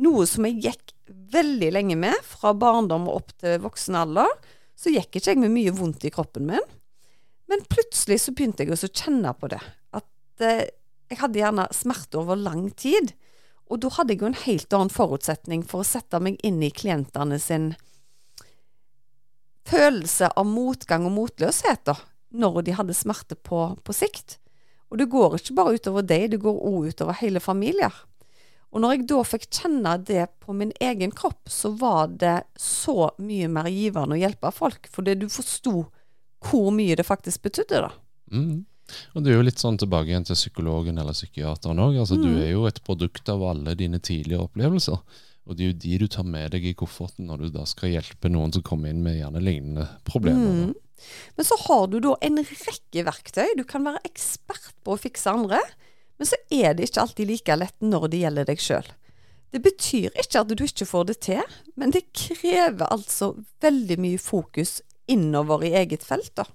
noe 0.00 0.26
som 0.28 0.46
jeg 0.48 0.60
gikk 0.64 0.94
veldig 1.32 1.70
lenge 1.76 1.96
med, 2.00 2.16
fra 2.26 2.52
barndom 2.56 3.08
og 3.08 3.20
opp 3.20 3.34
til 3.42 3.60
voksen 3.62 3.98
alder, 4.00 4.30
så 4.78 4.92
gikk 4.92 5.18
ikke 5.18 5.34
jeg 5.34 5.42
med 5.42 5.54
mye 5.54 5.74
vondt 5.76 6.06
i 6.08 6.12
kroppen 6.14 6.48
min. 6.48 6.66
Men 7.50 7.64
plutselig 7.68 8.20
så 8.24 8.34
begynte 8.34 8.64
jeg 8.64 8.74
å 8.74 8.90
kjenne 8.90 9.32
på 9.36 9.50
det. 9.52 9.60
At 9.96 10.44
eh, 10.46 10.70
jeg 11.10 11.20
hadde 11.20 11.40
gjerne 11.42 11.66
smerte 11.74 12.20
over 12.22 12.38
lang 12.38 12.68
tid. 12.78 13.14
Og 13.70 13.82
da 13.82 13.90
hadde 13.94 14.14
jeg 14.14 14.22
jo 14.22 14.30
en 14.30 14.42
helt 14.44 14.74
annen 14.74 14.92
forutsetning 14.92 15.64
for 15.66 15.82
å 15.82 15.86
sette 15.86 16.18
meg 16.22 16.38
inn 16.46 16.62
i 16.62 16.72
klientene 16.74 17.38
sin 17.42 17.72
følelse 19.70 20.30
av 20.38 20.46
motgang 20.48 21.06
og 21.06 21.14
motløshet 21.14 21.84
da, 21.86 21.96
når 22.34 22.62
de 22.66 22.76
hadde 22.78 22.96
smerte 22.96 23.36
på, 23.38 23.62
på 23.82 23.94
sikt. 23.94 24.38
Og 24.90 24.98
det 24.98 25.10
går 25.10 25.36
ikke 25.38 25.54
bare 25.58 25.78
utover 25.78 26.06
deg, 26.06 26.30
det 26.32 26.40
går 26.42 26.62
òg 26.66 26.90
utover 26.90 27.18
hele 27.20 27.42
familier. 27.42 27.94
Og 28.70 28.82
når 28.82 28.94
jeg 28.94 29.06
da 29.10 29.20
fikk 29.26 29.46
kjenne 29.50 29.94
det 30.06 30.24
på 30.42 30.54
min 30.54 30.70
egen 30.82 31.14
kropp, 31.14 31.50
så 31.50 31.72
var 31.78 32.10
det 32.22 32.40
så 32.58 33.10
mye 33.22 33.48
mer 33.50 33.70
givende 33.70 34.14
å 34.14 34.20
hjelpe 34.20 34.52
folk. 34.54 34.86
Fordi 34.90 35.16
du 35.18 35.26
forsto 35.30 35.84
hvor 36.46 36.70
mye 36.74 36.96
det 36.98 37.06
faktisk 37.06 37.42
betydde, 37.46 37.82
da. 37.86 37.90
Mm. 38.30 38.62
Og 39.14 39.24
det 39.24 39.32
er 39.32 39.40
jo 39.40 39.46
litt 39.46 39.62
sånn 39.62 39.78
tilbake 39.80 40.12
igjen 40.12 40.26
til 40.28 40.38
psykologen 40.38 41.00
eller 41.00 41.16
psykiateren 41.16 41.82
òg. 41.82 41.98
Altså, 42.02 42.18
mm. 42.18 42.22
Du 42.24 42.30
er 42.42 42.52
jo 42.52 42.68
et 42.68 42.82
produkt 42.86 43.32
av 43.32 43.42
alle 43.52 43.74
dine 43.78 44.00
tidligere 44.02 44.48
opplevelser. 44.48 45.00
Og 45.48 45.56
det 45.56 45.64
er 45.64 45.72
jo 45.72 45.78
de 45.82 45.96
du 46.02 46.06
tar 46.12 46.26
med 46.28 46.52
deg 46.54 46.68
i 46.68 46.76
kofferten 46.78 47.26
når 47.26 47.46
du 47.46 47.52
da 47.56 47.64
skal 47.66 47.94
hjelpe 47.94 48.30
noen 48.30 48.52
som 48.54 48.64
kommer 48.66 48.92
inn 48.92 49.02
med 49.02 49.18
gjerne 49.18 49.42
lignende 49.42 49.88
problemer. 50.06 50.70
Mm. 50.70 50.74
Men 51.36 51.48
så 51.48 51.56
har 51.64 51.86
du 51.90 51.98
da 52.04 52.14
en 52.22 52.42
rekke 52.44 53.04
verktøy. 53.08 53.56
Du 53.58 53.64
kan 53.68 53.86
være 53.86 54.02
ekspert 54.06 54.74
på 54.84 54.94
å 54.94 55.00
fikse 55.00 55.32
andre, 55.32 55.60
men 56.20 56.28
så 56.28 56.38
er 56.52 56.76
det 56.76 56.90
ikke 56.90 57.06
alltid 57.06 57.30
like 57.30 57.56
lett 57.56 57.76
når 57.82 58.10
det 58.12 58.22
gjelder 58.22 58.50
deg 58.50 58.62
sjøl. 58.62 58.90
Det 59.50 59.62
betyr 59.64 60.14
ikke 60.20 60.44
at 60.44 60.52
du 60.52 60.62
ikke 60.62 60.86
får 60.86 61.08
det 61.08 61.18
til, 61.26 61.56
men 61.80 61.90
det 61.94 62.04
krever 62.14 62.86
altså 62.86 63.32
veldig 63.64 63.96
mye 63.98 64.20
fokus 64.22 64.78
innover 65.10 65.64
i 65.66 65.72
eget 65.80 66.04
felt. 66.06 66.30
da. 66.38 66.46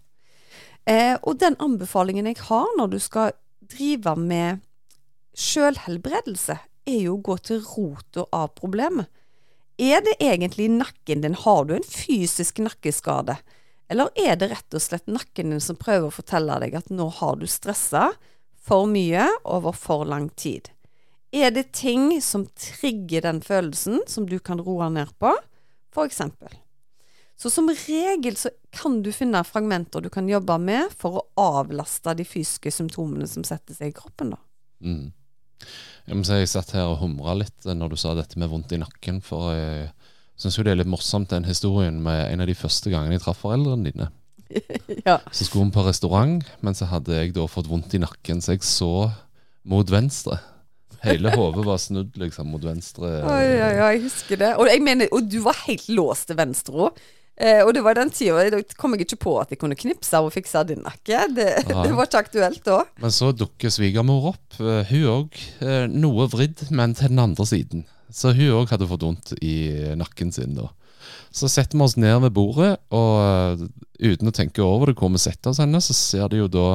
Eh, 0.86 1.18
og 1.26 1.40
den 1.42 1.58
anbefalingen 1.62 2.30
jeg 2.30 2.44
har 2.46 2.70
når 2.78 2.94
du 2.94 3.00
skal 3.02 3.34
drive 3.66 4.14
med 4.20 4.62
sjølhelbredelse, 5.36 6.60
er 6.86 7.00
jo 7.02 7.16
å 7.18 7.24
gå 7.26 7.38
til 7.42 7.64
rota 7.66 8.28
av 8.36 8.54
problemet. 8.58 9.10
Er 9.82 10.04
det 10.06 10.16
egentlig 10.24 10.70
nakken 10.72 11.26
din? 11.26 11.36
Har 11.36 11.66
du 11.66 11.74
en 11.76 11.88
fysisk 11.88 12.62
nakkeskade? 12.64 13.36
Eller 13.92 14.14
er 14.16 14.38
det 14.40 14.52
rett 14.54 14.78
og 14.78 14.82
slett 14.82 15.10
nakken 15.10 15.52
din 15.52 15.62
som 15.62 15.78
prøver 15.78 16.08
å 16.08 16.16
fortelle 16.16 16.60
deg 16.62 16.78
at 16.78 16.94
nå 16.94 17.10
har 17.20 17.36
du 17.42 17.46
stressa 17.50 18.12
for 18.56 18.88
mye 18.90 19.28
over 19.44 19.76
for 19.76 20.08
lang 20.08 20.30
tid? 20.38 20.70
Er 21.36 21.52
det 21.52 21.74
ting 21.76 22.14
som 22.24 22.46
trigger 22.56 23.26
den 23.26 23.42
følelsen, 23.44 24.06
som 24.08 24.30
du 24.30 24.38
kan 24.40 24.62
roe 24.64 24.88
ned 24.94 25.12
på? 25.20 25.34
For 25.92 26.08
eksempel. 26.08 26.54
Så 27.36 27.52
som 27.52 27.68
regel 27.68 28.38
så 28.40 28.50
kan 28.76 29.02
du 29.04 29.12
finne 29.16 29.42
fragmenter 29.44 30.04
du 30.04 30.10
kan 30.12 30.28
jobbe 30.30 30.56
med 30.62 30.94
for 30.96 31.20
å 31.20 31.26
avlaste 31.60 32.16
de 32.16 32.26
fysiske 32.28 32.72
symptomene 32.72 33.28
som 33.28 33.44
setter 33.48 33.76
seg 33.76 33.92
i 33.92 33.96
kroppen. 33.96 34.32
da. 34.36 34.40
Mm. 34.86 35.12
Jeg 36.06 36.18
må 36.20 36.26
si 36.28 36.38
jeg 36.38 36.52
satt 36.52 36.76
her 36.78 36.92
og 36.92 37.00
humra 37.02 37.34
litt 37.40 37.66
når 37.66 37.96
du 37.96 37.98
sa 38.00 38.14
dette 38.16 38.40
med 38.40 38.52
vondt 38.52 38.76
i 38.76 38.80
nakken. 38.80 39.20
For 39.26 39.52
jeg 39.56 39.90
syns 40.40 40.60
jo 40.60 40.66
det 40.66 40.76
er 40.76 40.82
litt 40.84 40.92
morsomt 40.92 41.32
den 41.34 41.48
historien 41.48 41.98
med 42.06 42.28
en 42.30 42.44
av 42.44 42.50
de 42.52 42.58
første 42.58 42.92
gangene 42.94 43.18
jeg 43.18 43.26
traff 43.26 43.44
foreldrene 43.44 43.92
dine. 43.92 44.12
Ja. 45.06 45.20
Så 45.34 45.46
skulle 45.46 45.66
hun 45.66 45.74
på 45.74 45.84
restaurant, 45.86 46.46
men 46.66 46.78
så 46.78 46.88
hadde 46.90 47.18
jeg 47.18 47.34
da 47.36 47.48
fått 47.50 47.68
vondt 47.70 47.94
i 47.98 48.02
nakken, 48.02 48.40
så 48.42 48.54
jeg 48.54 48.64
så 48.66 49.10
mot 49.66 49.90
venstre. 49.90 50.38
Hele 51.06 51.34
hodet 51.36 51.66
var 51.66 51.82
snudd 51.82 52.16
liksom 52.18 52.50
mot 52.54 52.64
venstre. 52.66 53.10
Oi, 53.26 53.42
oi, 53.42 53.58
oi, 53.60 53.74
jeg 53.82 54.02
husker 54.06 54.40
det. 54.42 54.52
Og, 54.62 54.70
mener, 54.82 55.10
og 55.14 55.28
du 55.30 55.38
var 55.46 55.58
helt 55.66 55.86
låst 55.94 56.30
til 56.30 56.40
venstre 56.40 56.88
òg. 56.88 57.04
Eh, 57.36 57.60
og 57.66 57.74
det 57.76 57.82
var 57.84 57.98
den 57.98 58.14
tida 58.16 58.46
Da 58.48 58.62
kom 58.80 58.94
jeg 58.96 59.04
ikke 59.04 59.20
på 59.26 59.34
at 59.42 59.50
jeg 59.52 59.60
kunne 59.60 59.76
knipse 59.76 60.22
og 60.24 60.32
fikse 60.32 60.62
din 60.70 60.86
nakke. 60.86 61.26
Det, 61.36 61.50
det 61.68 61.92
var 61.98 62.08
ikke 62.08 62.24
aktuelt 62.24 62.64
da. 62.68 62.80
Men 63.04 63.12
så 63.12 63.34
dukker 63.36 63.74
svigermor 63.74 64.32
opp. 64.32 64.60
Eh, 64.62 64.88
Hun 64.94 65.10
òg 65.12 65.42
eh, 65.66 65.84
noe 65.92 66.30
vridd, 66.32 66.68
men 66.72 66.96
til 66.96 67.12
den 67.12 67.20
andre 67.26 67.48
siden. 67.50 67.86
Så 68.14 68.32
hun 68.38 68.62
òg 68.62 68.72
hadde 68.72 68.88
fått 68.88 69.04
vondt 69.04 69.36
i 69.44 69.56
nakken 70.00 70.32
sin 70.32 70.56
da. 70.56 70.70
Så 71.36 71.50
setter 71.52 71.76
vi 71.78 71.84
oss 71.84 71.98
ned 72.00 72.16
ved 72.24 72.34
bordet, 72.38 72.78
og 72.96 73.16
eh, 73.20 73.66
uten 74.14 74.32
å 74.32 74.36
tenke 74.36 74.64
over 74.64 74.92
det 74.94 75.00
hvor 75.02 75.12
vi 75.12 75.20
setter 75.20 75.52
oss 75.52 75.60
henne, 75.60 75.82
så 75.84 75.94
ser 75.96 76.30
det 76.32 76.40
jo 76.40 76.48
da 76.52 76.68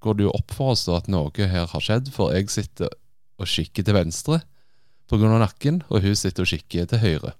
går 0.00 0.16
det 0.16 0.26
jo 0.26 0.32
opp 0.36 0.52
for 0.56 0.74
oss 0.74 0.86
da 0.88 0.98
at 1.00 1.08
noe 1.12 1.32
her 1.48 1.66
har 1.68 1.84
skjedd, 1.84 2.08
for 2.12 2.32
jeg 2.36 2.48
sitter 2.52 2.92
og 3.40 3.48
kikker 3.48 3.84
til 3.86 3.96
venstre 3.96 4.42
pga. 5.10 5.30
nakken, 5.40 5.80
og 5.88 6.04
hun 6.04 6.16
sitter 6.16 6.44
og 6.44 6.52
kikker 6.52 6.86
til 6.92 7.02
høyre. 7.02 7.32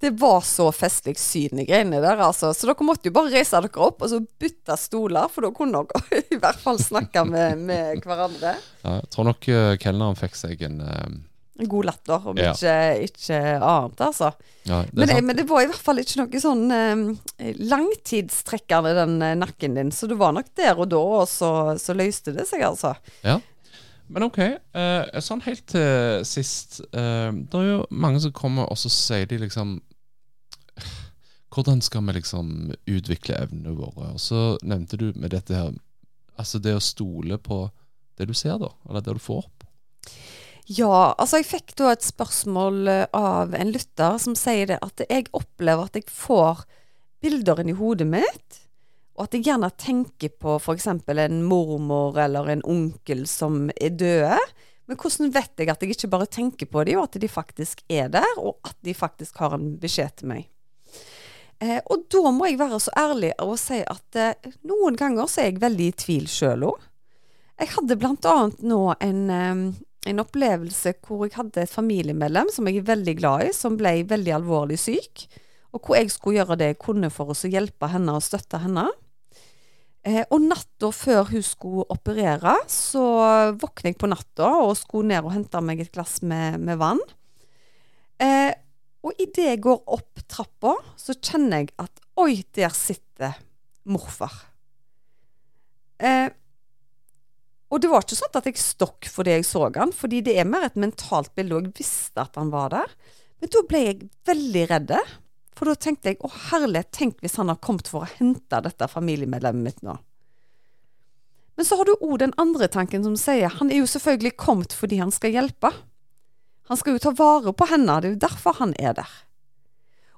Det 0.00 0.10
var 0.20 0.42
så 0.44 0.66
festlig 0.76 1.14
syn 1.16 1.62
i 1.62 1.64
greiene 1.64 2.02
der, 2.04 2.18
altså. 2.20 2.50
Så 2.52 2.68
dere 2.68 2.84
måtte 2.84 3.08
jo 3.08 3.14
bare 3.16 3.30
reise 3.32 3.56
dere 3.64 3.80
opp 3.86 4.02
og 4.04 4.10
så 4.12 4.18
bytte 4.20 4.76
stoler, 4.76 5.30
for 5.32 5.46
da 5.46 5.52
kunne 5.56 5.80
dere 5.88 6.20
i 6.36 6.40
hvert 6.42 6.60
fall 6.60 6.76
snakke 6.82 7.22
med, 7.24 7.62
med 7.70 8.02
hverandre. 8.04 8.52
Ja, 8.84 8.98
jeg 9.00 9.08
tror 9.14 9.30
nok 9.30 9.48
uh, 9.48 9.72
kelneren 9.80 10.18
fikk 10.20 10.36
seg 10.36 10.66
en 10.68 10.82
eh, 10.84 11.16
En 11.56 11.70
god 11.72 11.86
latter, 11.88 12.20
om 12.28 12.36
Ja. 12.36 12.50
ikke, 12.52 12.72
ikke 13.08 13.36
annet, 13.64 14.00
altså. 14.04 14.28
Ja, 14.68 14.82
det 14.84 14.92
Men, 14.92 15.08
det- 15.08 15.22
men 15.24 15.36
det 15.38 15.46
var 15.48 15.62
i 15.64 15.70
hvert 15.70 15.80
fall 15.86 16.02
ikke 16.02 16.18
noe 16.20 16.42
sånn 16.44 16.66
eh, 16.76 17.54
langtidstrekkende, 17.72 18.92
den 18.98 19.16
uh, 19.22 19.32
nakken 19.40 19.74
din. 19.80 19.92
Så 19.92 20.06
det 20.10 20.18
var 20.20 20.32
nok 20.36 20.52
der 20.60 20.76
og 20.76 20.88
da, 20.92 21.00
og 21.00 21.28
så, 21.28 21.50
så 21.80 21.96
løste 21.96 22.34
det 22.36 22.44
seg, 22.50 22.60
altså. 22.68 22.92
Ja. 23.24 23.38
Men 24.12 24.22
ok, 24.28 24.36
eh, 24.38 25.16
sånn 25.24 25.40
helt 25.48 25.64
til 25.66 26.20
sist 26.22 26.76
eh, 26.94 27.32
Det 27.34 27.58
er 27.58 27.64
jo 27.72 27.78
mange 27.90 28.20
som 28.22 28.30
kommer 28.36 28.68
og 28.70 28.78
så 28.78 28.86
sier 28.92 29.24
de 29.26 29.40
liksom 29.42 29.80
Hvordan 31.56 31.80
skal 31.80 32.04
vi 32.04 32.18
liksom 32.18 32.48
utvikle 32.84 33.38
evnene 33.46 33.72
våre? 33.78 34.10
Og 34.12 34.20
så 34.20 34.58
nevnte 34.60 34.98
du 35.00 35.08
med 35.16 35.32
dette 35.32 35.56
her 35.56 35.74
Altså 36.36 36.58
det 36.60 36.74
å 36.76 36.82
stole 36.84 37.38
på 37.40 37.62
det 38.20 38.26
du 38.28 38.34
ser, 38.36 38.58
da. 38.60 38.68
Eller 38.84 39.00
det 39.00 39.14
du 39.16 39.20
får 39.24 39.46
opp. 39.46 39.64
Ja, 40.68 41.14
altså 41.14 41.38
jeg 41.40 41.46
fikk 41.48 41.72
da 41.78 41.94
et 41.94 42.04
spørsmål 42.04 42.90
eh, 42.90 43.06
av 43.16 43.54
en 43.56 43.70
lytter 43.72 44.18
som 44.20 44.34
sier 44.36 44.68
det 44.68 44.76
at 44.84 45.00
jeg 45.06 45.30
opplever 45.36 45.86
at 45.86 45.96
jeg 45.96 46.10
får 46.12 46.64
bilder 47.24 47.62
inn 47.62 47.70
i 47.72 47.76
hodet 47.78 48.08
mitt, 48.10 48.58
og 49.16 49.24
at 49.24 49.36
jeg 49.36 49.46
gjerne 49.46 49.70
tenker 49.80 50.34
på 50.36 50.58
f.eks. 50.58 50.90
en 50.90 51.38
mormor 51.46 52.18
eller 52.20 52.50
en 52.52 52.64
onkel 52.68 53.24
som 53.30 53.70
er 53.78 53.94
døde. 53.96 54.36
Men 54.86 55.00
hvordan 55.00 55.32
vet 55.32 55.62
jeg 55.62 55.70
at 55.72 55.82
jeg 55.82 55.96
ikke 55.96 56.12
bare 56.12 56.28
tenker 56.28 56.68
på 56.68 56.84
dem, 56.84 57.00
og 57.00 57.08
at 57.08 57.16
de 57.22 57.30
faktisk 57.30 57.80
er 57.88 58.10
der, 58.12 58.36
og 58.36 58.58
at 58.66 58.76
de 58.84 58.92
faktisk 58.94 59.40
har 59.40 59.56
en 59.56 59.72
beskjed 59.80 60.18
til 60.20 60.34
meg? 60.34 60.50
Eh, 61.64 61.80
og 61.88 62.04
da 62.12 62.32
må 62.36 62.50
jeg 62.50 62.58
være 62.60 62.78
så 62.84 62.92
ærlig 63.00 63.30
og 63.40 63.54
si 63.60 63.78
at 63.80 64.18
eh, 64.20 64.52
noen 64.68 64.96
ganger 64.98 65.28
så 65.30 65.40
er 65.40 65.50
jeg 65.50 65.62
veldig 65.62 65.88
i 65.88 65.96
tvil 66.04 66.28
sjøl 66.28 66.66
òg. 66.68 66.82
Jeg 67.56 67.72
hadde 67.72 67.96
annet 68.04 68.60
nå 68.68 68.80
en, 69.00 69.22
eh, 69.32 69.62
en 70.12 70.20
opplevelse 70.20 70.92
hvor 71.06 71.24
jeg 71.24 71.38
hadde 71.38 71.64
et 71.64 71.72
familiemedlem 71.72 72.52
som 72.52 72.68
jeg 72.68 72.82
er 72.82 72.90
veldig 72.90 73.16
glad 73.22 73.46
i, 73.46 73.54
som 73.56 73.78
ble 73.80 74.02
veldig 74.08 74.36
alvorlig 74.36 74.78
syk. 74.82 75.24
Og 75.72 75.80
hvor 75.80 75.96
jeg 75.96 76.12
skulle 76.12 76.42
gjøre 76.42 76.60
det 76.60 76.70
jeg 76.74 76.80
kunne 76.84 77.10
for 77.12 77.32
å 77.32 77.48
hjelpe 77.48 77.88
henne 77.92 78.16
og 78.16 78.24
støtte 78.24 78.60
henne. 78.60 78.86
Eh, 80.06 80.22
og 80.28 80.44
natta 80.44 80.92
før 80.94 81.32
hun 81.32 81.42
skulle 81.42 81.88
operere, 81.92 82.52
så 82.70 83.06
våkner 83.56 83.94
jeg 83.94 84.00
på 84.00 84.12
natta 84.12 84.52
og 84.60 84.76
skulle 84.78 85.08
ned 85.10 85.24
og 85.24 85.34
hente 85.34 85.64
meg 85.64 85.80
et 85.82 85.92
glass 85.96 86.20
med, 86.20 86.60
med 86.60 86.78
vann. 86.84 87.00
Eh, 88.22 88.52
og 89.06 89.22
idet 89.22 89.50
jeg 89.52 89.62
går 89.62 89.84
opp 89.94 90.24
trappa, 90.30 90.74
så 90.98 91.14
kjenner 91.14 91.62
jeg 91.62 91.74
at 91.82 92.02
oi, 92.18 92.40
der 92.56 92.72
sitter 92.74 93.36
morfar. 93.86 94.34
Eh, 96.02 96.28
og 97.70 97.82
det 97.82 97.90
var 97.90 98.04
ikke 98.04 98.18
sånn 98.18 98.38
at 98.38 98.48
jeg 98.48 98.58
stokk 98.60 99.08
fordi 99.10 99.36
jeg 99.38 99.46
så 99.48 99.66
han, 99.74 99.94
fordi 99.94 100.22
det 100.26 100.36
er 100.38 100.48
mer 100.48 100.66
et 100.68 100.78
mentalt 100.78 101.32
bilde, 101.38 101.54
og 101.54 101.68
jeg 101.68 101.78
visste 101.78 102.22
at 102.22 102.38
han 102.38 102.50
var 102.54 102.74
der. 102.74 102.92
Men 103.42 103.52
da 103.52 103.62
ble 103.68 103.82
jeg 103.84 104.10
veldig 104.28 104.66
redd, 104.72 104.92
for 105.56 105.70
da 105.70 105.78
tenkte 105.80 106.12
jeg 106.12 106.20
å 106.24 106.30
herlighet, 106.50 106.92
tenk 106.94 107.22
hvis 107.24 107.38
han 107.40 107.50
har 107.52 107.62
kommet 107.64 107.88
for 107.90 108.04
å 108.04 108.12
hente 108.18 108.60
dette 108.64 108.90
familiemedlemmet 108.92 109.66
mitt 109.66 109.82
nå. 109.86 109.96
Men 111.56 111.64
så 111.64 111.78
har 111.78 111.88
du 111.88 111.94
òg 111.96 112.18
den 112.20 112.34
andre 112.40 112.68
tanken 112.68 113.04
som 113.06 113.14
sier 113.16 113.54
han 113.58 113.70
er 113.72 113.80
jo 113.80 113.88
selvfølgelig 113.88 114.34
kommet 114.40 114.74
fordi 114.76 115.00
han 115.00 115.14
skal 115.14 115.32
hjelpe. 115.32 115.70
Han 116.66 116.78
skal 116.80 116.96
jo 116.96 117.02
ta 117.02 117.12
vare 117.14 117.52
på 117.54 117.68
henne, 117.70 118.00
det 118.02 118.10
er 118.10 118.16
jo 118.16 118.24
derfor 118.26 118.58
han 118.58 118.74
er 118.78 118.96
der. 118.98 119.10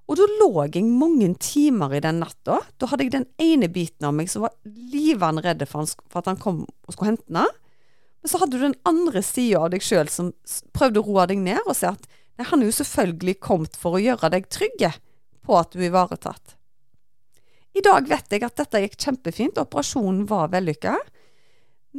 Og 0.08 0.16
da 0.16 0.24
lå 0.40 0.48
jeg 0.72 0.87
mange 0.88 1.28
timer 1.42 1.92
i 1.92 2.00
den 2.00 2.22
natta. 2.22 2.62
Da 2.80 2.88
hadde 2.88 3.04
jeg 3.04 3.12
den 3.12 3.26
ene 3.44 3.68
biten 3.68 4.06
av 4.08 4.14
meg 4.16 4.30
som 4.32 4.46
var 4.46 4.54
livende 4.64 5.44
redd 5.44 5.66
for, 5.68 5.84
at 5.84 6.30
han 6.30 6.40
kom 6.40 6.62
og 6.64 6.94
skulle 6.94 7.12
hente 7.12 7.26
henne. 7.28 7.44
Men 8.22 8.32
så 8.32 8.40
hadde 8.40 8.56
du 8.56 8.64
den 8.64 8.78
andre 8.88 9.20
sida 9.22 9.61
av 9.66 9.74
deg 9.74 9.84
sjøl 9.84 10.08
som 10.11 10.32
prøvde 10.74 11.02
å 11.02 11.06
roe 11.06 11.26
deg 11.28 11.42
ned 11.42 11.61
og 11.66 11.76
si 11.76 11.87
at 11.87 12.08
nei, 12.08 12.46
han 12.48 12.62
er 12.62 12.70
jo 12.70 12.78
selvfølgelig 12.80 13.37
kommet 13.44 13.76
for 13.78 13.98
å 13.98 14.02
gjøre 14.02 14.32
deg 14.32 14.48
trygge 14.50 14.94
på 15.44 15.58
at 15.58 15.74
du 15.74 15.82
er 15.82 15.90
ivaretatt. 15.90 16.56
I 17.76 17.84
dag 17.84 18.08
vet 18.11 18.32
jeg 18.32 18.42
at 18.46 18.58
dette 18.58 18.80
gikk 18.82 18.96
kjempefint, 18.98 19.61
operasjonen 19.61 20.24
var 20.26 20.48
vellykka. 20.50 20.96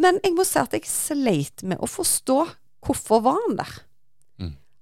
Men 0.02 0.18
jeg 0.26 0.34
må 0.36 0.44
si 0.48 0.60
at 0.60 0.74
jeg 0.76 0.90
sleit 0.90 1.64
med 1.64 1.80
å 1.80 1.88
forstå 1.88 2.40
hvorfor 2.84 3.24
var 3.24 3.38
han 3.46 3.60
der. 3.62 3.78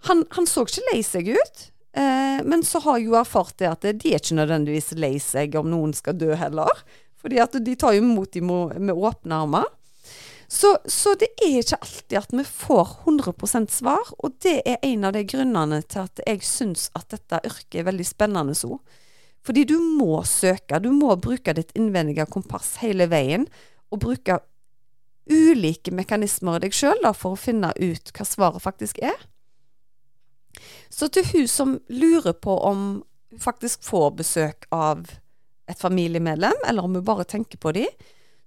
Han, 0.05 0.23
han 0.29 0.47
så 0.47 0.63
ikke 0.67 0.85
lei 0.91 1.01
seg 1.05 1.31
ut, 1.33 1.63
eh, 1.97 2.43
men 2.45 2.63
så 2.63 2.79
har 2.85 2.99
jeg 2.99 3.09
jo 3.09 3.17
erfart 3.19 3.57
det 3.59 3.71
at 3.71 3.87
de 3.87 4.13
er 4.13 4.21
ikke 4.21 4.37
nødvendigvis 4.37 4.93
lei 4.99 5.15
seg 5.23 5.57
om 5.59 5.69
noen 5.71 5.95
skal 5.97 6.17
dø 6.19 6.35
heller. 6.37 6.85
Fordi 7.17 7.41
de 7.65 7.75
tar 7.75 7.95
jo 7.97 8.03
imot 8.05 8.37
dem 8.37 8.51
med 8.77 8.93
åpne 8.93 9.41
armer. 9.41 9.65
Så, 10.47 10.77
så 10.85 11.11
det 11.19 11.27
er 11.43 11.57
ikke 11.59 11.79
alltid 11.81 12.17
at 12.21 12.31
vi 12.31 12.43
får 12.47 12.91
100% 13.09 13.73
svar, 13.73 14.13
og 14.23 14.37
det 14.45 14.61
er 14.63 14.77
en 14.85 15.09
av 15.09 15.15
de 15.17 15.25
grunnene 15.27 15.81
til 15.83 16.05
at 16.05 16.21
jeg 16.23 16.45
syns 16.47 16.87
at 16.95 17.09
dette 17.11 17.41
yrket 17.49 17.81
er 17.81 17.89
veldig 17.89 18.05
spennende 18.07 18.55
så. 18.55 18.77
Fordi 19.43 19.65
du 19.67 19.75
må 19.79 20.21
søke, 20.27 20.79
du 20.79 20.93
må 20.95 21.15
bruke 21.19 21.55
ditt 21.55 21.73
innvendige 21.75 22.27
kompass 22.31 22.77
hele 22.83 23.09
veien, 23.11 23.47
og 23.91 24.01
bruke 24.03 24.39
ulike 25.27 25.91
mekanismer 25.95 26.59
i 26.59 26.67
deg 26.67 26.75
sjøl 26.75 27.03
for 27.15 27.35
å 27.35 27.39
finne 27.39 27.73
ut 27.75 28.11
hva 28.15 28.27
svaret 28.27 28.63
faktisk 28.63 29.01
er. 29.03 29.19
Så 30.89 31.09
til 31.11 31.25
hun 31.33 31.47
som 31.51 31.77
lurer 31.89 32.33
på 32.33 32.57
om 32.67 32.83
hun 33.31 33.41
faktisk 33.43 33.83
får 33.83 34.11
besøk 34.21 34.67
av 34.71 35.07
et 35.67 35.79
familiemedlem, 35.79 36.63
eller 36.67 36.83
om 36.83 36.95
hun 36.95 37.05
bare 37.05 37.27
tenker 37.27 37.59
på 37.59 37.73
de, 37.75 37.87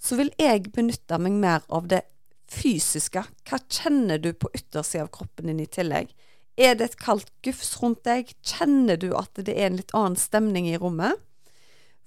så 0.00 0.16
vil 0.16 0.32
jeg 0.40 0.70
benytte 0.72 1.18
meg 1.20 1.36
mer 1.36 1.66
av 1.68 1.90
det 1.90 2.02
fysiske. 2.50 3.22
Hva 3.46 3.60
kjenner 3.68 4.18
du 4.18 4.32
på 4.32 4.50
yttersida 4.56 5.04
av 5.04 5.12
kroppen 5.14 5.50
din 5.50 5.60
i 5.62 5.68
tillegg? 5.68 6.08
Er 6.60 6.76
det 6.76 6.90
et 6.90 7.00
kaldt 7.00 7.30
gufs 7.44 7.76
rundt 7.80 8.02
deg? 8.08 8.32
Kjenner 8.44 8.98
du 9.00 9.12
at 9.16 9.36
det 9.36 9.54
er 9.54 9.68
en 9.68 9.78
litt 9.78 9.94
annen 9.96 10.18
stemning 10.18 10.68
i 10.70 10.78
rommet? 10.80 11.20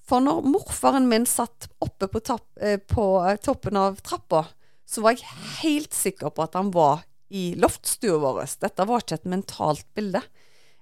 For 0.04 0.20
når 0.20 0.44
morfaren 0.50 1.08
min 1.08 1.26
satt 1.30 1.70
oppe 1.82 2.10
på, 2.12 2.20
tapp, 2.20 2.50
eh, 2.60 2.76
på 2.78 3.06
toppen 3.46 3.80
av 3.80 4.02
trappa, 4.04 4.44
så 4.86 5.06
var 5.06 5.16
jeg 5.16 5.30
helt 5.62 5.96
sikker 5.96 6.34
på 6.34 6.44
at 6.44 6.58
han 6.60 6.74
var 6.76 7.06
i 7.34 7.54
loftstua 7.58 8.20
vår. 8.22 8.44
Dette 8.62 8.86
var 8.88 9.04
ikke 9.04 9.18
et 9.18 9.30
mentalt 9.30 9.88
bilde. 9.98 10.22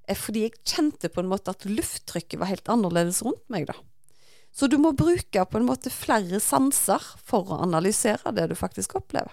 Eh, 0.07 0.17
Fordi 0.17 0.45
jeg 0.45 0.59
kjente 0.67 1.11
på 1.11 1.23
en 1.23 1.31
måte 1.31 1.53
at 1.53 1.67
lufttrykket 1.67 2.41
var 2.41 2.51
helt 2.51 2.71
annerledes 2.71 3.21
rundt 3.25 3.43
meg, 3.53 3.69
da. 3.71 3.77
Så 4.51 4.67
du 4.67 4.75
må 4.81 4.91
bruke 4.91 5.45
på 5.47 5.59
en 5.59 5.67
måte 5.67 5.93
flere 5.93 6.41
sanser 6.43 7.03
for 7.23 7.47
å 7.47 7.61
analysere 7.63 8.33
det 8.35 8.49
du 8.51 8.57
faktisk 8.59 8.97
opplever. 8.99 9.31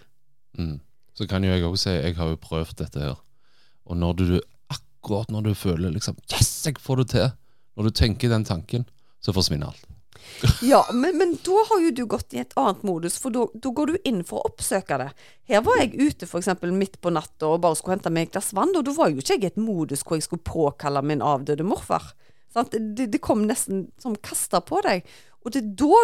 Mm. 0.58 0.78
Så 1.18 1.26
kan 1.26 1.42
jo 1.42 1.50
jeg 1.50 1.66
òg 1.66 1.74
si 1.80 1.90
jeg 1.90 2.14
har 2.14 2.30
jo 2.30 2.38
prøvd 2.38 2.76
dette 2.84 3.02
her. 3.02 3.18
Og 3.90 3.98
når 3.98 4.14
du 4.20 4.24
akkurat 4.70 5.30
når 5.34 5.48
du 5.48 5.54
føler 5.58 5.90
liksom 5.94 6.18
Yes, 6.30 6.52
jeg 6.66 6.78
får 6.78 7.02
det 7.02 7.08
til! 7.16 7.28
Når 7.78 7.88
du 7.88 7.94
tenker 7.94 8.30
den 8.30 8.46
tanken, 8.46 8.86
så 9.22 9.34
forsvinner 9.34 9.70
alt. 9.70 9.84
Ja, 10.62 10.82
men, 10.94 11.16
men 11.18 11.34
da 11.44 11.62
har 11.70 11.82
jo 11.82 11.90
du 11.94 12.04
gått 12.10 12.34
i 12.34 12.40
et 12.42 12.54
annet 12.58 12.84
modus, 12.86 13.18
for 13.20 13.34
da 13.34 13.72
går 13.74 13.92
du 13.92 14.08
inn 14.08 14.20
for 14.26 14.40
å 14.40 14.50
oppsøke 14.52 14.98
det. 15.00 15.08
Her 15.50 15.64
var 15.66 15.80
jeg 15.80 15.96
ute 15.98 16.28
f.eks. 16.28 16.50
midt 16.74 17.00
på 17.02 17.12
natta 17.14 17.50
og 17.50 17.62
bare 17.64 17.78
skulle 17.78 17.96
hente 17.96 18.12
meg 18.14 18.28
et 18.28 18.36
glass 18.36 18.52
vann, 18.56 18.74
og 18.76 18.86
da 18.86 18.94
var 18.96 19.12
jo 19.12 19.22
ikke 19.22 19.38
jeg 19.38 19.46
i 19.46 19.50
et 19.52 19.60
modus 19.62 20.04
hvor 20.04 20.18
jeg 20.18 20.28
skulle 20.28 20.46
påkalle 20.46 21.02
min 21.06 21.24
avdøde 21.24 21.66
morfar. 21.66 22.12
Det, 22.58 23.06
det 23.12 23.20
kom 23.22 23.44
nesten 23.46 23.86
som 24.02 24.16
kasta 24.24 24.60
på 24.64 24.80
deg. 24.86 25.06
Og 25.44 25.54
det 25.54 25.62
er 25.62 25.74
da 25.78 26.00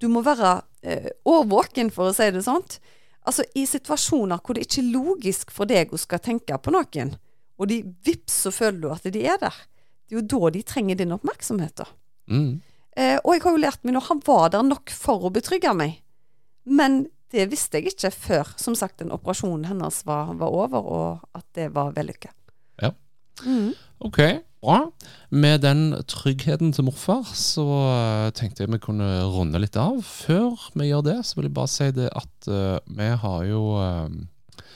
du 0.00 0.08
må 0.10 0.22
være 0.24 0.60
eh, 0.82 1.10
årvåken, 1.28 1.92
for 1.94 2.10
å 2.10 2.16
si 2.16 2.28
det 2.34 2.44
sånn. 2.46 2.64
Altså 3.28 3.44
i 3.58 3.66
situasjoner 3.68 4.40
hvor 4.40 4.56
det 4.56 4.64
ikke 4.66 4.80
er 4.82 4.92
logisk 4.94 5.52
for 5.52 5.68
deg 5.68 5.92
å 5.92 6.00
skal 6.00 6.22
tenke 6.24 6.56
på 6.62 6.72
noen, 6.72 7.12
og 7.58 7.68
de 7.68 7.82
vips 8.06 8.44
så 8.46 8.52
føler 8.54 8.80
du 8.80 8.88
at 8.94 9.08
de 9.12 9.24
er 9.26 9.40
der. 9.42 9.56
Det 10.08 10.16
er 10.16 10.20
jo 10.22 10.28
da 10.32 10.50
de 10.54 10.62
trenger 10.64 10.96
din 10.96 11.12
oppmerksomhet, 11.12 11.74
da. 11.82 11.88
Mm. 12.32 12.60
Eh, 12.98 13.16
og 13.22 13.36
jeg 13.36 13.44
har 13.44 13.54
jo 13.54 13.62
lært 13.62 13.86
meg 13.86 13.94
nå, 13.94 14.02
han 14.08 14.20
var 14.26 14.50
der 14.54 14.66
nok 14.66 14.90
for 14.90 15.28
å 15.28 15.32
betrygge 15.34 15.70
meg. 15.76 16.00
Men 16.66 17.04
det 17.32 17.46
visste 17.52 17.78
jeg 17.78 17.92
ikke 17.92 18.10
før 18.14 18.52
som 18.60 18.74
sagt 18.78 19.02
den 19.02 19.12
operasjonen 19.14 19.68
hennes 19.68 20.00
var, 20.08 20.32
var 20.40 20.54
over, 20.64 20.82
og 20.82 21.38
at 21.38 21.46
det 21.58 21.70
var 21.76 21.92
vellykka. 21.96 22.32
Ja. 22.82 22.94
Mm. 23.44 23.76
Ok, 24.02 24.18
bra. 24.64 24.78
Med 25.30 25.62
den 25.62 25.92
tryggheten 26.10 26.72
til 26.74 26.88
morfar, 26.88 27.28
så 27.38 27.66
eh, 27.92 28.30
tenkte 28.34 28.64
jeg 28.64 28.72
vi 28.72 28.80
kunne 28.82 29.10
runde 29.30 29.60
litt 29.62 29.78
av. 29.78 30.00
Før 30.02 30.56
vi 30.74 30.90
gjør 30.90 31.06
det, 31.10 31.20
så 31.28 31.38
vil 31.38 31.50
jeg 31.50 31.56
bare 31.60 31.72
si 31.74 31.90
det 31.94 32.10
at 32.18 32.50
uh, 32.50 32.80
vi 32.98 33.12
har 33.22 33.46
jo 33.46 33.62
uh, 33.78 34.66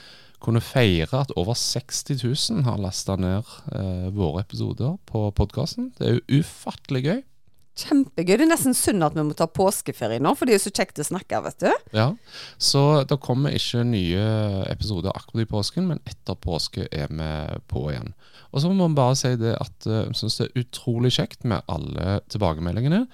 kunnet 0.43 0.63
feire 0.63 1.25
at 1.25 1.35
over 1.39 1.57
60 1.59 2.23
000 2.23 2.63
har 2.69 2.79
lasta 2.79 3.17
ned 3.19 3.43
uh, 3.73 4.07
våre 4.15 4.45
episoder 4.45 4.95
på 5.09 5.27
podkasten. 5.35 5.91
Det 5.97 6.07
er 6.07 6.19
jo 6.19 6.43
ufattelig 6.43 7.05
gøy. 7.09 7.23
Kjempegøy. 7.73 8.35
Det 8.37 8.45
er 8.45 8.51
nesten 8.51 8.75
synd 8.77 9.05
at 9.05 9.15
vi 9.17 9.23
må 9.25 9.33
ta 9.37 9.47
påskeferie 9.49 10.21
nå, 10.21 10.35
for 10.37 10.45
det 10.45 10.53
er 10.53 10.59
jo 10.59 10.65
så 10.67 10.73
kjekt 10.77 11.01
å 11.01 11.07
snakke, 11.07 11.39
vet 11.47 11.63
du. 11.63 11.71
Ja, 11.97 12.11
Så 12.61 13.03
det 13.09 13.17
kommer 13.23 13.55
ikke 13.55 13.81
nye 13.87 14.27
episoder 14.69 15.15
akkurat 15.15 15.47
i 15.47 15.49
påsken, 15.49 15.89
men 15.89 16.03
etter 16.09 16.37
påske 16.37 16.85
er 16.91 17.09
vi 17.09 17.31
på 17.71 17.87
igjen. 17.89 18.13
Og 18.53 18.61
så 18.61 18.69
må 18.69 18.85
vi 18.85 18.99
bare 18.99 19.17
si 19.17 19.33
det 19.41 19.55
at 19.57 19.89
eh, 19.89 20.05
jeg 20.05 20.19
syns 20.19 20.37
det 20.37 20.47
er 20.47 20.61
utrolig 20.61 21.13
kjekt 21.17 21.47
med 21.49 21.65
alle 21.71 22.19
tilbakemeldingene. 22.29 23.07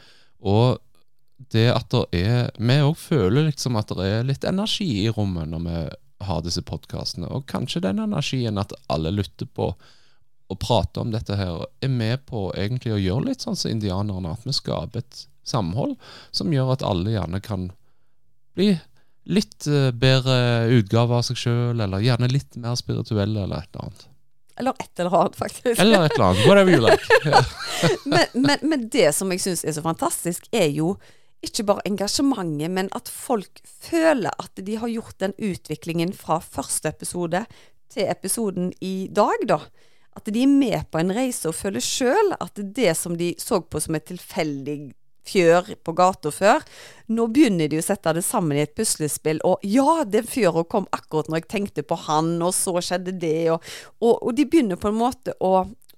Og 0.44 0.82
det 1.54 1.70
at 1.72 1.88
det 1.94 2.20
er 2.20 2.50
Vi 2.60 2.76
òg 2.84 2.98
føler 3.00 3.48
liksom 3.48 3.80
at 3.80 3.92
det 3.96 4.08
er 4.12 4.28
litt 4.28 4.44
energi 4.44 5.06
i 5.06 5.12
rommet 5.16 5.48
når 5.48 5.64
vi 5.64 5.78
har 6.28 6.44
disse 6.44 6.64
podkastene. 6.68 7.30
Og 7.32 7.48
kanskje 7.48 7.86
den 7.88 8.04
energien 8.04 8.60
at 8.60 8.76
alle 8.92 9.14
lytter 9.16 9.48
på 9.48 9.72
og 10.50 10.60
prate 10.62 11.02
om 11.02 11.12
dette 11.14 11.38
her, 11.38 11.66
er 11.82 11.92
med 11.94 12.26
på 12.30 12.50
egentlig 12.58 12.96
å 12.96 13.02
gjøre 13.02 13.30
litt 13.30 13.46
sånn 13.46 13.58
som 13.60 13.72
indianerne. 13.72 14.34
At 14.34 14.48
vi 14.48 14.56
skaper 14.56 15.04
et 15.04 15.26
samhold 15.46 15.96
som 16.36 16.54
gjør 16.54 16.74
at 16.76 16.86
alle 16.86 17.14
gjerne 17.14 17.42
kan 17.46 17.70
bli 18.58 18.74
litt 19.30 19.68
eh, 19.70 19.92
bedre 19.94 20.70
utgave 20.74 21.20
av 21.20 21.28
seg 21.28 21.38
sjøl, 21.38 21.82
eller 21.84 22.02
gjerne 22.02 22.32
litt 22.32 22.58
mer 22.58 22.78
spirituelle, 22.80 23.46
eller 23.46 23.62
et 23.62 23.70
eller 23.76 23.86
annet. 23.86 24.08
Eller 24.60 24.82
et 24.84 25.00
eller 25.00 25.16
annet, 25.22 25.38
faktisk. 25.40 25.80
Eller 25.80 26.08
et 26.08 26.16
eller 26.18 26.26
annet. 26.32 26.48
Whatever 26.48 26.74
you 26.74 26.82
like. 26.84 27.46
Men, 28.10 28.26
men, 28.34 28.60
men 28.62 28.82
det 28.92 29.14
som 29.16 29.30
jeg 29.32 29.40
syns 29.40 29.62
er 29.64 29.72
så 29.72 29.80
fantastisk, 29.86 30.50
er 30.52 30.68
jo 30.76 30.98
ikke 31.46 31.64
bare 31.70 31.86
engasjementet, 31.88 32.68
men 32.76 32.90
at 32.96 33.08
folk 33.08 33.62
føler 33.64 34.34
at 34.36 34.60
de 34.60 34.76
har 34.82 34.92
gjort 34.92 35.16
den 35.24 35.32
utviklingen 35.38 36.12
fra 36.12 36.42
første 36.44 36.92
episode 36.92 37.46
til 37.94 38.10
episoden 38.12 38.74
i 38.84 39.08
dag, 39.16 39.46
da. 39.48 39.62
At 40.18 40.30
de 40.34 40.44
er 40.44 40.52
med 40.52 40.88
på 40.92 41.02
en 41.02 41.14
reise 41.16 41.50
og 41.50 41.58
føler 41.58 41.84
sjøl 41.84 42.34
at 42.40 42.58
det 42.76 42.96
som 42.98 43.18
de 43.20 43.34
så 43.40 43.62
på 43.62 43.82
som 43.84 43.98
et 43.98 44.08
tilfeldig 44.10 44.80
fjør 45.30 45.74
på 45.86 45.94
gata 45.98 46.32
før, 46.34 46.64
nå 47.14 47.28
begynner 47.34 47.70
de 47.70 47.80
å 47.80 47.86
sette 47.86 48.14
det 48.18 48.24
sammen 48.26 48.58
i 48.58 48.64
et 48.64 48.76
puslespill. 48.78 49.42
Og 49.48 49.62
ja, 49.68 50.02
den 50.08 50.28
fjøra 50.28 50.66
kom 50.70 50.88
akkurat 50.96 51.30
når 51.30 51.44
jeg 51.44 51.52
tenkte 51.54 51.86
på 51.86 51.98
han, 52.08 52.38
og 52.42 52.56
så 52.58 52.80
skjedde 52.82 53.16
det. 53.22 53.52
Og, 53.54 53.70
og, 54.02 54.16
og 54.18 54.34
de 54.38 54.48
begynner 54.50 54.80
på 54.80 54.92
en 54.92 55.00
måte 55.00 55.36
å, 55.44 55.54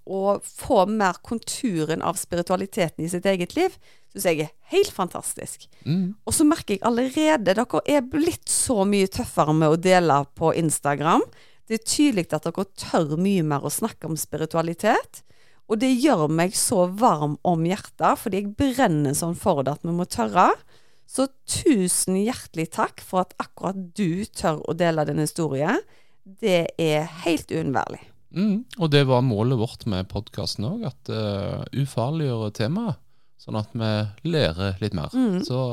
å 0.06 0.22
få 0.44 0.84
mer 0.92 1.22
konturen 1.26 2.04
av 2.06 2.20
spiritualiteten 2.20 3.06
i 3.06 3.12
sitt 3.12 3.28
eget 3.30 3.56
liv. 3.58 3.78
Syns 4.12 4.28
jeg 4.28 4.44
er 4.44 4.52
helt 4.74 4.92
fantastisk. 4.92 5.70
Mm. 5.86 6.18
Og 6.28 6.36
så 6.36 6.44
merker 6.48 6.76
jeg 6.76 6.84
allerede 6.88 7.56
Dere 7.56 7.84
er 7.88 8.04
blitt 8.04 8.52
så 8.52 8.82
mye 8.88 9.08
tøffere 9.12 9.56
med 9.56 9.72
å 9.72 9.80
dele 9.80 10.20
på 10.36 10.52
Instagram. 10.60 11.24
Det 11.72 11.78
er 11.78 11.88
tydelig 11.88 12.26
at 12.36 12.44
dere 12.44 12.66
tør 12.76 13.14
mye 13.16 13.44
mer 13.48 13.64
å 13.64 13.70
snakke 13.72 14.10
om 14.10 14.18
spiritualitet. 14.20 15.22
Og 15.72 15.80
det 15.80 15.94
gjør 15.94 16.26
meg 16.28 16.52
så 16.60 16.84
varm 17.00 17.38
om 17.48 17.62
hjertet, 17.64 18.20
fordi 18.20 18.42
jeg 18.42 18.56
brenner 18.60 19.16
sånn 19.16 19.38
for 19.40 19.64
det 19.64 19.78
at 19.78 19.86
vi 19.88 19.94
må 19.96 20.04
tørre. 20.04 20.50
Så 21.08 21.30
tusen 21.48 22.18
hjertelig 22.20 22.74
takk 22.76 23.00
for 23.08 23.24
at 23.24 23.32
akkurat 23.40 23.80
du 23.96 24.26
tør 24.28 24.60
å 24.68 24.76
dele 24.76 25.06
din 25.08 25.24
historie. 25.24 25.78
Det 26.24 26.74
er 26.76 27.08
helt 27.24 27.56
uunnværlig. 27.56 28.02
Mm. 28.36 28.58
Og 28.76 28.92
det 28.92 29.06
var 29.08 29.24
målet 29.24 29.60
vårt 29.64 29.88
med 29.92 30.12
podkasten 30.12 30.68
òg, 30.68 30.84
at 30.92 31.12
uh, 31.12 31.64
ufarliggjøre 31.72 32.52
temaet. 32.60 33.00
Sånn 33.40 33.58
at 33.58 33.72
vi 33.74 33.94
lærer 34.30 34.76
litt 34.84 34.94
mer. 34.94 35.16
Mm. 35.16 35.40
Så 35.48 35.64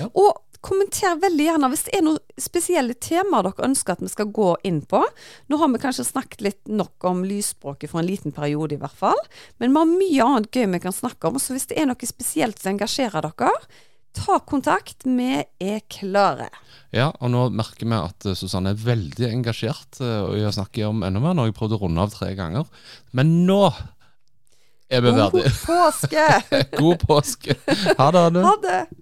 ja. 0.00 0.08
Og 0.16 0.41
kommenter 0.62 1.18
veldig 1.22 1.46
gjerne 1.48 1.70
hvis 1.72 1.84
det 1.88 1.94
er 1.98 2.04
noen 2.06 2.40
spesielle 2.40 2.96
temaer 3.02 3.48
dere 3.48 3.68
ønsker 3.68 3.96
at 3.96 4.02
vi 4.04 4.10
skal 4.12 4.32
gå 4.34 4.50
inn 4.68 4.80
på. 4.88 5.02
Nå 5.50 5.58
har 5.60 5.70
vi 5.72 5.80
kanskje 5.82 6.06
snakket 6.08 6.44
litt 6.46 6.70
nok 6.70 7.08
om 7.10 7.24
lysspråket 7.26 7.90
for 7.92 8.02
en 8.02 8.08
liten 8.08 8.34
periode, 8.34 8.76
i 8.76 8.82
hvert 8.82 8.98
fall. 8.98 9.18
Men 9.62 9.74
vi 9.74 9.80
har 9.80 9.90
mye 9.90 10.28
annet 10.28 10.52
gøy 10.54 10.68
vi 10.76 10.82
kan 10.84 10.94
snakke 10.94 11.30
om. 11.30 11.40
Så 11.42 11.56
hvis 11.56 11.68
det 11.70 11.80
er 11.82 11.90
noe 11.90 12.08
spesielt 12.08 12.62
som 12.62 12.74
engasjerer 12.76 13.26
dere, 13.26 13.50
ta 14.12 14.38
kontakt. 14.46 15.06
Vi 15.08 15.42
er 15.42 15.80
klare. 15.90 16.50
Ja, 16.92 17.10
og 17.18 17.32
nå 17.32 17.46
merker 17.56 17.88
vi 17.88 17.98
at 17.98 18.28
eh, 18.28 18.36
Susanne 18.38 18.74
er 18.74 18.84
veldig 18.84 19.30
engasjert. 19.32 20.00
i 20.00 20.10
Og 20.28 20.36
jeg 20.40 20.56
snakker 20.58 20.90
om 20.90 21.02
enda 21.06 21.22
mer. 21.22 21.34
Nå 21.34 21.46
har 21.46 21.52
jeg 21.52 21.58
prøvd 21.58 21.78
å 21.78 21.82
runde 21.86 22.06
av 22.06 22.14
tre 22.14 22.32
ganger. 22.38 22.68
Men 23.16 23.40
nå 23.48 23.64
er 24.92 25.00
vi 25.00 25.14
God 25.16 25.38
ferdige. 25.38 25.54
påske! 25.66 26.26
God 26.82 27.06
påske. 27.08 27.56
Ha 27.98 28.10
det. 28.12 28.26
Anne. 28.28 28.44
Ha 28.44 28.58
det! 28.62 29.01